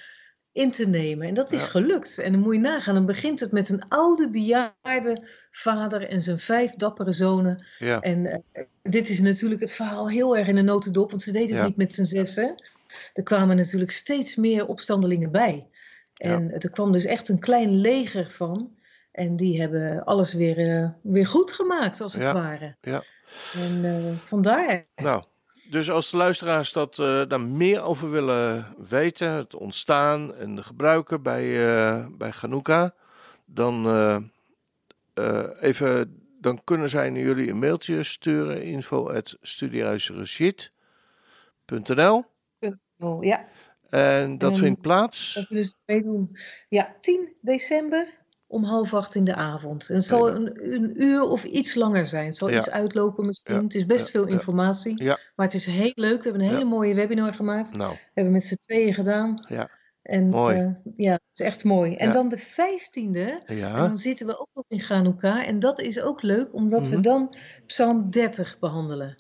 in 0.52 0.72
te 0.72 0.88
nemen. 0.88 1.28
En 1.28 1.34
dat 1.34 1.52
is 1.52 1.62
Ja. 1.64 1.68
gelukt. 1.70 2.18
En 2.18 2.32
dan 2.32 2.42
moet 2.42 2.54
je 2.54 2.60
nagaan, 2.60 2.94
dan 2.94 3.06
begint 3.06 3.40
het 3.40 3.52
met 3.52 3.70
een 3.70 3.88
oude 3.88 4.30
bejaarde 4.30 5.30
vader 5.52 6.08
en 6.08 6.22
zijn 6.22 6.40
vijf 6.40 6.72
dappere 6.76 7.14
zonen. 7.14 7.66
ja, 7.80 8.02
En 8.02 8.26
eh, 8.26 8.64
dit 8.84 9.10
is 9.10 9.20
natuurlijk 9.20 9.62
het 9.62 9.72
verhaal 9.74 10.10
heel 10.10 10.38
erg 10.38 10.48
in 10.48 10.56
de 10.56 10.62
notendop, 10.62 11.10
want 11.10 11.24
ze 11.24 11.32
deden 11.32 11.50
het 11.50 11.58
Ja. 11.58 11.66
niet 11.66 11.78
met 11.78 11.94
z'n 11.94 12.04
zessen. 12.06 12.64
Er 13.14 13.24
kwamen 13.24 13.56
natuurlijk 13.56 13.92
steeds 13.92 14.36
meer 14.36 14.68
opstandelingen 14.68 15.32
bij. 15.32 15.68
En 16.14 16.52
er 16.52 16.70
kwam 16.70 16.92
dus 16.92 17.06
echt 17.06 17.30
een 17.30 17.40
klein 17.40 17.76
leger 17.76 18.30
van. 18.32 18.77
En 19.18 19.36
die 19.36 19.60
hebben 19.60 20.04
alles 20.06 20.34
weer, 20.34 20.58
eh, 20.82 20.90
weer 21.02 21.28
goed 21.28 21.52
gemaakt, 21.52 22.02
als 22.02 22.14
het 22.14 22.22
Ja. 22.22 22.34
ware. 22.34 22.76
Ja. 22.82 23.04
En 23.54 23.86
eh, 23.86 24.16
vandaar. 24.18 24.86
Nou, 24.96 25.24
dus 25.70 25.90
als 25.90 26.12
de 26.12 26.18
luisteraars 26.18 26.72
dat, 26.72 27.00
eh, 27.00 27.22
daar 27.28 27.42
meer 27.42 27.82
over 27.82 28.12
willen 28.12 28.76
weten, 28.90 29.30
het 29.32 29.56
ontstaan 29.56 30.36
en 30.36 30.56
de 30.56 30.64
gebruiken 30.64 31.22
bij, 31.22 31.46
bij 32.18 32.34
Hanukkah, 32.40 32.90
dan, 33.46 33.86
even, 35.60 36.22
dan 36.40 36.64
kunnen 36.64 36.90
zij 36.90 37.10
naar 37.10 37.22
jullie 37.22 37.50
een 37.50 37.60
mailtje 37.60 38.04
sturen, 38.04 38.64
info 38.64 39.10
Oh, 43.00 43.24
ja, 43.24 43.46
En 43.90 44.38
dat 44.38 44.52
En- 44.54 44.60
vindt 44.60 44.82
plaats. 44.82 45.34
dat 45.34 45.48
ze 45.66 45.74
meedoen. 45.86 46.38
Ja, 46.68 46.96
10 47.02 47.34
december 47.42 48.08
om 48.48 48.64
half 48.64 48.94
acht 48.94 49.16
in 49.16 49.24
de 49.24 49.36
avond. 49.36 49.90
En 49.90 49.96
het 49.96 50.06
zal 50.06 50.30
een, 50.30 50.74
een 50.74 51.02
uur 51.04 51.22
of 51.22 51.44
iets 51.44 51.76
langer 51.76 52.06
zijn. 52.06 52.26
Het 52.26 52.38
zal 52.38 52.50
Ja. 52.50 52.58
iets 52.60 52.70
uitlopen 52.70 53.26
misschien. 53.26 53.56
Ja, 53.56 53.62
Het 53.62 53.76
is 53.76 53.86
best 53.86 54.06
ja, 54.06 54.12
veel 54.12 54.26
informatie. 54.28 55.04
Maar 55.04 55.46
het 55.46 55.54
is 55.54 55.66
heel 55.66 55.92
leuk. 55.96 56.18
We 56.18 56.24
hebben 56.24 56.42
een 56.42 56.50
hele 56.54 56.66
mooie 56.66 56.94
webinar 56.94 57.34
gemaakt. 57.34 57.74
Nou, 57.74 57.92
We 57.92 58.00
hebben 58.14 58.34
met 58.34 58.46
z'n 58.46 58.56
tweeën 58.56 58.94
gedaan. 58.94 59.46
Ja. 59.48 59.70
En, 60.02 60.30
Mooi. 60.30 60.58
eh, 60.60 60.70
ja, 60.96 61.12
het 61.14 61.22
is 61.34 61.40
echt 61.40 61.64
mooi. 61.64 61.96
En 61.96 62.12
dan 62.12 62.30
de 62.30 62.38
15e. 62.38 63.42
En 63.46 63.56
ja, 63.56 63.88
dan 63.88 63.98
zitten 63.98 64.26
we 64.28 64.40
ook 64.40 64.50
nog 64.54 64.66
in 64.68 64.80
Hanukkah. 64.88 65.48
En 65.48 65.60
dat 65.60 65.80
is 65.80 66.02
ook 66.02 66.22
leuk, 66.22 66.54
omdat 66.54 66.88
we 66.88 66.94
Mhm. 66.94 67.02
dan 67.02 67.36
Psalm 67.66 68.10
30 68.10 68.60
behandelen. 68.60 69.18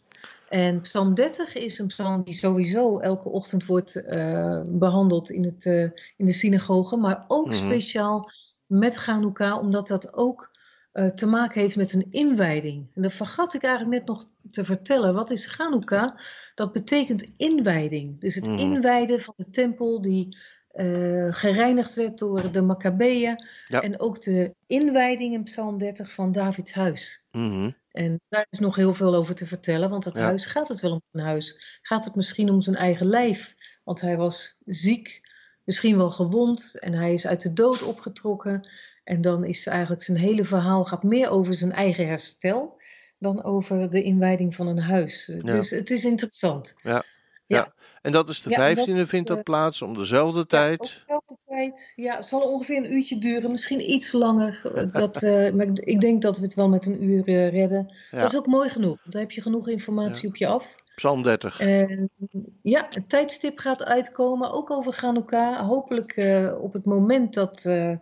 En 0.49 0.81
Psalm 0.81 1.13
30 1.13 1.55
is 1.55 1.79
een 1.79 1.87
psalm 1.87 2.23
die 2.23 2.33
sowieso 2.33 2.99
elke 2.99 3.29
ochtend 3.29 3.65
wordt 3.65 3.95
eh, 3.95 4.61
behandeld 4.65 5.29
in, 5.29 5.43
het, 5.43 5.65
eh, 5.65 5.81
in 6.17 6.25
de 6.25 6.31
synagoge. 6.31 6.97
Maar 6.97 7.23
ook 7.27 7.45
Mhm. 7.47 7.55
speciaal 7.55 8.29
met 8.67 8.97
Hanukkah, 8.97 9.59
omdat 9.59 9.87
dat 9.87 10.13
ook 10.13 10.55
eh, 10.91 11.05
te 11.05 11.25
maken 11.25 11.61
heeft 11.61 11.75
met 11.75 11.93
een 11.93 12.07
inwijding. 12.11 12.87
En 12.95 13.01
dat 13.01 13.13
vergat 13.13 13.53
ik 13.53 13.63
eigenlijk 13.63 13.97
net 13.97 14.07
nog 14.07 14.25
te 14.49 14.63
vertellen. 14.65 15.13
Wat 15.13 15.31
is 15.31 15.45
Hanukkah? 15.57 16.17
Dat 16.55 16.71
betekent 16.73 17.29
inwijding. 17.37 18.19
Dus 18.19 18.35
het 18.35 18.47
Mhm. 18.47 18.57
inwijden 18.59 19.19
van 19.21 19.33
de 19.37 19.49
tempel 19.49 20.01
die 20.01 20.37
eh, 20.67 21.27
gereinigd 21.29 21.93
werd 21.93 22.17
door 22.19 22.51
de 22.51 22.61
Maccabeeën. 22.61 23.45
Ja. 23.67 23.81
En 23.81 23.99
ook 23.99 24.21
de 24.21 24.55
inwijding 24.67 25.33
in 25.33 25.43
Psalm 25.43 25.77
30 25.77 26.11
van 26.11 26.31
Davids 26.31 26.73
huis. 26.73 27.25
mhm, 27.31 27.71
En 27.91 28.21
daar 28.29 28.47
is 28.49 28.59
nog 28.59 28.75
heel 28.75 28.93
veel 28.93 29.15
over 29.15 29.35
te 29.35 29.45
vertellen, 29.47 29.89
want 29.89 30.03
dat 30.03 30.15
Ja. 30.15 30.23
huis 30.23 30.45
gaat 30.45 30.67
het 30.67 30.79
wel 30.79 30.91
om 30.91 31.01
zijn 31.03 31.25
huis. 31.25 31.79
Gaat 31.81 32.05
het 32.05 32.15
misschien 32.15 32.49
om 32.49 32.61
zijn 32.61 32.75
eigen 32.75 33.07
lijf? 33.07 33.55
Want 33.83 34.01
hij 34.01 34.17
was 34.17 34.61
ziek, 34.65 35.26
misschien 35.67 35.97
wel 35.97 36.09
gewond 36.11 36.75
en 36.79 36.93
hij 36.93 37.13
is 37.13 37.27
uit 37.27 37.41
de 37.41 37.53
dood 37.53 37.83
opgetrokken. 37.83 38.69
En 39.03 39.21
dan 39.21 39.43
is 39.45 39.67
eigenlijk 39.67 40.03
zijn 40.03 40.17
hele 40.17 40.43
verhaal 40.43 40.85
gaat 40.85 41.03
meer 41.03 41.29
over 41.29 41.53
zijn 41.53 41.71
eigen 41.71 42.07
herstel 42.07 42.81
dan 43.19 43.43
over 43.43 43.89
de 43.89 44.03
inwijding 44.03 44.55
van 44.55 44.67
een 44.67 44.79
huis. 44.79 45.31
Dus 45.41 45.69
het 45.69 45.89
is 45.91 46.05
interessant. 46.05 46.73
Ja. 46.77 47.03
Ja. 47.45 47.73
En 48.01 48.11
dat 48.11 48.29
is 48.29 48.41
de 48.41 48.49
Ja, 48.49 48.67
en 48.69 48.75
dat, 48.75 48.87
15e 48.89 49.07
vindt 49.09 49.27
dat 49.27 49.37
eh, 49.37 49.43
plaats 49.43 49.81
om 49.81 49.97
dezelfde 49.97 50.45
tijd. 50.45 50.79
op 50.79 50.87
dezelfde 50.99 51.37
tijd. 51.47 51.93
Ja, 51.95 52.15
het 52.15 52.27
zal 52.27 52.41
ongeveer 52.41 52.77
een 52.77 52.93
uurtje 52.93 53.17
duren, 53.17 53.51
misschien 53.51 53.91
iets 53.91 54.11
langer. 54.11 54.61
Eh, 54.75 54.93
Dat, 54.93 55.23
eh, 55.23 55.51
maar 55.53 55.67
ik- 55.73 56.01
denk 56.01 56.21
dat 56.21 56.37
we 56.37 56.43
het 56.43 56.53
wel 56.53 56.69
met 56.69 56.85
een 56.85 57.03
uur 57.03 57.23
redden. 57.49 57.93
Dat 58.11 58.29
is 58.31 58.37
ook 58.37 58.47
mooi 58.47 58.69
genoeg, 58.69 58.97
want 59.01 59.11
dan 59.11 59.21
heb 59.21 59.31
je 59.31 59.41
genoeg 59.41 59.67
informatie 59.67 60.29
op 60.29 60.35
je 60.35 60.47
af. 60.47 60.75
Psalm 60.97 61.23
30. 61.23 61.59
En 61.59 62.09
ja, 62.61 62.87
het 62.89 63.09
tijdstip 63.09 63.59
gaat 63.59 63.83
uitkomen, 63.83 64.51
ook 64.51 64.71
over 64.71 64.95
Hanukkah. 65.01 65.59
Hopelijk 65.67 66.11
eh, 66.11 66.57
op 66.61 66.73
het 66.73 66.85
moment 66.85 67.33
dat 67.33 67.65
eh, 67.65 67.95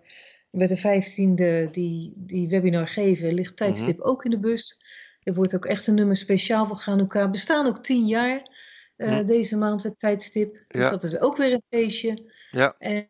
we 0.50 0.68
de 0.68 0.78
15e 0.78 1.72
die, 1.72 2.14
die 2.16 2.50
webinar 2.50 2.88
geven, 2.88 3.34
ligt 3.34 3.58
tijdstip 3.58 3.98
Mhm. 3.98 4.08
ook 4.08 4.26
in 4.26 4.32
de 4.32 4.40
bus. 4.40 4.84
Er 5.24 5.34
wordt 5.34 5.56
ook 5.56 5.66
echt 5.66 5.88
een 5.88 5.96
nummer 5.96 6.16
speciaal 6.16 6.66
voor 6.66 6.80
Hanukkah. 6.80 7.24
We 7.26 7.30
bestaan 7.32 7.66
ook 7.68 7.84
tien 7.84 8.06
jaar 8.08 8.50
eh, 8.96 9.10
Mhm. 9.10 9.26
deze 9.26 9.58
maand 9.58 9.84
het 9.84 10.00
tijdstip. 10.00 10.64
Dus 10.68 10.82
Ja. 10.82 10.90
dat 10.90 11.04
is 11.04 11.20
ook 11.20 11.38
weer 11.38 11.52
een 11.54 11.62
feestje. 11.68 12.34
Ja. 12.52 12.76
En 12.78 13.10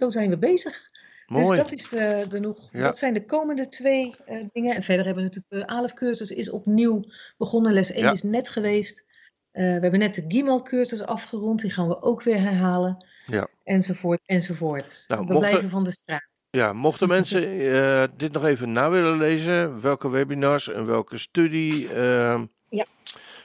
zo 0.00 0.10
zijn 0.10 0.30
we 0.30 0.38
bezig. 0.38 0.90
Mooi. 1.26 1.46
Dus 1.48 1.56
dat, 1.56 1.72
is 1.72 1.88
de, 1.88 2.26
de 2.28 2.40
nog, 2.40 2.68
Ja. 2.72 2.82
dat 2.82 2.98
zijn 2.98 3.14
de 3.14 3.24
komende 3.24 3.68
twee 3.68 4.14
eh, 4.26 4.36
dingen. 4.52 4.74
En 4.74 4.82
verder 4.82 5.04
hebben 5.04 5.24
we 5.24 5.28
natuurlijk 5.34 5.68
de 5.68 5.74
ALEF-cursus 5.74 6.30
is 6.30 6.50
opnieuw 6.50 7.04
begonnen. 7.38 7.72
Les 7.72 7.92
1 7.92 8.02
Ja. 8.04 8.12
is 8.12 8.22
net 8.22 8.48
geweest. 8.48 9.04
Eh, 9.50 9.64
we 9.64 9.68
hebben 9.80 9.98
net 9.98 10.14
de 10.14 10.24
Gimel-cursus 10.28 11.02
afgerond. 11.04 11.60
Die 11.60 11.70
gaan 11.70 11.88
we 11.88 12.02
ook 12.02 12.22
weer 12.22 12.40
herhalen. 12.40 13.06
Ja. 13.26 13.46
Enzovoort, 13.64 14.20
enzovoort. 14.24 15.04
Nou, 15.08 15.20
we 15.20 15.32
mochten- 15.32 15.48
blijven 15.50 15.70
van 15.70 15.84
de 15.84 15.90
straat. 15.92 16.30
Ja, 16.50 16.72
mochten 16.72 17.08
mensen 17.18 17.42
eh, 17.72 18.04
dit 18.16 18.32
nog 18.32 18.44
even 18.44 18.72
na 18.72 18.90
willen 18.90 19.18
lezen, 19.18 19.80
welke 19.80 20.08
webinars 20.10 20.68
en 20.68 20.86
welke 20.86 21.18
studie, 21.18 21.88
eh, 21.92 22.42
Ja. 22.68 22.86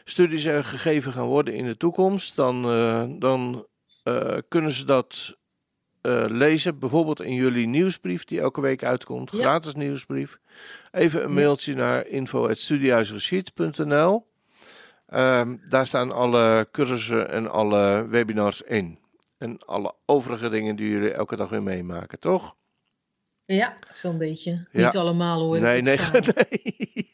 studies 0.03 0.45
er 0.45 0.63
gegeven 0.63 1.11
gaan 1.11 1.25
worden 1.27 1.53
in 1.53 1.65
de 1.65 1.77
toekomst, 1.77 2.35
dan, 2.35 2.65
eh, 2.65 3.03
dan 3.19 3.67
eh, 4.03 4.37
kunnen 4.47 4.71
ze 4.71 4.85
dat 4.85 5.37
eh, 6.07 6.25
lezen, 6.29 6.79
bijvoorbeeld 6.79 7.21
in 7.21 7.33
jullie 7.33 7.67
nieuwsbrief 7.67 8.25
die 8.25 8.39
elke 8.39 8.61
week 8.61 8.83
uitkomt, 8.83 9.31
Ja. 9.31 9.39
gratis 9.39 9.75
nieuwsbrief. 9.75 10.37
Even 10.91 11.23
een 11.23 11.33
mailtje 11.33 11.75
naar 11.75 12.07
info.studiehuisreceipt.nl. 12.07 14.27
Ehm, 15.07 15.55
daar 15.69 15.87
staan 15.87 16.11
alle 16.11 16.67
cursussen 16.71 17.29
en 17.29 17.51
alle 17.51 18.07
webinars 18.09 18.61
in. 18.61 18.99
En 19.37 19.57
alle 19.65 19.93
overige 20.05 20.49
dingen 20.49 20.75
die 20.75 20.89
jullie 20.89 21.11
elke 21.11 21.35
dag 21.35 21.49
weer 21.49 21.63
meemaken, 21.63 22.19
toch? 22.19 22.55
Ja, 23.45 23.77
zo'n 23.91 24.17
beetje. 24.17 24.65
Ja. 24.71 24.85
Niet 24.85 24.97
allemaal 24.97 25.41
hoor. 25.41 25.59
Nee, 25.59 25.81
nee, 25.81 25.97
nee. 26.11 27.11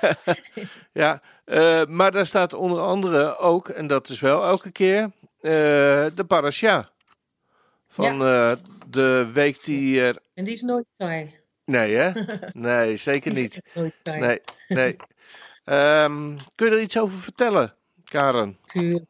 ja, 1.02 1.20
eh, 1.44 1.84
maar 1.86 2.12
daar 2.12 2.26
staat 2.26 2.52
onder 2.54 2.80
andere 2.80 3.36
ook, 3.36 3.68
en 3.68 3.86
dat 3.86 4.08
is 4.08 4.20
wel 4.20 4.44
elke 4.44 4.72
keer, 4.72 5.02
eh, 5.40 5.50
de 6.14 6.24
parasha. 6.26 6.88
Van 7.96 8.22
eh, 8.22 8.52
de 8.90 9.30
week 9.32 9.64
die 9.64 10.00
er... 10.00 10.18
En 10.34 10.44
die 10.44 10.54
is 10.54 10.62
nooit 10.62 10.86
saai. 10.98 11.34
Nee, 11.64 11.94
hè? 11.94 12.10
Nee, 12.52 12.96
zeker 12.96 13.34
Die 13.34 13.44
is 13.44 13.54
niet. 13.54 13.74
nooit 13.74 13.94
saai. 14.04 14.20
Nee, 14.20 14.40
nee. 14.68 14.96
Ehm, 15.64 16.36
kun 16.54 16.66
je 16.70 16.76
er 16.76 16.80
iets 16.82 16.98
over 16.98 17.18
vertellen, 17.18 17.74
Karen? 18.04 18.58
Tuurlijk. 18.66 19.04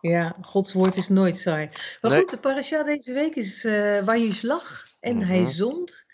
Ja, 0.00 0.36
Gods 0.40 0.72
woord 0.72 0.96
is 0.96 1.08
nooit 1.08 1.38
saai. 1.38 1.68
Maar 2.00 2.10
Nee. 2.10 2.20
goed, 2.20 2.30
de 2.30 2.38
parasha 2.38 2.82
deze 2.82 3.12
week 3.12 3.34
is 3.36 3.64
eh 3.64 3.98
waar 4.04 4.18
je 4.18 4.38
lag 4.42 4.86
en 5.00 5.16
Mhm. 5.16 5.26
hij 5.26 5.46
zond. 5.46 6.04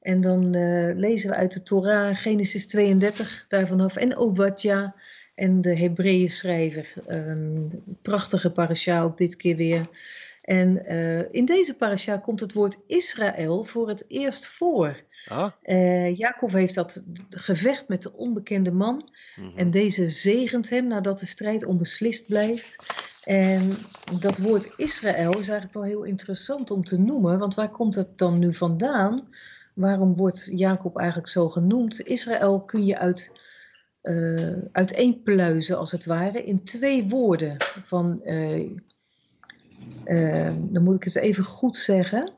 En 0.00 0.20
dan 0.20 0.54
eh, 0.54 0.96
lezen 0.96 1.30
we 1.30 1.36
uit 1.36 1.52
de 1.52 1.62
Torah, 1.62 2.16
Genesis 2.16 2.66
32, 2.66 3.44
daarvan 3.48 3.80
af. 3.80 3.96
En 3.96 4.16
Obadja 4.16 4.94
en 5.34 5.60
de 5.60 5.76
Hebreeën 5.76 6.30
schrijver. 6.30 6.92
Ehm, 7.06 7.60
prachtige 8.02 8.50
parasha 8.50 9.02
ook 9.02 9.18
dit 9.18 9.36
keer 9.36 9.56
weer. 9.56 9.86
En 10.48 10.86
eh, 10.86 11.32
in 11.34 11.44
deze 11.44 11.76
parasha 11.76 12.16
komt 12.16 12.40
het 12.40 12.52
woord 12.52 12.78
Israël 12.86 13.64
voor 13.64 13.88
het 13.88 14.04
eerst 14.08 14.46
voor. 14.46 15.02
Ah, 15.28 15.48
Eh, 15.62 16.16
Jacob 16.16 16.52
heeft 16.52 16.74
dat 16.74 17.02
gevecht 17.30 17.88
met 17.88 18.02
de 18.02 18.12
onbekende 18.12 18.72
man. 18.72 19.10
mhm. 19.36 19.58
En 19.58 19.70
deze 19.70 20.08
zegent 20.10 20.70
hem 20.70 20.86
nadat 20.86 21.18
de 21.18 21.26
strijd 21.26 21.64
onbeslist 21.64 22.26
blijft. 22.26 22.76
En 23.24 23.74
dat 24.20 24.38
woord 24.38 24.72
Israël 24.76 25.30
is 25.38 25.48
eigenlijk 25.48 25.72
wel 25.72 25.82
heel 25.82 26.02
interessant 26.04 26.70
om 26.70 26.84
te 26.84 26.98
noemen, 26.98 27.38
want 27.38 27.54
waar 27.54 27.70
komt 27.70 27.94
het 27.94 28.18
dan 28.18 28.38
nu 28.38 28.54
vandaan? 28.54 29.28
Waarom 29.74 30.14
wordt 30.14 30.48
Jacob 30.52 30.96
eigenlijk 30.96 31.28
zo 31.28 31.48
genoemd? 31.48 32.00
Israël 32.06 32.60
kun 32.60 32.86
je 32.86 32.98
uit, 32.98 33.32
eh 34.00 34.52
uiteenpluizen, 34.72 35.78
als 35.78 35.92
het 35.92 36.04
ware, 36.04 36.44
in 36.44 36.64
twee 36.64 37.08
woorden. 37.08 37.54
Van, 37.84 38.22
eh, 40.04 40.46
eh, 40.46 40.54
dan 40.58 40.82
moet 40.82 40.94
ik 40.94 41.04
het 41.04 41.16
even 41.16 41.44
goed 41.44 41.76
zeggen. 41.76 42.32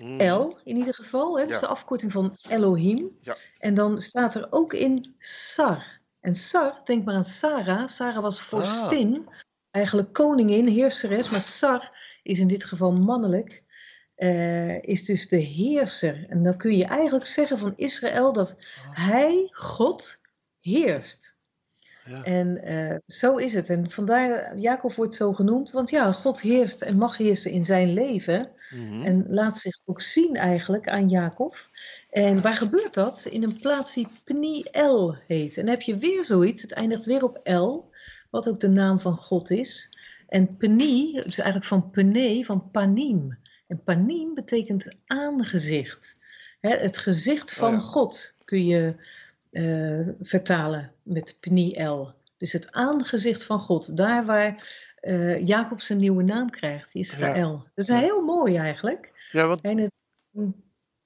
Mhm. 0.00 0.20
El 0.20 0.58
in 0.64 0.76
ieder 0.76 0.94
geval. 0.94 1.38
Hè? 1.38 1.44
Dat 1.44 1.54
is 1.54 1.60
de 1.60 1.66
afkorting 1.66 2.12
van 2.12 2.36
Elohim. 2.48 3.16
Ja. 3.20 3.36
En 3.58 3.74
dan 3.74 4.02
staat 4.02 4.34
er 4.34 4.46
ook 4.50 4.72
in 4.72 5.14
Sar. 5.18 6.00
En 6.20 6.34
Sar, 6.34 6.80
denk 6.84 7.04
maar 7.04 7.14
aan 7.14 7.24
Sarah. 7.24 7.88
Sarah 7.88 8.22
was 8.22 8.40
vorstin, 8.40 9.28
eigenlijk 9.70 10.12
koningin, 10.12 10.66
heerseres. 10.66 11.30
Maar 11.30 11.40
Sar 11.40 12.18
is 12.22 12.38
in 12.38 12.48
dit 12.48 12.64
geval 12.64 12.92
mannelijk. 12.92 13.66
eh, 14.14 14.82
is 14.82 15.04
dus 15.04 15.28
de 15.28 15.36
heerser. 15.36 16.26
En 16.28 16.42
dan 16.42 16.56
kun 16.56 16.76
je 16.76 16.84
eigenlijk 16.84 17.26
zeggen 17.26 17.58
van 17.58 17.72
Israël 17.76 18.32
dat 18.32 18.56
hij, 18.90 19.48
God, 19.52 20.20
heerst. 20.60 21.37
Ja. 22.08 22.22
En 22.22 22.62
eh, 22.62 22.96
zo 23.06 23.36
is 23.36 23.54
het. 23.54 23.70
En 23.70 23.90
vandaar, 23.90 24.58
Jacob 24.58 24.92
wordt 24.92 25.14
zo 25.14 25.32
genoemd. 25.32 25.70
Want 25.70 25.90
ja, 25.90 26.12
God 26.12 26.40
heerst 26.40 26.82
en 26.82 26.96
mag 26.96 27.16
heersen 27.16 27.50
in 27.50 27.64
zijn 27.64 27.92
leven. 27.92 28.50
Mhm. 28.70 29.02
En 29.02 29.26
laat 29.28 29.58
zich 29.58 29.80
ook 29.84 30.00
zien 30.00 30.36
eigenlijk 30.36 30.88
aan 30.88 31.08
Jacob. 31.08 31.68
En 32.10 32.42
waar 32.42 32.54
gebeurt 32.54 32.94
dat? 32.94 33.26
In 33.30 33.42
een 33.42 33.58
plaats 33.60 33.94
die 33.94 34.08
Pniel 34.24 35.16
heet. 35.26 35.56
En 35.56 35.64
dan 35.64 35.74
heb 35.74 35.82
je 35.82 35.96
weer 35.96 36.24
zoiets, 36.24 36.62
het 36.62 36.72
eindigt 36.72 37.06
weer 37.06 37.24
op 37.24 37.40
El, 37.42 37.90
wat 38.30 38.48
ook 38.48 38.60
de 38.60 38.68
naam 38.68 39.00
van 39.00 39.16
God 39.16 39.50
is. 39.50 39.96
En 40.28 40.56
Pni 40.56 41.16
is 41.16 41.38
eigenlijk 41.38 41.64
van 41.64 41.90
Pene, 41.90 42.44
van 42.44 42.70
Panim. 42.70 43.38
En 43.66 43.82
Panim 43.82 44.34
betekent 44.34 44.88
aangezicht. 45.06 46.16
Hè, 46.60 46.76
het 46.76 46.98
gezicht 46.98 47.54
van 47.54 47.72
ja. 47.72 47.78
God 47.78 48.36
kun 48.44 48.66
je 48.66 48.94
eh, 49.50 50.08
vertalen 50.20 50.92
met 51.02 51.36
Pniel. 51.40 52.14
Dus 52.36 52.52
het 52.52 52.72
aangezicht 52.72 53.44
van 53.44 53.60
God. 53.60 53.96
Daar 53.96 54.24
waar 54.24 54.76
eh, 55.00 55.46
Jacob 55.46 55.80
zijn 55.80 55.98
nieuwe 55.98 56.22
naam 56.22 56.50
krijgt, 56.50 56.94
Israël. 56.94 57.56
Dat 57.74 57.84
is 57.84 57.94
Ja. 57.94 57.98
heel 57.98 58.20
mooi 58.22 58.56
eigenlijk. 58.56 59.28
Ja, 59.32 59.46
want, 59.46 59.60
En 59.60 59.78
het, 59.78 59.92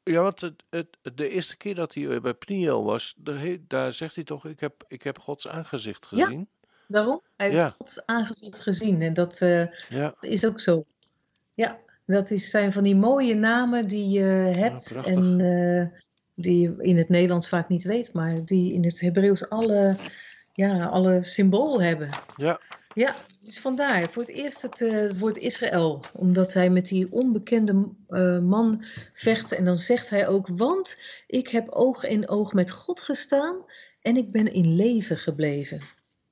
ja, 0.03 0.23
want 0.23 0.41
het, 0.41 0.63
het, 0.71 0.87
de 1.15 1.29
eerste 1.29 1.57
keer 1.57 1.75
dat 1.75 1.95
hij 1.95 2.21
bij 2.21 2.35
Pniel 2.35 2.85
was, 2.85 3.15
daar, 3.17 3.57
daar 3.69 3.93
zegt 3.93 4.15
hij 4.15 4.25
toch, 4.25 4.45
ik 4.47 4.61
heb, 4.61 4.85
ik 4.89 5.03
heb 5.03 5.19
Gods 5.19 5.49
aangezicht 5.49 6.07
Ja. 6.11 6.25
gezien. 6.25 6.49
daarom, 6.89 7.21
hij 7.37 7.47
heeft 7.47 7.59
Ja. 7.59 7.69
Gods 7.69 8.07
aangezicht 8.07 8.61
gezien. 8.61 9.01
En 9.03 9.13
dat 9.15 9.41
eh, 9.41 9.67
Ja, 9.89 10.15
is 10.21 10.47
ook 10.47 10.61
zo. 10.61 10.85
Ja, 11.51 11.79
dat 12.07 12.31
is, 12.31 12.51
zijn 12.51 12.73
van 12.73 12.83
die 12.83 12.97
mooie 12.97 13.35
namen 13.35 13.89
die 13.89 14.09
je 14.11 14.23
hebt. 14.57 14.95
en 15.05 15.41
eh, 15.41 16.01
die 16.35 16.61
je 16.61 16.75
in 16.79 16.97
het 16.97 17.09
Nederlands 17.09 17.49
vaak 17.49 17.69
niet 17.69 17.85
weet, 17.85 18.13
maar 18.13 18.45
die 18.45 18.73
in 18.73 18.85
het 18.85 19.01
Hebreeuws 19.01 19.49
alle, 19.49 19.97
ja, 20.53 20.87
alle 20.87 21.23
symbool 21.23 21.83
hebben. 21.83 22.09
ja. 22.37 22.61
Ja, 22.95 23.15
dus 23.45 23.61
vandaar. 23.61 24.11
Voor 24.11 24.23
het 24.23 24.31
eerst 24.31 24.63
het, 24.63 24.81
eh, 24.81 24.93
het 24.93 25.19
woord 25.19 25.37
Israël. 25.37 26.05
Omdat 26.13 26.55
hij 26.55 26.71
met 26.71 26.87
die 26.87 27.13
onbekende 27.13 27.89
eh, 28.09 28.39
man 28.39 28.85
vecht. 29.13 29.53
En 29.53 29.65
dan 29.65 29.77
zegt 29.77 30.11
hij 30.11 30.29
ook, 30.29 30.49
want 30.49 31.03
ik 31.27 31.49
heb 31.49 31.69
oog 31.69 32.05
in 32.05 32.29
oog 32.29 32.53
met 32.53 32.71
God 32.71 33.01
gestaan 33.01 33.57
en 34.01 34.17
ik 34.17 34.33
ben 34.33 34.53
in 34.53 34.75
leven 34.75 35.17
gebleven. 35.17 35.81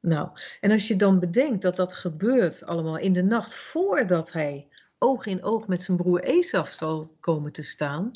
Nou, 0.00 0.28
en 0.60 0.70
als 0.70 0.88
je 0.88 0.96
dan 0.96 1.18
bedenkt 1.18 1.62
dat 1.62 1.76
dat 1.76 1.92
gebeurt 1.92 2.64
allemaal 2.64 2.98
in 2.98 3.12
de 3.12 3.22
nacht 3.22 3.54
voordat 3.54 4.32
hij 4.32 4.68
oog 4.98 5.26
in 5.26 5.42
oog 5.42 5.66
met 5.66 5.82
zijn 5.82 5.96
broer 5.96 6.20
Esaf 6.20 6.68
zal 6.68 7.16
komen 7.20 7.52
te 7.52 7.62
staan, 7.62 8.12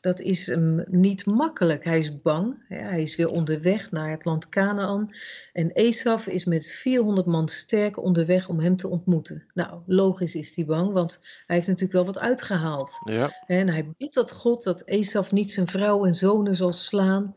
dat 0.00 0.20
is 0.20 0.46
hem 0.46 0.84
niet 0.88 1.26
makkelijk. 1.26 1.84
Hij 1.84 1.98
is 1.98 2.20
bang. 2.22 2.64
Hij 2.68 3.02
is 3.02 3.16
weer 3.16 3.28
onderweg 3.28 3.90
naar 3.90 4.10
het 4.10 4.24
land 4.24 4.48
Canaan. 4.48 5.10
En 5.52 5.70
Esaf 5.70 6.26
is 6.26 6.44
met 6.44 6.70
400 6.70 7.26
man 7.26 7.48
sterk 7.48 8.02
onderweg 8.02 8.48
om 8.48 8.60
hem 8.60 8.76
te 8.76 8.88
ontmoeten. 8.88 9.44
Nou, 9.54 9.80
logisch 9.86 10.34
is 10.34 10.56
hij 10.56 10.64
bang, 10.64 10.92
want 10.92 11.20
hij 11.46 11.56
heeft 11.56 11.68
natuurlijk 11.68 11.94
wel 11.94 12.04
wat 12.04 12.18
uitgehaald. 12.18 13.00
ja. 13.04 13.44
En 13.46 13.68
hij 13.68 13.92
bidt 13.98 14.12
tot 14.12 14.32
God 14.32 14.64
dat 14.64 14.82
Esaf 14.84 15.32
niet 15.32 15.52
zijn 15.52 15.66
vrouw 15.66 16.04
en 16.04 16.14
zonen 16.14 16.56
zal 16.56 16.72
slaan. 16.72 17.34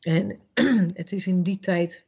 En 0.00 0.38
het 1.00 1.12
is 1.12 1.26
in 1.26 1.42
die 1.42 1.58
tijd 1.58 2.06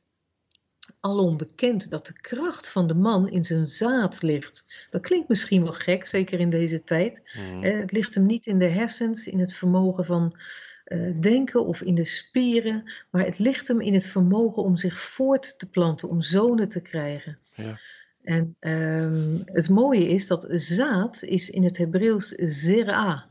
alom 1.03 1.37
bekend 1.37 1.91
dat 1.91 2.07
de 2.07 2.13
kracht 2.21 2.69
van 2.69 2.87
de 2.87 2.95
man 2.95 3.29
in 3.29 3.45
zijn 3.45 3.67
zaad 3.67 4.23
ligt. 4.23 4.87
Dat 4.91 5.01
klinkt 5.01 5.29
misschien 5.29 5.63
wel 5.63 5.73
gek, 5.73 6.07
zeker 6.07 6.41
in 6.41 6.51
deze 6.51 6.85
tijd. 6.85 7.23
Mhm. 7.37 7.65
Eh, 7.65 7.81
Het 7.81 7.93
ligt 7.93 8.15
hem 8.15 8.27
niet 8.27 8.47
in 8.47 8.59
de 8.59 8.69
hersens, 8.69 9.27
in 9.27 9.41
het 9.41 9.55
vermogen 9.55 10.05
van 10.05 10.37
eh, 10.85 11.21
denken 11.21 11.67
of 11.67 11.81
in 11.83 11.95
de 11.95 12.05
spieren, 12.05 12.93
maar 13.11 13.25
het 13.25 13.39
ligt 13.39 13.69
hem 13.69 13.81
in 13.81 13.95
het 13.95 14.07
vermogen 14.07 14.63
om 14.63 14.77
zich 14.77 15.01
voort 15.01 15.59
te 15.59 15.71
planten, 15.71 16.09
om 16.09 16.23
zonen 16.23 16.69
te 16.69 16.81
krijgen. 16.81 17.39
Ja. 17.55 17.79
En 18.23 18.57
ehm, 18.59 19.37
het 19.45 19.69
mooie 19.69 20.09
is 20.09 20.27
dat 20.27 20.47
zaad 20.51 21.23
is 21.23 21.51
in 21.51 21.65
het 21.65 21.79
Hebreeuws 21.79 22.29
zera. 22.37 23.31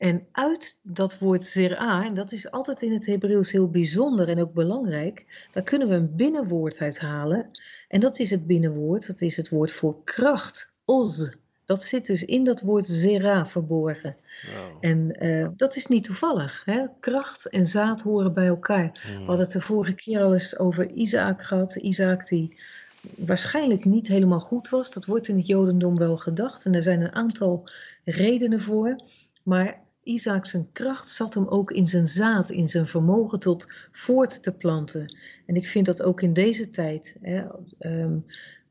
En 0.00 0.26
uit 0.32 0.80
dat 0.82 1.18
woord 1.18 1.46
zera, 1.46 2.04
en 2.04 2.14
dat 2.14 2.32
is 2.32 2.50
altijd 2.50 2.82
in 2.82 2.92
het 2.92 3.06
Hebreeuws 3.06 3.50
heel 3.50 3.68
bijzonder 3.68 4.28
en 4.28 4.40
ook 4.40 4.52
belangrijk, 4.52 5.48
daar 5.52 5.62
kunnen 5.62 5.88
we 5.88 5.94
een 5.94 6.16
binnenwoord 6.16 6.80
uithalen. 6.80 7.50
En 7.88 8.00
dat 8.00 8.18
is 8.18 8.30
het 8.30 8.46
binnenwoord, 8.46 9.06
dat 9.06 9.20
is 9.20 9.36
het 9.36 9.48
woord 9.48 9.72
voor 9.72 10.04
kracht, 10.04 10.74
oz. 10.84 11.28
Dat 11.64 11.84
zit 11.84 12.06
dus 12.06 12.24
in 12.24 12.44
dat 12.44 12.60
woord 12.60 12.86
zera 12.86 13.46
verborgen. 13.46 14.16
Wow. 14.54 14.76
En 14.80 15.10
eh, 15.16 15.48
dat 15.56 15.76
is 15.76 15.86
niet 15.86 16.04
toevallig. 16.04 16.62
Hè? 16.64 16.86
Kracht 17.00 17.48
en 17.48 17.66
zaad 17.66 18.02
horen 18.02 18.34
bij 18.34 18.46
elkaar. 18.46 19.00
Hmm. 19.02 19.18
We 19.18 19.24
hadden 19.24 19.44
het 19.44 19.52
de 19.52 19.60
vorige 19.60 19.94
keer 19.94 20.22
al 20.22 20.32
eens 20.32 20.58
over 20.58 20.90
Isaac 20.90 21.42
gehad. 21.42 21.76
Isaac 21.76 22.28
die 22.28 22.56
waarschijnlijk 23.16 23.84
niet 23.84 24.08
helemaal 24.08 24.40
goed 24.40 24.68
was. 24.68 24.90
Dat 24.90 25.04
wordt 25.04 25.28
in 25.28 25.36
het 25.36 25.46
Jodendom 25.46 25.98
wel 25.98 26.16
gedacht. 26.16 26.64
En 26.64 26.74
er 26.74 26.82
zijn 26.82 27.00
een 27.00 27.14
aantal 27.14 27.68
redenen 28.04 28.60
voor. 28.60 29.00
Maar 29.42 29.88
Isaac 30.02 30.46
zijn 30.46 30.72
kracht 30.72 31.08
zat 31.08 31.34
hem 31.34 31.48
ook 31.48 31.70
in 31.70 31.88
zijn 31.88 32.08
zaad, 32.08 32.50
in 32.50 32.68
zijn 32.68 32.86
vermogen 32.86 33.38
tot 33.38 33.72
voort 33.92 34.42
te 34.42 34.52
planten. 34.52 35.16
En 35.46 35.54
ik 35.54 35.66
vind 35.66 35.86
dat 35.86 36.02
ook 36.02 36.22
in 36.22 36.32
deze 36.32 36.70
tijd. 36.70 37.16
Hè, 37.20 37.46
ehm, 37.78 38.18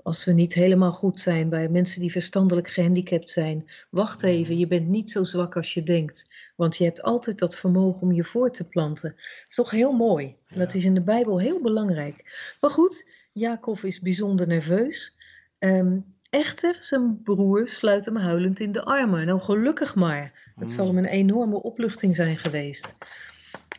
als 0.03 0.25
we 0.25 0.32
niet 0.32 0.53
helemaal 0.53 0.91
goed 0.91 1.19
zijn 1.19 1.49
bij 1.49 1.69
mensen 1.69 2.01
die 2.01 2.11
verstandelijk 2.11 2.67
gehandicapt 2.67 3.32
zijn. 3.32 3.69
Wacht 3.89 4.23
even, 4.23 4.57
je 4.57 4.67
bent 4.67 4.88
niet 4.88 5.11
zo 5.11 5.23
zwak 5.23 5.55
als 5.55 5.73
je 5.73 5.84
denkt. 5.84 6.27
Want 6.55 6.77
je 6.77 6.84
hebt 6.84 7.01
altijd 7.01 7.39
dat 7.39 7.55
vermogen 7.55 8.01
om 8.01 8.11
je 8.11 8.23
voor 8.23 8.51
te 8.51 8.67
planten. 8.67 9.09
Dat 9.09 9.49
is 9.49 9.55
toch 9.55 9.71
heel 9.71 9.91
mooi. 9.91 10.36
Dat 10.55 10.73
is 10.73 10.86
in 10.86 10.93
de 10.93 11.03
Bijbel 11.03 11.39
heel 11.39 11.61
belangrijk. 11.61 12.53
Maar 12.61 12.69
goed, 12.69 13.05
Jacob 13.32 13.80
is 13.80 13.99
bijzonder 13.99 14.47
nerveus. 14.47 15.17
Ehm, 15.59 15.99
echter, 16.30 16.77
zijn 16.80 17.21
broer 17.23 17.67
sluit 17.67 18.05
hem 18.05 18.15
huilend 18.15 18.59
in 18.59 18.71
de 18.71 18.84
armen. 18.84 19.25
Nou, 19.25 19.39
gelukkig 19.39 19.95
maar. 19.95 20.51
Het 20.55 20.71
zal 20.71 20.88
hem 20.88 20.97
een 20.97 21.05
enorme 21.05 21.61
opluchting 21.61 22.15
zijn 22.15 22.38
geweest. 22.38 22.95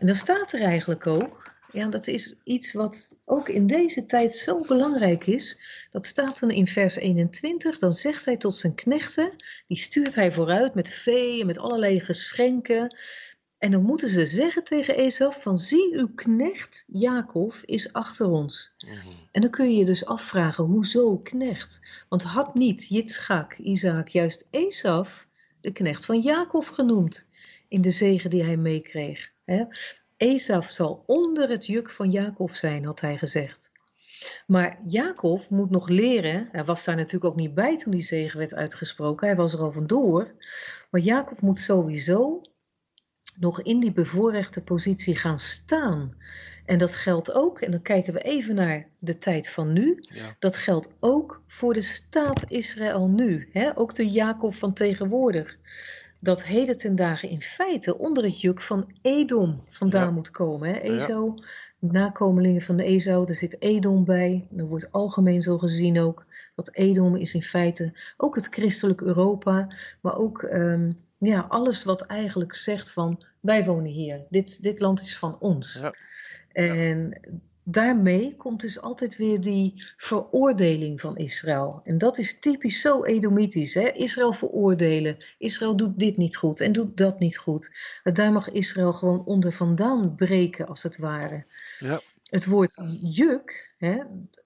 En 0.01 0.07
dan 0.07 0.14
staat 0.14 0.53
er 0.53 0.61
eigenlijk 0.61 1.07
ook, 1.07 1.51
ja, 1.72 1.88
dat 1.88 2.07
is 2.07 2.34
iets 2.44 2.72
wat 2.72 3.16
ook 3.24 3.48
in 3.48 3.66
deze 3.66 4.07
tijd 4.07 4.34
zo 4.34 4.61
belangrijk 4.61 5.26
is. 5.26 5.61
Dat 5.92 6.07
staat 6.07 6.40
dan 6.40 6.51
in 6.51 6.66
vers 6.66 6.96
21. 6.96 7.78
Dan 7.78 7.92
zegt 7.92 8.24
hij 8.24 8.36
tot 8.36 8.57
zijn 8.57 8.74
knechten, 8.74 9.32
die 9.68 9.78
stuurt 9.78 10.14
hij 10.14 10.32
vooruit 10.32 10.74
met 10.74 10.90
vee 10.90 11.40
en 11.40 11.46
met 11.46 11.59
allerlei 11.59 12.01
geschenken. 12.01 12.96
En 13.61 13.71
dan 13.71 13.83
moeten 13.83 14.09
ze 14.09 14.27
zeggen 14.27 14.65
tegen 14.65 14.97
Esau 14.97 15.33
van 15.33 15.59
zie 15.59 15.99
uw 15.99 16.15
knecht 16.15 16.85
Jacob 16.87 17.55
is 17.65 17.93
achter 17.93 18.27
ons. 18.27 18.75
Mhm. 18.79 19.09
En 19.31 19.41
dan 19.41 19.51
kun 19.51 19.71
je 19.71 19.77
je 19.77 19.85
dus 19.85 20.07
afvragen, 20.07 20.65
hoezo 20.65 21.19
knecht? 21.19 21.81
Want 22.09 22.23
had 22.23 22.55
niet 22.55 22.87
Yitzchak, 22.87 23.55
Isaac, 23.59 24.09
juist 24.09 24.47
Esaf, 24.51 25.27
de 25.61 25.73
knecht 25.73 26.05
van 26.05 26.21
Jacob 26.21 26.65
genoemd 26.65 27.27
in 27.69 27.81
de 27.81 27.91
zegen 27.91 28.31
die 28.31 28.45
hij 28.45 28.57
meekreeg? 28.57 29.33
Esaf 30.17 30.69
zal 30.69 31.03
onder 31.07 31.49
het 31.49 31.67
juk 31.67 31.91
van 31.91 32.11
Jacob 32.11 32.51
zijn, 32.51 32.85
had 32.85 33.01
hij 33.01 33.19
gezegd. 33.19 33.73
Maar 34.47 34.81
Jacob 34.87 35.49
moet 35.49 35.71
nog 35.71 35.89
leren, 35.89 36.49
hij 36.53 36.65
was 36.65 36.85
daar 36.85 36.97
natuurlijk 36.97 37.25
ook 37.25 37.37
niet 37.37 37.55
bij 37.55 37.77
toen 37.77 37.93
die 37.93 38.03
zegen 38.03 38.39
werd 38.39 38.55
uitgesproken, 38.55 39.27
hij 39.27 39.37
was 39.37 39.53
er 39.53 39.61
al 39.61 39.73
vandoor. 39.73 40.35
Maar 40.91 41.01
Jacob 41.01 41.41
moet 41.41 41.61
sowieso 41.61 42.43
nog 43.41 43.62
in 43.62 43.80
die 43.80 43.93
bevoorrechte 43.93 44.62
positie 44.62 45.16
gaan 45.16 45.38
staan. 45.38 46.14
En 46.66 46.78
dat 46.78 46.95
geldt 46.95 47.32
ook, 47.32 47.61
en 47.61 47.70
dan 47.70 47.82
kijken 47.82 48.12
we 48.12 48.20
even 48.20 48.55
naar 48.55 48.86
de 48.99 49.18
tijd 49.18 49.49
van 49.49 49.72
nu, 49.72 49.99
Ja. 50.01 50.36
dat 50.38 50.57
geldt 50.57 50.88
ook 51.01 51.43
voor 51.47 51.74
de 51.74 51.80
staat 51.82 52.45
Israël 52.49 53.09
nu, 53.09 53.49
hè? 53.53 53.76
ook 53.78 53.95
de 53.95 54.09
Jacob 54.11 54.55
van 54.55 54.72
tegenwoordig. 54.72 55.57
Dat 56.18 56.45
heden 56.45 56.76
ten 56.76 56.97
dagen 56.97 57.28
in 57.28 57.43
feite 57.43 57.99
onder 57.99 58.24
het 58.24 58.41
juk 58.41 58.61
van 58.61 58.93
Edom 59.03 59.64
vandaan 59.68 60.07
Ja. 60.07 60.11
moet 60.12 60.30
komen. 60.30 60.68
Hè? 60.68 60.78
Esau, 60.78 61.34
nakomelingen 61.78 62.62
van 62.62 62.76
de 62.76 62.84
Esau, 62.84 63.24
er 63.28 63.34
zit 63.34 63.61
Edom 63.62 64.05
bij. 64.05 64.47
Dat 64.51 64.68
wordt 64.68 64.93
algemeen 64.93 65.43
zo 65.43 65.59
gezien 65.59 66.01
ook. 66.01 66.26
Dat 66.55 66.72
Edom 66.72 67.16
is 67.16 67.34
in 67.34 67.43
feite 67.43 67.93
ook 68.16 68.34
het 68.34 68.47
christelijk 68.47 69.01
Europa, 69.01 69.68
maar 70.01 70.16
ook 70.16 70.43
ehm, 70.43 70.93
ja, 71.18 71.47
alles 71.49 71.84
wat 71.84 72.03
eigenlijk 72.03 72.55
zegt 72.55 72.91
van 72.91 73.24
wij 73.41 73.64
wonen 73.64 73.91
hier, 73.91 74.26
dit, 74.30 74.62
dit 74.62 74.80
land 74.80 75.03
is 75.03 75.18
van 75.18 75.38
ons. 75.41 75.78
Ja. 75.80 75.95
En 76.53 77.20
daarmee 77.64 78.36
komt 78.36 78.61
dus 78.61 78.80
altijd 78.80 79.16
weer 79.16 79.41
die 79.41 79.84
veroordeling 79.97 81.01
van 81.01 81.16
Israël. 81.16 81.80
En 81.84 81.99
dat 81.99 82.18
is 82.18 82.38
typisch 82.38 82.80
zo 82.80 83.05
Edomitisch. 83.05 83.74
Hè? 83.74 83.91
Israël 83.93 84.32
veroordelen. 84.32 85.24
Israël 85.38 85.76
doet 85.76 85.99
dit 85.99 86.16
niet 86.16 86.36
goed 86.36 86.61
en 86.61 86.72
doet 86.72 86.97
dat 86.97 87.18
niet 87.18 87.38
goed. 87.38 87.70
Daar 88.03 88.32
mag 88.32 88.51
Israël 88.51 88.93
gewoon 88.93 89.24
onder 89.24 89.53
vandaan 89.53 90.14
breken, 90.14 90.66
als 90.66 90.82
het 90.82 90.99
ware. 90.99 91.45
Ja. 91.78 92.01
Het 92.30 92.47
woord 92.47 92.80
juk, 93.01 93.74
hè, 93.78 93.99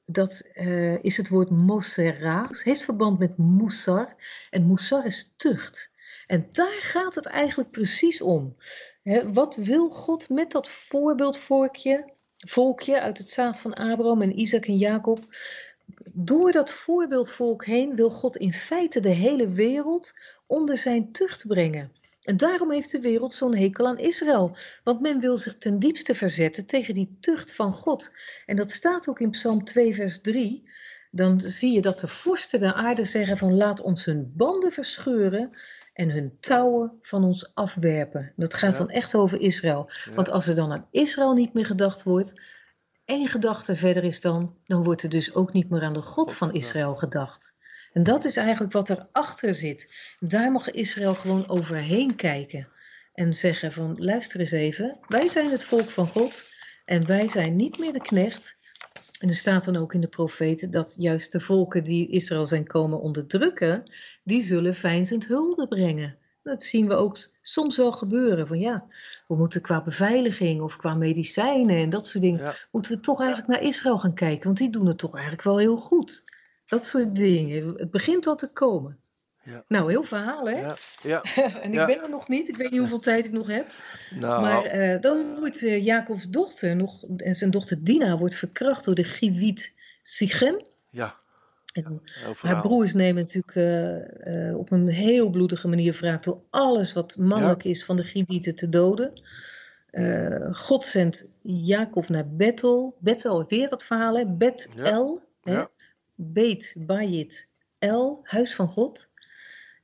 dat 0.06 0.50
eh, 0.54 1.04
is 1.04 1.16
het 1.16 1.28
woord 1.28 1.50
mosera. 1.50 2.46
Het 2.48 2.62
heeft 2.62 2.84
verband 2.84 3.18
met 3.18 3.36
moesar. 3.36 4.14
En 4.50 4.62
moesar 4.62 5.06
is 5.06 5.34
tucht. 5.36 5.92
En 6.26 6.46
daar 6.50 6.80
gaat 6.80 7.14
het 7.14 7.26
eigenlijk 7.26 7.70
precies 7.70 8.20
om. 8.20 8.56
Wat 9.32 9.56
wil 9.56 9.88
God 9.88 10.28
met 10.28 10.52
dat 10.52 10.68
voorbeeldvolkje 10.68 12.12
volkje 12.36 13.00
uit 13.00 13.18
het 13.18 13.30
zaad 13.30 13.58
van 13.58 13.74
Abraham 13.74 14.22
en 14.22 14.40
Isaac 14.40 14.66
en 14.66 14.76
Jacob? 14.76 15.18
Door 16.12 16.52
dat 16.52 16.70
voorbeeldvolk 16.70 17.64
heen 17.64 17.96
wil 17.96 18.10
God 18.10 18.36
in 18.36 18.52
feite 18.52 19.00
de 19.00 19.08
hele 19.08 19.48
wereld 19.48 20.12
onder 20.46 20.78
zijn 20.78 21.12
tucht 21.12 21.46
brengen. 21.46 21.92
En 22.22 22.36
daarom 22.36 22.70
heeft 22.70 22.90
de 22.90 23.00
wereld 23.00 23.34
zo'n 23.34 23.56
hekel 23.56 23.86
aan 23.86 23.98
Israël. 23.98 24.56
Want 24.84 25.00
men 25.00 25.20
wil 25.20 25.38
zich 25.38 25.58
ten 25.58 25.78
diepste 25.78 26.14
verzetten 26.14 26.66
tegen 26.66 26.94
die 26.94 27.16
tucht 27.20 27.52
van 27.52 27.72
God. 27.72 28.12
En 28.46 28.56
dat 28.56 28.70
staat 28.70 29.08
ook 29.08 29.20
in 29.20 29.30
Psalm 29.30 29.64
2, 29.64 29.94
vers 29.94 30.20
3. 30.20 30.68
Dan 31.10 31.40
zie 31.40 31.72
je 31.72 31.80
dat 31.80 32.00
de 32.00 32.08
vorsten 32.08 32.60
der 32.60 32.72
aarde 32.72 33.04
zeggen 33.04 33.38
van 33.38 33.56
laat 33.56 33.80
ons 33.80 34.04
hun 34.04 34.32
banden 34.36 34.72
verscheuren 34.72 35.52
en 35.94 36.10
hun 36.10 36.36
touwen 36.40 36.98
van 37.02 37.24
ons 37.24 37.54
afwerpen. 37.54 38.32
Dat 38.36 38.54
gaat 38.54 38.72
Ja. 38.72 38.78
dan 38.78 38.90
echt 38.90 39.14
over 39.14 39.40
Israël. 39.40 39.90
Want 40.14 40.30
als 40.30 40.46
er 40.46 40.54
dan 40.54 40.72
aan 40.72 40.88
Israël 40.90 41.32
niet 41.32 41.52
meer 41.54 41.66
gedacht 41.66 42.02
wordt, 42.02 42.40
één 43.04 43.28
gedachte 43.28 43.76
verder 43.76 44.04
is 44.04 44.20
dan, 44.20 44.56
dan 44.66 44.82
wordt 44.82 45.02
er 45.02 45.08
dus 45.08 45.34
ook 45.34 45.52
niet 45.52 45.70
meer 45.70 45.82
aan 45.82 45.92
de 45.92 46.02
God 46.02 46.34
van 46.34 46.52
Israël 46.52 46.94
gedacht. 46.96 47.54
En 47.92 48.02
dat 48.02 48.24
is 48.24 48.36
eigenlijk 48.36 48.72
wat 48.72 48.90
erachter 48.90 49.54
zit. 49.54 49.92
Daar 50.20 50.52
mag 50.52 50.70
Israël 50.70 51.14
gewoon 51.14 51.48
overheen 51.48 52.14
kijken 52.16 52.68
en 53.12 53.34
zeggen 53.36 53.72
van 53.72 53.94
luister 53.98 54.40
eens 54.40 54.50
even, 54.50 54.98
wij 55.08 55.28
zijn 55.28 55.50
het 55.50 55.64
volk 55.64 55.90
van 55.90 56.06
God 56.08 56.52
en 56.84 57.06
wij 57.06 57.28
zijn 57.28 57.56
niet 57.56 57.78
meer 57.78 57.92
de 57.92 58.02
knecht. 58.02 58.56
En 59.24 59.30
er 59.30 59.36
staat 59.36 59.64
dan 59.64 59.76
ook 59.76 59.94
in 59.94 60.00
de 60.00 60.08
profeten 60.08 60.70
dat 60.70 60.94
juist 60.98 61.32
de 61.32 61.40
volken 61.40 61.84
die 61.84 62.08
Israël 62.08 62.46
zijn 62.46 62.66
komen 62.66 63.00
onderdrukken, 63.00 63.90
die 64.24 64.42
zullen 64.42 64.74
veinzend 64.74 65.26
hulde 65.26 65.68
brengen. 65.68 66.16
Dat 66.42 66.64
zien 66.64 66.88
we 66.88 66.94
ook 66.94 67.18
soms 67.42 67.76
wel 67.76 67.92
gebeuren. 67.92 68.46
Van 68.46 68.58
ja, 68.58 68.86
we 69.28 69.36
moeten 69.36 69.60
qua 69.60 69.82
beveiliging 69.82 70.60
of 70.60 70.76
qua 70.76 70.94
medicijnen 70.94 71.76
en 71.76 71.90
dat 71.90 72.06
soort 72.08 72.24
dingen, 72.24 72.40
Ja. 72.40 72.54
moeten 72.70 72.92
we 72.92 73.00
toch 73.00 73.20
eigenlijk 73.20 73.50
naar 73.50 73.68
Israël 73.68 73.98
gaan 73.98 74.14
kijken. 74.14 74.44
Want 74.44 74.58
die 74.58 74.70
doen 74.70 74.86
het 74.86 74.98
toch 74.98 75.12
eigenlijk 75.12 75.42
wel 75.42 75.58
heel 75.58 75.76
goed. 75.76 76.24
Dat 76.66 76.86
soort 76.86 77.14
dingen. 77.14 77.74
Het 77.76 77.90
begint 77.90 78.26
al 78.26 78.36
te 78.36 78.52
komen. 78.52 78.98
Ja. 79.44 79.64
Nou, 79.68 79.90
heel 79.90 80.02
verhaal 80.02 80.48
hè. 80.48 80.60
Ja. 80.60 80.76
ja. 81.02 81.22
en 81.62 81.68
ik 81.68 81.74
Ja. 81.74 81.86
ben 81.86 82.02
er 82.02 82.10
nog 82.10 82.28
niet. 82.28 82.48
Ik 82.48 82.56
weet 82.56 82.70
niet 82.70 82.78
hoeveel 82.80 82.98
tijd 82.98 83.24
ik 83.24 83.32
nog 83.32 83.46
heb. 83.46 83.66
Nou, 84.14 84.42
Maar 84.42 84.64
eh, 84.64 85.00
dan 85.00 85.38
wordt 85.38 85.62
eh, 85.62 85.84
Jacobs 85.84 86.28
dochter 86.28 86.76
nog, 86.76 87.04
en 87.16 87.34
zijn 87.34 87.50
dochter 87.50 87.84
Dina 87.84 88.16
wordt 88.18 88.34
verkracht 88.36 88.84
door 88.84 88.94
de 88.94 89.04
Giviet 89.04 89.72
Sichem. 90.02 90.66
ja. 90.90 91.14
En 91.72 92.00
haar 92.40 92.60
broers 92.62 92.92
nemen 92.92 93.22
natuurlijk 93.22 93.54
eh, 93.56 94.58
op 94.58 94.70
een 94.70 94.88
heel 94.88 95.30
bloedige 95.30 95.68
manier 95.68 95.92
wraak 96.00 96.22
door 96.22 96.42
alles 96.50 96.92
wat 96.92 97.16
mannelijk 97.16 97.64
is 97.64 97.84
van 97.84 97.96
de 97.96 98.04
Givieten 98.04 98.54
te 98.54 98.68
doden. 98.68 99.22
God 100.52 100.84
zendt 100.84 101.32
Jacob 101.42 102.08
naar 102.08 102.28
Bethel. 102.28 102.96
Bethel, 103.00 103.44
weer 103.48 103.68
dat 103.68 103.84
verhaal, 103.84 104.16
hè? 104.16 104.26
Bet-El. 104.26 105.22
Beet, 106.14 106.74
Bayit, 106.78 107.48
El, 107.78 108.20
huis 108.22 108.54
van 108.54 108.68
God. 108.68 109.10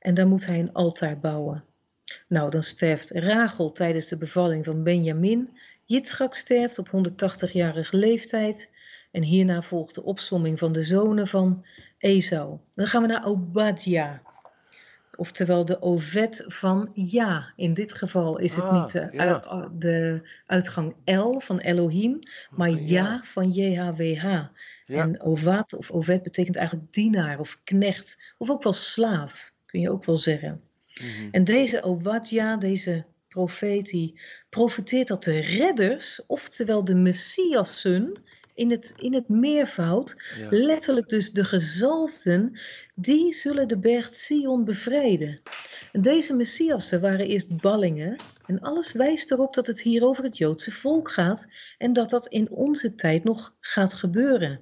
En 0.01 0.13
daar 0.13 0.27
moet 0.27 0.45
hij 0.45 0.59
een 0.59 0.73
altaar 0.73 1.19
bouwen. 1.19 1.63
Nou, 2.27 2.49
dan 2.49 2.63
sterft 2.63 3.11
Rachel 3.11 3.71
tijdens 3.71 4.07
de 4.07 4.17
bevalling 4.17 4.65
van 4.65 4.83
Benjamin. 4.83 5.49
Yitzchak 5.85 6.35
sterft 6.35 6.79
op 6.79 6.87
180-jarige 6.87 7.97
leeftijd. 7.97 8.69
En 9.11 9.23
hierna 9.23 9.61
volgt 9.61 9.95
de 9.95 10.03
opsomming 10.03 10.59
van 10.59 10.71
de 10.73 10.83
zonen 10.83 11.27
van 11.27 11.65
Esau. 11.97 12.57
Dan 12.75 12.87
gaan 12.87 13.01
we 13.01 13.07
naar 13.07 13.25
Obadja. 13.25 14.21
Oftewel 15.15 15.65
de 15.65 15.81
ovet 15.81 16.43
van 16.47 16.89
ja. 16.93 17.53
In 17.55 17.73
dit 17.73 17.93
geval 17.93 18.37
is 18.39 18.55
het 18.55 18.63
Ah, 18.63 18.81
niet 18.83 18.91
de, 18.91 19.07
ja. 19.11 19.43
ui- 19.43 19.69
de 19.73 20.21
uitgang 20.45 20.95
L 21.05 21.39
van 21.39 21.59
Elohim, 21.59 22.19
maar 22.51 22.69
Ja. 22.69 22.77
ja 22.77 23.21
van 23.23 23.49
JHWH. 23.51 24.23
Ja. 24.23 24.49
En 24.85 25.21
ovaat 25.21 25.73
of 25.73 25.91
ovet 25.91 26.23
betekent 26.23 26.55
eigenlijk 26.55 26.93
dienaar 26.93 27.39
of 27.39 27.59
knecht, 27.63 28.33
of 28.37 28.49
ook 28.49 28.63
wel 28.63 28.73
slaaf, 28.73 29.50
kun 29.71 29.79
je 29.79 29.91
ook 29.91 30.05
wel 30.05 30.15
zeggen. 30.15 30.61
Mhm. 30.95 31.27
En 31.31 31.43
deze 31.43 31.83
Obadja, 31.83 32.57
deze 32.57 33.05
profeet, 33.27 33.87
die 33.89 34.19
profeteert 34.49 35.07
dat 35.07 35.23
de 35.23 35.39
redders, 35.39 36.21
oftewel 36.27 36.83
de 36.83 36.95
Messiassen, 36.95 38.21
in 38.53 38.71
het, 38.71 38.93
in 38.97 39.13
het 39.13 39.29
meervoud, 39.29 40.21
Ja. 40.37 40.47
letterlijk 40.49 41.09
dus 41.09 41.31
de 41.31 41.43
gezalfden, 41.43 42.59
die 42.95 43.33
zullen 43.33 43.67
de 43.67 43.77
berg 43.77 44.15
Sion 44.15 44.65
bevrijden. 44.65 45.41
En 45.91 46.01
deze 46.01 46.35
Messiassen 46.35 47.01
waren 47.01 47.27
eerst 47.27 47.57
ballingen. 47.57 48.15
En 48.45 48.59
alles 48.59 48.91
wijst 48.91 49.31
erop 49.31 49.53
dat 49.53 49.67
het 49.67 49.81
hier 49.81 50.03
over 50.03 50.23
het 50.23 50.37
Joodse 50.37 50.71
volk 50.71 51.11
gaat 51.11 51.47
en 51.77 51.93
dat 51.93 52.09
dat 52.09 52.27
in 52.27 52.49
onze 52.49 52.95
tijd 52.95 53.23
nog 53.23 53.55
gaat 53.59 53.93
gebeuren. 53.93 54.61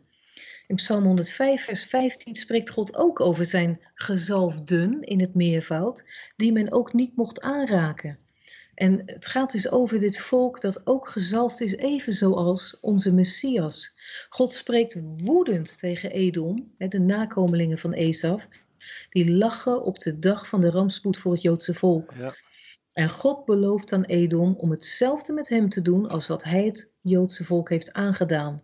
In 0.69 0.75
Psalm 0.75 1.03
105, 1.03 1.63
vers 1.63 1.83
15 1.83 2.35
spreekt 2.35 2.69
God 2.69 2.95
ook 2.95 3.19
over 3.19 3.45
zijn 3.45 3.79
gezalfden 3.93 5.01
in 5.01 5.19
het 5.19 5.35
meervoud, 5.35 6.05
die 6.35 6.51
men 6.51 6.71
ook 6.71 6.93
niet 6.93 7.15
mocht 7.15 7.41
aanraken. 7.41 8.17
En 8.75 9.01
het 9.05 9.25
gaat 9.25 9.51
dus 9.51 9.69
over 9.69 9.99
dit 9.99 10.19
volk 10.19 10.61
dat 10.61 10.87
ook 10.87 11.07
gezalfd 11.07 11.61
is, 11.61 11.75
even 11.75 12.13
zoals 12.13 12.79
onze 12.79 13.13
Messias. 13.13 13.97
God 14.29 14.53
spreekt 14.53 15.21
woedend 15.21 15.77
tegen 15.77 16.11
Edom, 16.11 16.73
de 16.77 16.99
nakomelingen 16.99 17.77
van 17.77 17.93
Esaf, 17.93 18.47
die 19.09 19.33
lachen 19.33 19.83
op 19.83 19.99
de 19.99 20.19
dag 20.19 20.47
van 20.47 20.61
de 20.61 20.69
rampspoed 20.69 21.17
voor 21.17 21.31
het 21.31 21.41
Joodse 21.41 21.73
volk. 21.73 22.13
Ja. 22.17 22.35
En 22.93 23.09
God 23.09 23.45
belooft 23.45 23.93
aan 23.93 24.05
Edom 24.05 24.55
om 24.57 24.71
hetzelfde 24.71 25.33
met 25.33 25.49
hem 25.49 25.69
te 25.69 25.81
doen 25.81 26.09
als 26.09 26.27
wat 26.27 26.43
hij 26.43 26.65
het 26.65 26.89
Joodse 27.01 27.43
volk 27.43 27.69
heeft 27.69 27.93
aangedaan. 27.93 28.63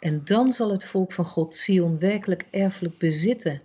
En 0.00 0.24
dan 0.24 0.52
zal 0.52 0.70
het 0.70 0.84
volk 0.84 1.12
van 1.12 1.24
God 1.24 1.54
Sion 1.54 1.98
werkelijk 1.98 2.46
erfelijk 2.50 2.98
bezitten. 2.98 3.62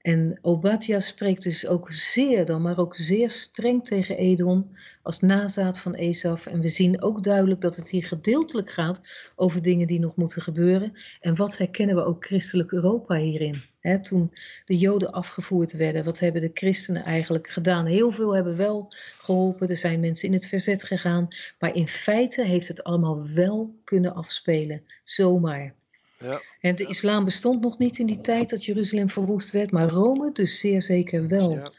En 0.00 0.38
Obadja 0.42 1.00
spreekt 1.00 1.42
dus 1.42 1.66
ook 1.66 1.92
zeer 1.92 2.44
dan, 2.44 2.62
maar 2.62 2.78
ook 2.78 2.94
zeer 2.94 3.30
streng 3.30 3.84
tegen 3.84 4.16
Edom 4.16 4.76
als 5.02 5.20
nazaat 5.20 5.78
van 5.78 5.94
Esaf. 5.94 6.46
En 6.46 6.60
we 6.60 6.68
zien 6.68 7.02
ook 7.02 7.22
duidelijk 7.22 7.60
dat 7.60 7.76
het 7.76 7.90
hier 7.90 8.04
gedeeltelijk 8.04 8.70
gaat 8.70 9.02
over 9.36 9.62
dingen 9.62 9.86
die 9.86 10.00
nog 10.00 10.16
moeten 10.16 10.42
gebeuren. 10.42 10.92
En 11.20 11.36
wat 11.36 11.58
herkennen 11.58 11.96
we 11.96 12.04
ook 12.04 12.24
christelijk 12.24 12.72
Europa 12.72 13.16
hierin? 13.16 13.62
Toen 14.02 14.32
de 14.64 14.76
Joden 14.76 15.12
afgevoerd 15.12 15.72
werden, 15.72 16.04
wat 16.04 16.18
hebben 16.18 16.40
de 16.40 16.50
christenen 16.54 17.04
eigenlijk 17.04 17.48
gedaan? 17.48 17.86
Heel 17.86 18.10
veel 18.10 18.34
hebben 18.34 18.56
wel 18.56 18.92
geholpen, 19.18 19.68
er 19.68 19.76
zijn 19.76 20.00
mensen 20.00 20.28
in 20.28 20.34
het 20.34 20.46
verzet 20.46 20.84
gegaan. 20.84 21.28
Maar 21.58 21.74
in 21.74 21.88
feite 21.88 22.44
heeft 22.44 22.68
het 22.68 22.84
allemaal 22.84 23.28
wel 23.34 23.74
kunnen 23.84 24.14
afspelen, 24.14 24.82
zomaar. 25.04 25.74
Ja. 26.18 26.40
En 26.60 26.74
de 26.74 26.86
islam 26.86 27.24
bestond 27.24 27.60
nog 27.60 27.78
niet 27.78 27.98
in 27.98 28.06
die 28.06 28.20
tijd 28.20 28.50
dat 28.50 28.64
Jeruzalem 28.64 29.10
verwoest 29.10 29.50
werd, 29.50 29.70
maar 29.70 29.88
Rome 29.88 30.32
dus 30.32 30.58
zeer 30.58 30.82
zeker 30.82 31.28
wel. 31.28 31.54
Ja. 31.54 31.72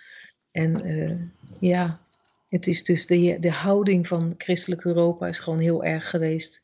En 0.51 0.83
eh, 0.83 1.15
ja, 1.59 1.99
het 2.47 2.67
is 2.67 2.83
dus 2.83 3.05
de, 3.05 3.37
de 3.39 3.51
houding 3.51 4.07
van 4.07 4.33
christelijk 4.37 4.83
Europa 4.83 5.27
is 5.27 5.39
gewoon 5.39 5.59
heel 5.59 5.83
erg 5.83 6.09
geweest. 6.09 6.63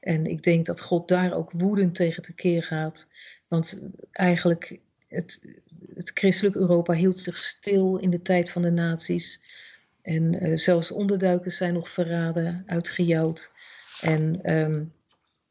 En 0.00 0.26
ik 0.26 0.42
denk 0.42 0.66
dat 0.66 0.80
God 0.80 1.08
daar 1.08 1.32
ook 1.32 1.52
woedend 1.52 1.94
tegen 1.94 2.22
tekeer 2.22 2.62
gaat. 2.62 3.10
Want 3.52 3.78
eigenlijk, 4.12 4.78
het, 5.08 5.46
het 5.94 6.10
christelijk 6.14 6.56
Europa 6.56 6.92
hield 6.92 7.20
zich 7.20 7.36
stil 7.36 7.96
in 7.96 8.10
de 8.10 8.22
tijd 8.22 8.50
van 8.50 8.62
de 8.62 8.70
nazi's. 8.70 9.40
En 10.02 10.40
eh, 10.40 10.56
zelfs 10.56 10.90
onderduikers 10.90 11.56
zijn 11.56 11.72
nog 11.74 11.88
verraden, 11.88 12.62
uitgejouwd. 12.66 13.52
En 14.00 14.42
ehm, 14.42 14.84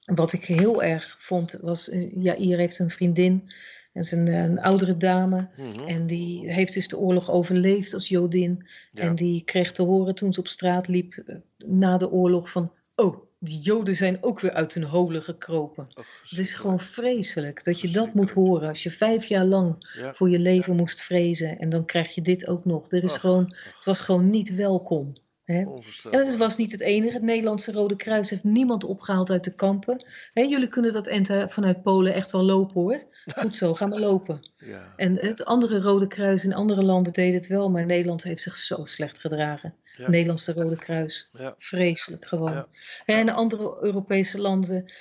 wat 0.06 0.34
ik 0.34 0.46
heel 0.46 0.84
erg 0.84 1.16
vond, 1.20 1.58
was, 1.62 1.90
eh, 1.90 2.16
Jair 2.16 2.58
heeft 2.58 2.80
een 2.80 2.90
vriendin, 2.90 3.52
en 3.94 4.02
is 4.02 4.12
een, 4.12 4.28
een 4.28 4.60
oudere 4.60 4.98
dame. 4.98 5.50
Mhm. 5.58 5.88
En 5.88 6.08
die 6.08 6.54
heeft 6.54 6.74
dus 6.74 6.88
de 6.88 6.98
oorlog 6.98 7.32
overleefd 7.32 7.94
als 7.94 8.10
Jodin. 8.10 8.68
Ja. 8.92 9.02
En 9.02 9.16
die 9.16 9.44
kreeg 9.44 9.72
te 9.72 9.84
horen 9.84 10.16
toen 10.16 10.34
ze 10.34 10.40
op 10.40 10.48
straat 10.48 10.88
liep 10.88 11.14
eh, 11.14 11.36
na 11.58 11.98
de 11.98 12.12
oorlog 12.12 12.52
van... 12.52 12.72
Oh, 12.96 13.31
die 13.44 13.60
Joden 13.60 13.96
zijn 13.96 14.24
ook 14.24 14.40
weer 14.40 14.52
uit 14.52 14.74
hun 14.74 14.84
holen 14.84 15.24
gekropen. 15.24 15.88
Het 16.30 16.40
is 16.40 16.54
gewoon 16.54 16.80
vreselijk 16.80 17.64
dat 17.64 17.82
je 17.82 17.90
dat 17.90 18.14
moet 18.14 18.32
horen. 18.32 18.70
Als 18.70 18.84
je 18.84 18.92
vijf 18.92 19.26
jaar 19.26 19.46
lang 19.46 19.92
Ja. 19.98 20.14
voor 20.14 20.30
je 20.30 20.40
leven 20.40 20.76
moest 20.76 21.02
vrezen 21.02 21.60
en 21.60 21.70
dan 21.70 21.86
krijg 21.86 22.16
je 22.16 22.22
dit 22.22 22.48
ook 22.48 22.66
nog. 22.66 22.92
Er 22.92 23.04
is 23.04 23.14
Ach, 23.14 23.20
gewoon, 23.20 23.56
het 23.76 23.86
was 23.86 24.02
gewoon 24.02 24.30
niet 24.30 24.56
welkom. 24.56 25.14
Hè? 25.52 25.60
En 25.60 25.68
onvoorstelbaar. 25.68 26.26
het 26.26 26.38
was 26.38 26.58
niet 26.58 26.72
het 26.72 26.82
enige. 26.82 27.14
Het 27.14 27.22
Nederlandse 27.22 27.72
Rode 27.72 27.96
Kruis 27.96 28.30
heeft 28.30 28.44
niemand 28.44 28.84
opgehaald 28.84 29.30
uit 29.30 29.44
de 29.44 29.56
kampen. 29.56 30.06
Hè, 30.34 30.42
jullie 30.42 30.68
kunnen 30.68 30.94
dat 30.94 31.08
ente 31.08 31.46
vanuit 31.50 31.82
Polen 31.82 32.14
echt 32.14 32.32
wel 32.32 32.44
lopen 32.44 32.82
hoor. 32.82 33.04
Goed 33.42 33.56
zo, 33.56 33.74
ga 33.74 33.86
maar 33.86 34.00
lopen. 34.00 34.40
Ja. 34.58 34.94
En 34.96 35.18
het 35.18 35.46
andere 35.46 35.80
Rode 35.80 36.08
Kruis 36.08 36.44
in 36.44 36.54
andere 36.54 36.84
landen 36.84 37.14
deed 37.14 37.34
het 37.34 37.48
wel, 37.48 37.70
maar 37.70 37.86
Nederland 37.86 38.24
heeft 38.24 38.42
zich 38.42 38.56
zo 38.56 38.86
slecht 38.86 39.20
gedragen. 39.20 39.74
Ja. 39.98 40.10
Nederlandse 40.10 40.54
Rode 40.54 40.76
Kruis. 40.76 41.30
Ja. 41.34 41.56
Vreselijk 41.58 42.26
gewoon. 42.26 42.66
En 43.06 43.30
andere 43.30 43.78
Europese 43.82 44.42
landen 44.42 44.92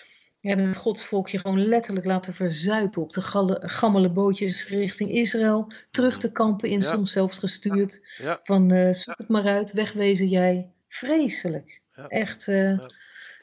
hebben 0.49 0.66
het 0.66 0.76
godsvolkje 0.76 1.38
gewoon 1.38 1.66
letterlijk 1.66 2.07
laten 2.07 2.34
verzuipen 2.34 3.03
op 3.03 3.12
de 3.12 3.20
gammele 3.61 4.11
bootjes 4.11 4.68
richting 4.68 5.11
Israël. 5.11 5.72
Terug 5.91 6.18
de 6.18 6.32
kampen 6.32 6.68
in, 6.68 6.80
Ja. 6.80 6.86
soms 6.86 7.12
zelfs 7.12 7.38
gestuurd. 7.38 8.01
Ja. 8.18 8.41
Van 8.43 8.70
eh, 8.70 8.93
zoek 8.93 9.18
het 9.18 9.28
maar 9.28 9.47
uit, 9.47 9.72
wegwezen 9.72 10.28
jij. 10.28 10.72
Vreselijk. 10.88 11.80
Echt, 12.09 12.49
eh, 12.49 12.78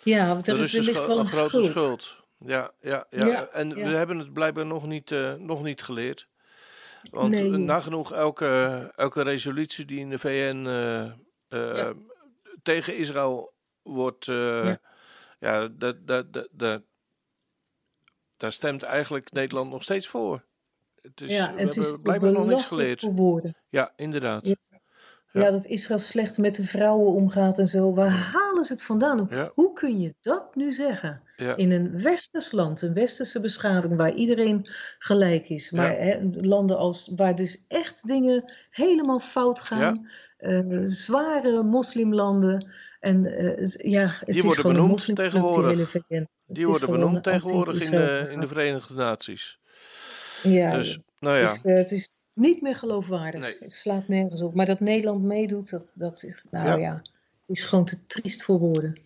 ja, 0.04 0.40
er, 0.44 0.64
is 0.64 0.72
ligt 0.72 1.06
wel 1.06 1.16
een 1.20 1.20
een 1.20 1.28
grote 1.28 1.50
schuld. 1.50 1.70
schuld. 1.70 2.16
Ja, 2.40 2.72
ja, 2.82 3.06
ja. 3.10 3.48
En 3.48 3.74
we 3.74 3.82
hebben 3.82 4.18
het 4.18 4.34
blijkbaar 4.34 4.66
nog 4.66 4.88
niet, 4.88 5.12
eh, 5.12 5.34
nog 5.34 5.64
niet 5.64 5.82
geleerd. 5.82 6.28
Want 7.10 7.30
Nee. 7.30 7.50
nagenoeg 7.50 8.14
elke, 8.14 8.92
elke 8.96 9.24
resolutie 9.24 9.86
die 9.86 10.00
in 10.00 10.10
de 10.10 10.20
VN 10.20 10.68
tegen 12.64 12.98
Israël 12.98 13.54
wordt. 13.84 14.26
Ja. 15.40 15.68
dat, 15.68 16.08
dat, 16.08 16.34
dat, 16.34 16.48
dat, 16.52 16.82
daar 18.38 18.52
stemt 18.54 18.84
eigenlijk 18.84 19.32
Nederland 19.32 19.70
nog 19.72 19.84
steeds 19.84 20.08
voor. 20.08 20.46
Het 21.02 21.22
is, 21.22 21.32
ja, 21.32 21.54
we 21.54 21.62
het 21.62 21.70
is 21.70 21.76
hebben 21.76 21.98
te 21.98 22.04
blijkbaar 22.04 22.32
nog 22.32 22.46
niks 22.46 22.66
geleerd. 22.66 23.00
voor 23.00 23.14
woorden. 23.14 23.56
Ja, 23.68 23.94
inderdaad. 23.96 24.46
Ja. 24.46 24.56
Ja. 25.32 25.44
Ja. 25.44 25.52
dat 25.52 25.66
Israël 25.66 26.00
slecht 26.00 26.38
met 26.38 26.56
de 26.56 26.64
vrouwen 26.64 27.14
omgaat 27.14 27.60
en 27.60 27.68
zo. 27.68 27.94
Waar 27.94 28.10
halen 28.10 28.66
ze 28.66 28.74
het 28.74 28.84
vandaan? 28.84 29.20
Hoe, 29.20 29.36
Ja. 29.36 29.52
hoe 29.54 29.74
kun 29.74 30.00
je 30.00 30.16
dat 30.22 30.56
nu 30.56 30.72
zeggen? 30.74 31.22
Ja. 31.36 31.56
In 31.56 31.72
een 31.72 32.02
westers 32.02 32.52
land, 32.52 32.82
een 32.82 32.94
westerse 32.94 33.42
beschaving 33.42 33.96
waar 33.96 34.14
iedereen 34.14 34.70
gelijk 35.00 35.50
is. 35.50 35.72
Maar 35.72 35.98
hè, 35.98 36.18
landen 36.32 36.78
als, 36.78 37.12
waar 37.16 37.36
dus 37.36 37.64
echt 37.68 38.08
dingen 38.08 38.54
helemaal 38.70 39.20
fout 39.20 39.60
gaan. 39.60 40.10
eh, 40.38 40.82
zware 40.84 41.64
moslimlanden. 41.64 42.72
En 43.00 43.26
eh, 43.26 43.92
ja, 43.92 44.08
het 44.20 44.26
Die 44.26 44.36
is 44.36 44.44
worden 44.44 44.64
benoemd 44.74 45.06
die 45.06 45.16
tegenwoordig. 45.16 45.72
hele 45.72 45.88
VN. 45.88 46.28
Die 46.46 46.68
worden 46.68 46.92
benoemd 46.92 47.24
tegenwoordig 47.24 47.84
in 47.84 47.92
de, 47.92 48.28
in 48.32 48.40
de 48.40 48.48
Verenigde 48.48 48.94
Naties. 48.94 49.60
Ja, 50.44 50.72
Dus, 50.72 51.00
nou 51.20 51.38
ja. 51.38 51.48
dus, 51.48 51.64
het 51.64 51.92
is 51.92 52.12
niet 52.34 52.62
meer 52.62 52.76
geloofwaardig. 52.76 53.42
Nee. 53.42 53.56
Het 53.60 53.74
slaat 53.74 54.08
nergens 54.08 54.42
op. 54.42 54.56
Maar 54.56 54.66
dat 54.66 54.80
Nederland 54.80 55.24
meedoet, 55.24 55.70
dat, 55.70 55.86
dat 55.94 56.26
nou 56.52 56.68
Ja. 56.68 56.76
ja. 56.76 57.02
is 57.48 57.64
gewoon 57.66 57.86
te 57.86 58.06
triest 58.06 58.44
voor 58.44 58.60
woorden. 58.60 59.00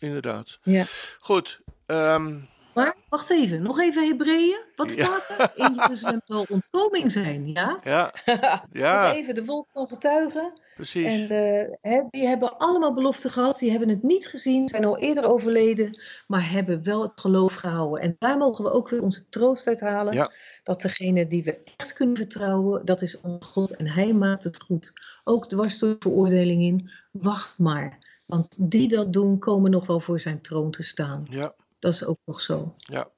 Inderdaad. 0.00 0.58
Ja. 0.62 0.84
Goed. 1.20 1.60
ehm, 1.86 2.38
Maar 2.74 2.96
wacht 3.08 3.30
even, 3.30 3.62
nog 3.62 3.80
even 3.80 4.06
Hebreeën. 4.08 4.60
Wat 4.76 4.94
Ja. 4.94 5.04
staat 5.04 5.38
er? 5.56 5.66
In 5.66 5.74
Jeruzalem 5.74 6.20
zal 6.26 6.46
ontkoming 6.48 7.12
zijn, 7.12 7.46
ja? 7.52 7.78
ja, 7.84 8.12
ja, 8.72 9.12
even, 9.12 9.34
de 9.34 9.44
volk 9.44 9.66
van 9.72 9.88
getuigen. 9.88 10.52
precies. 10.74 11.06
En 11.06 11.30
eh, 11.30 11.68
hè, 11.92 12.02
die 12.10 12.26
hebben 12.26 12.58
allemaal 12.58 12.94
beloften 12.94 13.30
gehad. 13.30 13.58
Die 13.58 13.70
hebben 13.70 13.88
het 13.88 14.02
niet 14.02 14.26
gezien, 14.26 14.68
zijn 14.68 14.84
al 14.84 14.98
eerder 14.98 15.24
overleden. 15.24 16.00
Maar 16.26 16.50
hebben 16.50 16.82
wel 16.84 17.02
het 17.02 17.20
geloof 17.20 17.54
gehouden. 17.54 18.00
En 18.02 18.16
daar 18.18 18.36
mogen 18.38 18.64
we 18.64 18.70
ook 18.72 18.88
weer 18.88 19.02
onze 19.02 19.28
troost 19.28 19.66
uit 19.66 19.80
halen. 19.80 20.14
Ja. 20.14 20.32
Dat 20.62 20.80
degene 20.80 21.26
die 21.26 21.44
we 21.44 21.58
echt 21.76 21.92
kunnen 21.92 22.16
vertrouwen, 22.16 22.84
dat 22.84 23.02
is 23.02 23.20
onze 23.20 23.44
God. 23.44 23.76
En 23.76 23.86
hij 23.88 24.12
maakt 24.12 24.44
het 24.44 24.62
goed. 24.62 24.92
Ook 25.24 25.48
dwars 25.48 25.78
door 25.78 25.90
de 25.90 25.96
veroordeling 25.98 26.62
in. 26.62 26.90
Wacht 27.10 27.58
maar. 27.58 27.98
Want 28.26 28.48
die 28.58 28.88
dat 28.88 29.12
doen, 29.12 29.38
komen 29.38 29.70
nog 29.70 29.86
wel 29.86 30.00
voor 30.00 30.20
zijn 30.20 30.40
troon 30.40 30.70
te 30.70 30.82
staan. 30.82 31.26
Ja, 31.30 31.54
Dat 31.82 31.92
is 31.94 32.04
ook 32.04 32.18
nog 32.24 32.40
zo. 32.40 32.74
ja, 32.76 33.10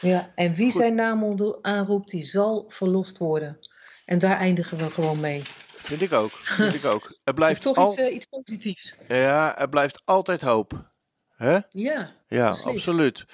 Ja, 0.00 0.30
en 0.34 0.54
wie 0.54 0.70
Goed. 0.70 0.80
zijn 0.80 0.94
naam 0.94 1.36
aanroept, 1.62 2.10
die 2.10 2.24
zal 2.24 2.64
verlost 2.68 3.18
worden. 3.18 3.58
En 4.04 4.18
daar 4.18 4.36
eindigen 4.36 4.78
we 4.78 4.90
gewoon 4.90 5.20
mee. 5.20 5.42
vind 5.74 6.00
ik 6.00 6.12
ook. 6.12 6.30
Vind 6.32 6.74
ik 6.74 6.84
ook. 6.84 7.18
Er 7.24 7.34
blijft, 7.40 7.62
toch 7.62 7.76
al, 7.76 7.88
iets, 7.88 7.96
eh, 7.96 8.14
iets 8.14 8.26
positiefs. 8.26 8.96
ja, 9.08 9.58
er 9.58 9.68
blijft 9.68 10.02
altijd 10.04 10.40
hoop. 10.40 10.90
Hè? 11.36 11.58
Ja, 11.70 12.12
Ja, 12.28 12.46
Precies. 12.48 12.64
absoluut. 12.66 13.24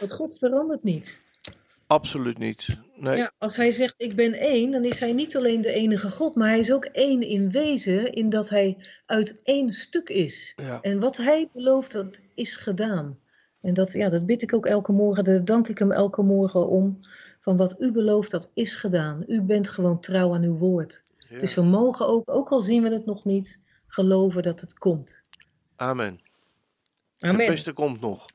want 0.00 0.12
God 0.12 0.38
verandert 0.38 0.82
niet. 0.82 1.22
Absoluut 1.86 2.38
niet. 2.38 2.66
Nee. 2.96 3.16
Ja, 3.16 3.30
als 3.38 3.56
hij 3.56 3.70
zegt 3.70 4.00
ik 4.00 4.14
ben 4.14 4.34
één, 4.34 4.70
dan 4.70 4.84
is 4.84 5.00
hij 5.00 5.12
niet 5.12 5.36
alleen 5.36 5.60
de 5.60 5.72
enige 5.72 6.10
God, 6.10 6.34
maar 6.34 6.48
hij 6.48 6.58
is 6.58 6.72
ook 6.72 6.84
één 6.84 7.22
in 7.22 7.50
wezen, 7.50 8.12
in 8.12 8.30
dat 8.30 8.48
hij 8.48 8.76
uit 9.06 9.42
één 9.42 9.72
stuk 9.72 10.08
is. 10.08 10.52
Ja. 10.56 10.78
En 10.82 11.00
wat 11.00 11.16
hij 11.16 11.48
belooft, 11.52 11.92
dat 11.92 12.20
is 12.34 12.56
gedaan. 12.56 13.18
En 13.66 13.74
dat, 13.74 13.92
ja, 13.92 14.08
dat 14.08 14.26
bid 14.26 14.42
ik 14.42 14.54
ook 14.54 14.66
elke 14.66 14.92
morgen, 14.92 15.24
daar 15.24 15.44
dank 15.44 15.68
ik 15.68 15.78
hem 15.78 15.92
elke 15.92 16.22
morgen 16.22 16.68
om. 16.68 17.00
Van 17.40 17.56
wat 17.56 17.80
u 17.80 17.92
belooft, 17.92 18.30
dat 18.30 18.50
is 18.54 18.76
gedaan. 18.76 19.24
U 19.26 19.42
bent 19.42 19.68
gewoon 19.68 20.00
trouw 20.00 20.34
aan 20.34 20.42
uw 20.42 20.56
woord. 20.56 21.04
Ja. 21.28 21.40
Dus 21.40 21.54
we 21.54 21.62
mogen 21.62 22.06
ook, 22.06 22.30
ook 22.30 22.48
al 22.48 22.60
zien 22.60 22.82
we 22.82 22.92
het 22.92 23.06
nog 23.06 23.24
niet, 23.24 23.62
geloven 23.86 24.42
dat 24.42 24.60
het 24.60 24.78
komt. 24.78 25.22
Amen. 25.76 26.20
Het 27.18 27.30
Amen. 27.30 27.46
beste 27.46 27.72
komt 27.72 28.00
nog. 28.00 28.26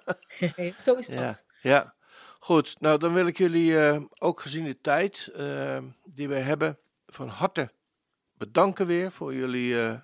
Zo 0.84 0.94
is 0.94 1.06
dat. 1.06 1.16
Ja, 1.16 1.36
ja. 1.62 1.94
Goed, 2.38 2.80
nou 2.80 2.98
dan 2.98 3.12
wil 3.12 3.26
ik 3.26 3.38
jullie 3.38 3.78
eh, 3.78 4.00
ook 4.18 4.40
gezien 4.40 4.64
de 4.64 4.80
tijd 4.80 5.30
eh, 5.34 5.82
die 6.04 6.28
we 6.28 6.38
hebben 6.38 6.78
van 7.06 7.28
harte 7.28 7.72
bedanken 8.32 8.86
weer 8.86 9.12
voor 9.12 9.34
jullie 9.34 9.80
eh, 9.80 9.98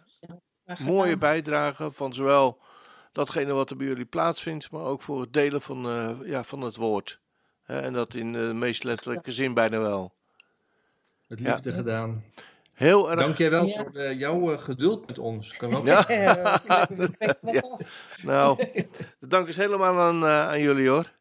mooie 0.79 1.17
bijdrage 1.17 1.91
van 1.93 2.15
zowel 2.15 2.67
datgene 3.19 3.53
wat 3.53 3.71
er 3.71 3.77
bij 3.77 3.87
jullie 3.87 4.05
plaatsvindt, 4.05 4.71
maar 4.71 4.83
ook 4.85 5.03
voor 5.03 5.21
het 5.21 5.33
delen 5.33 5.61
van, 5.63 5.87
eh, 5.89 6.11
ja, 6.25 6.45
van 6.45 6.61
het 6.61 6.77
woord. 6.77 7.21
Hè, 7.63 7.81
en 7.81 7.93
dat 7.93 8.15
in 8.15 8.33
de 8.33 8.39
meest 8.55 8.85
letterlijke 8.85 9.33
zin 9.33 9.55
bijna 9.55 9.79
wel. 9.79 10.15
Met 11.27 11.41
Ja. 11.41 11.53
liefde 11.53 11.73
gedaan. 11.73 12.25
Heel 12.73 13.11
erg. 13.11 13.21
Dank 13.21 13.37
jij 13.37 13.51
wel 13.51 13.67
Ja. 13.67 13.83
voor 13.83 13.93
de- 13.93 14.17
jouw 14.17 14.53
eh, 14.53 14.59
geduld 14.59 15.07
met 15.07 15.19
ons. 15.19 15.57
Kan 15.57 15.75
ook 15.77 15.87
Ja. 15.87 16.61
Nou, 18.23 18.57
de 19.21 19.27
dank 19.27 19.49
is 19.49 19.57
helemaal 19.57 19.99
aan, 20.01 20.23
eh, 20.25 20.49
aan 20.49 20.61
jullie 20.61 20.89
hoor. 20.89 21.13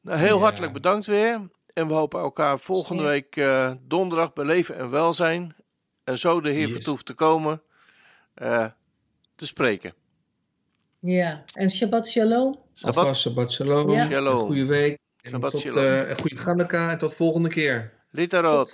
Nou, 0.00 0.18
heel 0.18 0.36
Ja. 0.36 0.42
hartelijk 0.42 0.72
bedankt 0.72 1.06
weer. 1.06 1.48
En 1.66 1.86
we 1.86 1.92
hopen 1.94 2.20
elkaar 2.20 2.58
volgende 2.58 3.02
week 3.02 3.36
eh, 3.36 3.72
donderdag 3.82 4.32
bij 4.32 4.44
Leven 4.44 4.76
en 4.76 4.90
Welzijn. 4.90 5.56
En 6.04 6.18
zo 6.18 6.40
de 6.40 6.50
Heer 6.50 6.64
Yes. 6.66 6.72
vertoeft 6.72 7.06
te 7.06 7.14
komen, 7.14 7.62
eh, 8.34 8.66
te 9.34 9.46
spreken. 9.46 9.94
Ja, 11.06 11.42
en 11.54 11.70
Shabbat 11.70 12.06
Shalom. 12.06 12.58
Shabbat, 12.74 12.96
Alvast 12.96 13.20
Shabbat 13.20 13.52
Shalom. 13.52 13.90
Ja. 13.90 14.06
Shalom. 14.06 14.40
Een 14.40 14.46
goede 14.46 14.66
week. 14.66 14.98
En 15.22 15.30
Shabbat 15.30 15.50
tot, 15.50 15.60
Shalom. 15.60 15.78
eh, 15.78 16.08
een 16.08 16.18
goede 16.20 16.68
en 16.70 16.98
tot 16.98 17.14
volgende 17.14 17.48
keer. 17.48 17.92
Litarot. 18.10 18.72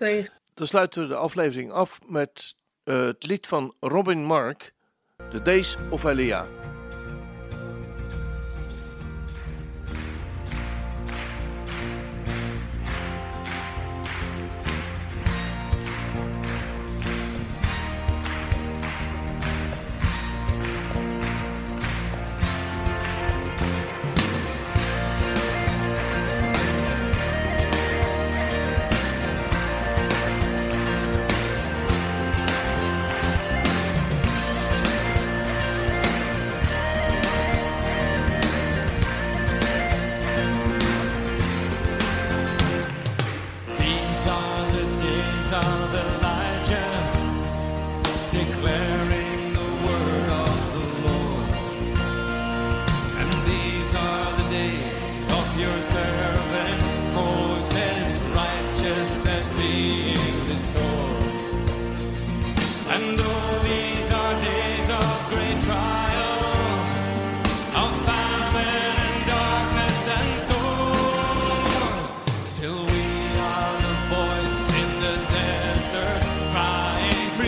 Dan 0.55 0.67
sluiten 0.67 1.03
we 1.03 1.09
de 1.09 1.15
aflevering 1.15 1.71
af 1.71 1.99
met 2.07 2.55
eh, 2.85 3.05
het 3.05 3.27
lied 3.27 3.47
van 3.47 3.75
Robin 3.81 4.25
Mark, 4.25 4.73
The 5.31 5.43
Days 5.43 5.77
of 5.91 6.05
Elia. 6.05 6.47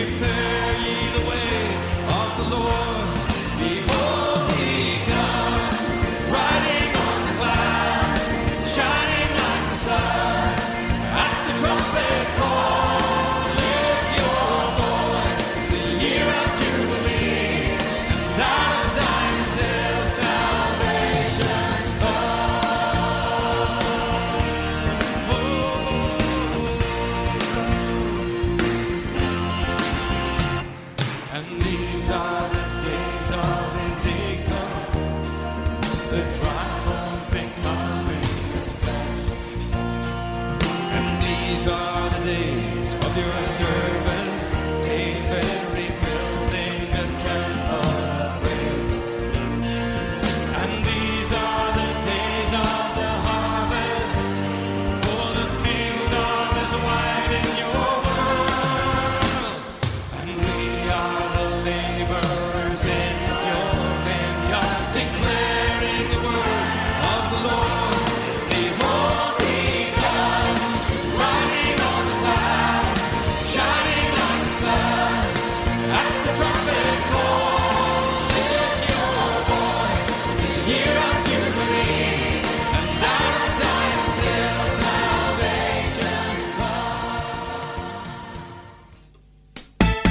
sleeping. 0.05 0.44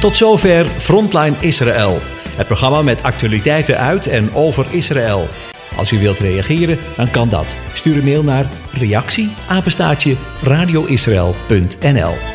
Tot 0.05 0.17
zover 0.17 0.67
Frontline 0.67 1.35
Israël. 1.41 1.99
Het 2.37 2.47
programma 2.47 2.83
met 2.83 3.03
actualiteiten 3.03 3.79
uit 3.79 4.07
en 4.07 4.35
over 4.35 4.67
Israël. 4.71 5.29
Als 5.77 5.93
u 5.93 5.99
wilt 5.99 6.19
reageren, 6.19 6.79
dan 6.97 7.11
kan 7.11 7.29
dat. 7.29 7.57
Stuur 7.73 7.97
een 7.97 8.05
mail 8.05 8.23
naar 8.23 8.47
reactie 8.73 9.31
radioisrael.nl 10.43 12.34